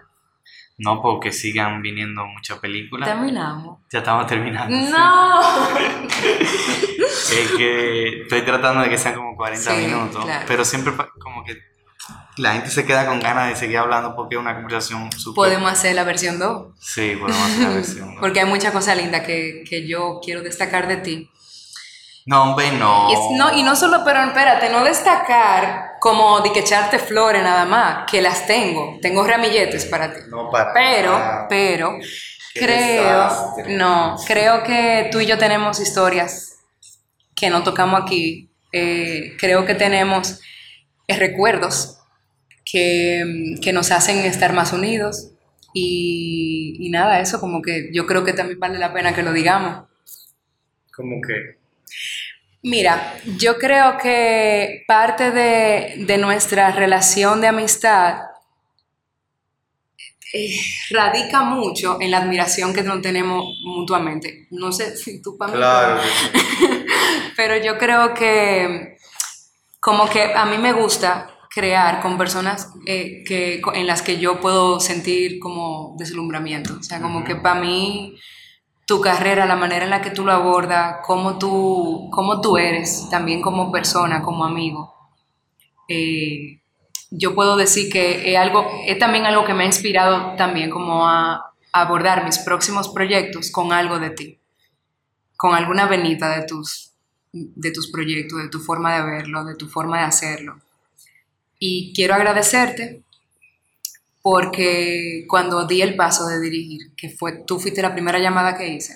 No 0.78 1.00
porque 1.02 1.30
sigan 1.32 1.82
viniendo 1.82 2.24
muchas 2.26 2.58
películas. 2.58 3.08
Terminamos. 3.08 3.80
Ya 3.92 3.98
estamos 4.00 4.26
terminando. 4.26 4.74
No. 4.90 5.40
Es 6.18 7.50
que 7.56 8.22
estoy 8.22 8.42
tratando 8.42 8.82
de 8.82 8.88
que 8.90 8.98
sean 8.98 9.14
como 9.14 9.36
40 9.36 9.70
Sí, 9.70 9.76
minutos, 9.86 10.24
claro. 10.24 10.44
pero 10.48 10.64
siempre 10.64 10.92
como 11.20 11.44
que 11.44 11.58
la 12.36 12.52
gente 12.54 12.70
se 12.70 12.84
queda 12.86 13.06
con 13.06 13.20
ganas 13.20 13.48
de 13.48 13.56
seguir 13.56 13.78
hablando 13.78 14.14
porque 14.14 14.36
es 14.36 14.40
una 14.40 14.54
conversación 14.54 15.10
súper... 15.12 15.34
Podemos 15.34 15.70
hacer 15.72 15.94
la 15.94 16.04
versión 16.04 16.38
2. 16.38 16.74
Sí, 16.78 17.16
podemos 17.20 17.42
hacer 17.42 17.62
la 17.62 17.68
versión. 17.74 18.14
¿no? 18.14 18.20
Porque 18.20 18.40
hay 18.40 18.46
muchas 18.46 18.72
cosas 18.72 18.96
lindas 18.96 19.22
que, 19.22 19.64
que 19.68 19.86
yo 19.88 20.20
quiero 20.24 20.42
destacar 20.42 20.86
de 20.88 20.96
ti. 20.98 21.30
No, 22.26 22.42
hombre, 22.42 22.72
no. 22.72 23.08
Y, 23.10 23.14
es- 23.14 23.38
no, 23.38 23.54
y 23.56 23.62
no 23.62 23.74
solo, 23.76 24.02
pero 24.04 24.20
espérate, 24.22 24.68
no 24.70 24.84
destacar 24.84 25.92
como 26.06 26.40
de 26.40 26.52
que 26.52 26.60
echarte 26.60 27.00
flores 27.00 27.42
nada 27.42 27.64
más, 27.64 28.08
que 28.08 28.22
las 28.22 28.46
tengo. 28.46 28.96
Tengo 29.02 29.26
ramilletes 29.26 29.86
para 29.86 30.14
ti. 30.14 30.20
No, 30.28 30.48
para 30.50 30.72
Pero, 30.72 31.10
nada. 31.18 31.46
pero, 31.48 31.98
Qué 32.54 32.60
creo, 32.60 33.24
desastre. 33.24 33.76
no, 33.76 34.14
creo 34.24 34.62
que 34.62 35.08
tú 35.10 35.18
y 35.20 35.26
yo 35.26 35.36
tenemos 35.36 35.80
historias 35.80 36.58
que 37.34 37.50
no 37.50 37.64
tocamos 37.64 38.00
aquí. 38.02 38.48
Eh, 38.70 39.34
creo 39.36 39.66
que 39.66 39.74
tenemos 39.74 40.40
eh, 41.08 41.16
recuerdos 41.18 41.98
que, 42.64 43.56
que 43.60 43.72
nos 43.72 43.90
hacen 43.90 44.18
estar 44.18 44.52
más 44.52 44.72
unidos. 44.72 45.32
Y, 45.74 46.76
y 46.78 46.90
nada, 46.90 47.18
eso 47.20 47.40
como 47.40 47.60
que 47.62 47.90
yo 47.92 48.06
creo 48.06 48.22
que 48.22 48.32
también 48.32 48.60
vale 48.60 48.78
la 48.78 48.92
pena 48.94 49.12
que 49.12 49.24
lo 49.24 49.32
digamos. 49.32 49.88
Como 50.94 51.20
que... 51.20 51.58
Mira, 52.62 53.14
yo 53.36 53.58
creo 53.58 53.96
que 53.98 54.84
parte 54.88 55.30
de, 55.30 56.04
de 56.04 56.18
nuestra 56.18 56.72
relación 56.72 57.40
de 57.40 57.46
amistad 57.48 58.22
eh, 60.32 60.58
radica 60.90 61.42
mucho 61.42 61.98
en 62.00 62.10
la 62.10 62.18
admiración 62.18 62.74
que 62.74 62.82
nos 62.82 63.00
tenemos 63.00 63.44
mutuamente. 63.64 64.48
No 64.50 64.72
sé 64.72 64.96
si 64.96 65.22
tú 65.22 65.38
para 65.38 65.52
mí, 65.52 65.58
Claro. 65.58 66.00
pero 67.36 67.56
yo 67.64 67.78
creo 67.78 68.12
que 68.12 68.96
como 69.78 70.08
que 70.10 70.34
a 70.34 70.44
mí 70.46 70.58
me 70.58 70.72
gusta 70.72 71.30
crear 71.48 72.02
con 72.02 72.18
personas 72.18 72.70
eh, 72.86 73.22
que, 73.24 73.62
en 73.74 73.86
las 73.86 74.02
que 74.02 74.18
yo 74.18 74.40
puedo 74.40 74.80
sentir 74.80 75.38
como 75.38 75.94
deslumbramiento. 75.96 76.76
O 76.80 76.82
sea, 76.82 77.00
como 77.00 77.24
que 77.24 77.36
para 77.36 77.60
mí 77.60 78.18
tu 78.86 79.00
carrera, 79.00 79.46
la 79.46 79.56
manera 79.56 79.84
en 79.84 79.90
la 79.90 80.00
que 80.00 80.12
tú 80.12 80.24
lo 80.24 80.32
abordas, 80.32 80.98
cómo 81.04 81.38
tú, 81.38 82.08
cómo 82.12 82.40
tú 82.40 82.56
eres, 82.56 83.08
también 83.10 83.42
como 83.42 83.72
persona, 83.72 84.22
como 84.22 84.44
amigo. 84.44 84.94
Eh, 85.88 86.60
yo 87.10 87.34
puedo 87.34 87.56
decir 87.56 87.92
que 87.92 88.32
es, 88.32 88.38
algo, 88.38 88.70
es 88.86 88.98
también 88.98 89.26
algo 89.26 89.44
que 89.44 89.54
me 89.54 89.64
ha 89.64 89.66
inspirado 89.66 90.36
también 90.36 90.70
como 90.70 91.06
a, 91.08 91.34
a 91.72 91.80
abordar 91.80 92.24
mis 92.24 92.38
próximos 92.38 92.88
proyectos 92.88 93.50
con 93.50 93.72
algo 93.72 93.98
de 93.98 94.10
ti, 94.10 94.38
con 95.36 95.54
alguna 95.54 95.86
venita 95.86 96.36
de 96.38 96.46
tus, 96.46 96.92
de 97.32 97.72
tus 97.72 97.90
proyectos, 97.90 98.40
de 98.40 98.48
tu 98.48 98.60
forma 98.60 98.96
de 98.96 99.02
verlo, 99.02 99.44
de 99.44 99.56
tu 99.56 99.68
forma 99.68 99.98
de 99.98 100.04
hacerlo. 100.04 100.60
Y 101.58 101.92
quiero 101.92 102.14
agradecerte 102.14 103.02
porque 104.28 105.24
cuando 105.28 105.68
di 105.68 105.82
el 105.82 105.94
paso 105.94 106.26
de 106.26 106.40
dirigir, 106.40 106.80
que 106.96 107.08
fue, 107.10 107.44
tú 107.46 107.60
fuiste 107.60 107.80
la 107.80 107.92
primera 107.94 108.18
llamada 108.18 108.58
que 108.58 108.66
hice, 108.66 108.94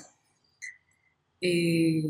eh, 1.41 2.03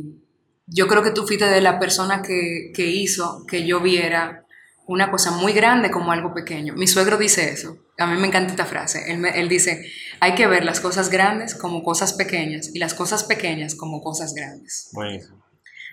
yo 0.67 0.89
creo 0.89 1.03
que 1.03 1.11
tú 1.11 1.27
fuiste 1.27 1.45
de 1.45 1.61
la 1.61 1.79
persona 1.79 2.23
que, 2.23 2.73
que 2.75 2.87
hizo 2.87 3.45
que 3.47 3.67
yo 3.67 3.81
viera 3.81 4.47
una 4.87 5.11
cosa 5.11 5.33
muy 5.33 5.53
grande 5.53 5.91
como 5.91 6.13
algo 6.13 6.33
pequeño. 6.33 6.73
Mi 6.77 6.87
suegro 6.87 7.19
dice 7.19 7.51
eso. 7.53 7.77
A 7.99 8.07
mí 8.07 8.19
me 8.19 8.27
encanta 8.27 8.53
esta 8.53 8.65
frase. 8.65 9.13
Él, 9.13 9.19
me- 9.19 9.39
él 9.39 9.51
dice, 9.51 9.85
hay 10.21 10.35
que 10.35 10.47
ver 10.47 10.65
las 10.65 10.81
cosas 10.81 11.11
grandes 11.11 11.55
como 11.55 11.83
cosas 11.83 12.15
pequeñas 12.15 12.71
y 12.75 12.79
las 12.79 12.95
cosas 12.95 13.25
pequeñas 13.25 13.75
como 13.75 14.01
cosas 14.01 14.33
grandes. 14.33 14.89
Buenísimo. 14.95 15.45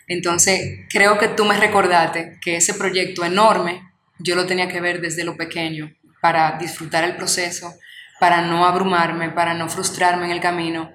Entonces, 0.07 0.61
creo 0.89 1.19
que 1.19 1.27
tú 1.27 1.43
me 1.43 1.57
recordaste 1.59 2.37
que 2.41 2.55
ese 2.55 2.73
proyecto 2.73 3.25
enorme 3.25 3.81
yo 4.19 4.35
lo 4.35 4.45
tenía 4.45 4.69
que 4.69 4.79
ver 4.79 5.01
desde 5.01 5.25
lo 5.25 5.35
pequeño 5.35 5.93
para 6.27 6.57
disfrutar 6.59 7.05
el 7.05 7.15
proceso, 7.15 7.73
para 8.19 8.41
no 8.41 8.65
abrumarme, 8.65 9.29
para 9.29 9.53
no 9.53 9.69
frustrarme 9.69 10.25
en 10.25 10.31
el 10.31 10.41
camino 10.41 10.91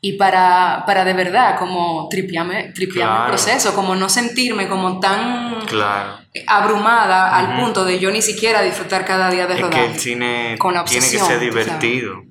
y 0.00 0.14
para, 0.14 0.84
para 0.86 1.04
de 1.04 1.12
verdad 1.12 1.58
como 1.58 2.08
tripearme, 2.08 2.72
tripearme 2.72 3.12
Claro. 3.14 3.24
el 3.24 3.28
proceso, 3.30 3.74
como 3.74 3.94
no 3.94 4.08
sentirme 4.08 4.66
como 4.66 5.00
tan 5.00 5.60
Claro. 5.66 6.18
abrumada 6.46 7.36
al 7.36 7.46
Ujú. 7.50 7.60
punto 7.60 7.84
de 7.84 7.98
yo 7.98 8.10
ni 8.10 8.22
siquiera 8.22 8.62
disfrutar 8.62 9.04
cada 9.04 9.30
día 9.30 9.46
de 9.46 9.54
Es 9.54 9.60
rodaje. 9.60 9.84
que 9.86 9.92
el 9.92 9.98
cine 10.00 10.56
Con 10.58 10.72
la 10.72 10.82
tiene 10.84 11.00
que 11.00 11.16
obsesión, 11.16 11.28
ser 11.28 11.40
divertido. 11.40 12.22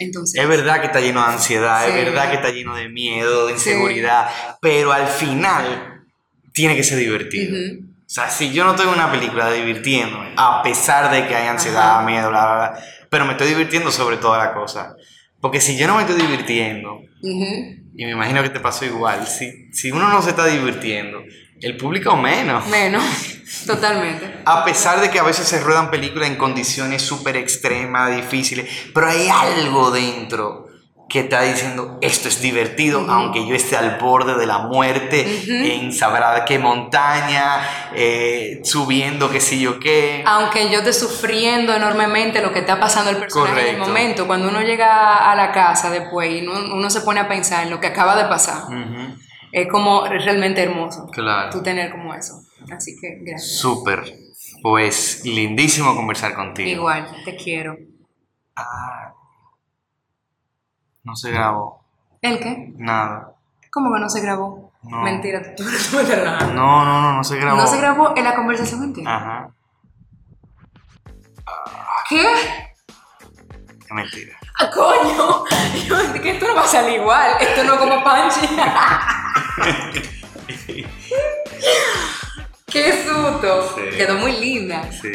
Entonces, 0.00 0.38
Es 0.42 0.48
verdad 0.48 0.80
que 0.80 0.86
está 0.88 1.00
lleno 1.00 1.20
de 1.26 1.32
ansiedad, 1.32 1.84
Sí. 1.86 1.92
es 1.98 2.04
verdad 2.04 2.28
que 2.28 2.36
está 2.36 2.50
lleno 2.50 2.74
de 2.76 2.88
miedo, 2.90 3.46
de 3.46 3.56
Sí. 3.56 3.70
inseguridad, 3.70 4.28
pero 4.60 4.92
al 4.92 5.06
final 5.06 6.02
tiene 6.52 6.76
que 6.76 6.84
ser 6.84 6.98
divertido. 6.98 7.54
Ujú. 7.56 7.86
O 7.88 7.93
sea, 8.14 8.30
si 8.30 8.52
yo 8.52 8.64
no 8.64 8.70
estoy 8.70 8.86
en 8.86 8.94
una 8.94 9.10
película 9.10 9.50
divirtiéndome, 9.50 10.32
a 10.36 10.62
pesar 10.62 11.10
de 11.10 11.26
que 11.26 11.34
hay 11.34 11.48
ansiedad, 11.48 11.96
Ajá. 11.98 12.02
miedo, 12.06 12.30
bla, 12.30 12.44
bla, 12.44 12.54
bla, 12.56 12.84
pero 13.10 13.24
me 13.24 13.32
estoy 13.32 13.48
divirtiendo 13.48 13.90
sobre 13.90 14.16
toda 14.18 14.38
la 14.38 14.54
cosa, 14.54 14.94
Porque 15.40 15.60
si 15.60 15.76
yo 15.76 15.86
no 15.86 15.96
me 15.96 16.02
estoy 16.02 16.16
divirtiendo, 16.20 16.94
Ujú. 16.94 17.44
y 17.96 18.04
me 18.04 18.12
imagino 18.12 18.42
que 18.42 18.50
te 18.50 18.60
pasó 18.60 18.84
igual, 18.84 19.26
si, 19.26 19.70
si 19.72 19.90
uno 19.90 20.08
no 20.08 20.22
se 20.22 20.30
está 20.30 20.46
divirtiendo, 20.46 21.22
el 21.60 21.76
público 21.76 22.16
menos. 22.16 22.66
Menos, 22.68 23.04
totalmente. 23.66 24.42
A 24.44 24.64
pesar 24.64 25.00
de 25.00 25.10
que 25.10 25.18
a 25.18 25.22
veces 25.22 25.46
se 25.46 25.60
ruedan 25.60 25.90
películas 25.90 26.28
en 26.28 26.36
condiciones 26.36 27.02
súper 27.02 27.36
extremas, 27.36 28.14
difíciles, 28.14 28.68
pero 28.94 29.08
hay 29.08 29.28
algo 29.28 29.90
dentro 29.90 30.63
que 31.08 31.20
está 31.20 31.42
diciendo 31.42 31.98
esto 32.00 32.28
es 32.28 32.40
divertido, 32.40 33.06
aunque 33.08 33.46
yo 33.46 33.54
esté 33.54 33.76
al 33.76 33.98
borde 33.98 34.34
de 34.36 34.46
la 34.46 34.58
muerte, 34.58 35.44
en 35.46 35.92
sabrá 35.92 36.44
qué 36.44 36.58
montaña, 36.58 37.60
eh, 37.94 38.60
subiendo 38.64 39.30
qué 39.30 39.40
sé 39.40 39.58
yo 39.58 39.78
qué. 39.78 40.24
Aunque 40.26 40.70
yo 40.70 40.78
esté 40.78 40.92
sufriendo 40.92 41.74
enormemente 41.74 42.40
lo 42.40 42.52
que 42.52 42.60
está 42.60 42.80
pasando 42.80 43.10
el 43.10 43.18
personaje 43.18 43.52
en 43.52 43.58
el 43.58 43.64
Correcto. 43.64 43.86
momento, 43.88 44.26
cuando 44.26 44.48
uno 44.48 44.62
llega 44.62 45.30
a 45.30 45.36
la 45.36 45.52
casa 45.52 45.90
después 45.90 46.30
y 46.32 46.46
uno, 46.46 46.74
uno 46.74 46.90
se 46.90 47.02
pone 47.02 47.20
a 47.20 47.28
pensar 47.28 47.64
en 47.64 47.70
lo 47.70 47.80
que 47.80 47.88
acaba 47.88 48.16
de 48.16 48.24
pasar, 48.24 48.64
es 49.52 49.68
como 49.68 50.06
realmente 50.06 50.62
hermoso. 50.62 51.06
Claro. 51.12 51.50
Tú 51.50 51.62
tener 51.62 51.90
como 51.90 52.14
eso. 52.14 52.42
Así 52.74 52.96
que 53.00 53.18
gracias. 53.20 53.58
Súper. 53.58 54.02
Pues 54.62 55.22
lindísimo 55.24 55.94
conversar 55.94 56.34
contigo. 56.34 56.68
Igual, 56.68 57.06
te 57.24 57.36
quiero. 57.36 57.76
Ah, 58.56 59.12
no 61.04 61.14
se 61.16 61.30
grabó. 61.30 61.82
¿El 62.22 62.38
qué? 62.40 62.72
Nada. 62.76 63.32
¿Cómo 63.70 63.92
que 63.92 64.00
no 64.00 64.08
se 64.08 64.20
grabó? 64.20 64.72
No. 64.82 65.02
Mentira, 65.02 65.54
tú, 65.54 65.64
tú 65.90 65.96
me 65.96 66.02
estás 66.02 66.18
relajando. 66.18 66.54
No, 66.54 66.84
no, 66.84 67.02
no, 67.02 67.12
no 67.14 67.24
se 67.24 67.36
grabó. 67.38 67.56
No 67.56 67.66
se 67.66 67.78
grabó 67.78 68.12
en 68.16 68.24
la 68.24 68.34
conversación 68.34 68.82
entera. 68.84 69.16
Ajá. 69.16 69.48
¿Qué? 72.08 72.26
Mentira. 73.90 74.36
¡Ah, 74.58 74.70
coño! 74.70 75.44
Yo, 75.86 76.12
que 76.22 76.30
esto 76.30 76.46
no 76.48 76.54
va 76.54 76.62
a 76.64 76.68
salir 76.68 77.00
igual. 77.00 77.32
Esto 77.40 77.64
no 77.64 77.74
es 77.74 77.78
como 77.80 78.04
Panchi. 78.04 78.46
¡Qué 82.66 83.04
susto! 83.04 83.74
Sí. 83.76 83.96
Quedó 83.96 84.16
muy 84.18 84.32
linda. 84.32 84.90
Sí. 84.92 85.12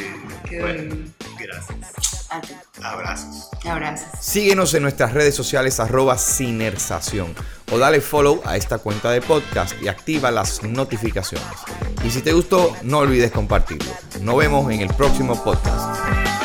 Quedó 0.47 0.61
Bueno, 0.63 0.81
linda. 0.83 1.11
gracias. 1.37 2.27
A 2.31 2.41
ti. 2.41 2.53
Abrazos. 2.83 3.49
Abrazos. 3.65 4.07
Síguenos 4.19 4.73
en 4.73 4.83
nuestras 4.83 5.13
redes 5.13 5.35
sociales 5.35 5.79
arroba 5.79 6.17
Cinersación 6.17 7.35
o 7.71 7.77
dale 7.77 8.01
follow 8.01 8.41
a 8.45 8.57
esta 8.57 8.79
cuenta 8.79 9.11
de 9.11 9.21
podcast 9.21 9.73
y 9.81 9.87
activa 9.87 10.31
las 10.31 10.63
notificaciones. 10.63 11.47
Y 12.03 12.09
si 12.09 12.21
te 12.21 12.33
gustó, 12.33 12.75
no 12.83 12.99
olvides 12.99 13.31
compartirlo. 13.31 13.91
Nos 14.21 14.37
vemos 14.37 14.71
en 14.71 14.81
el 14.81 14.93
próximo 14.93 15.41
podcast. 15.43 16.38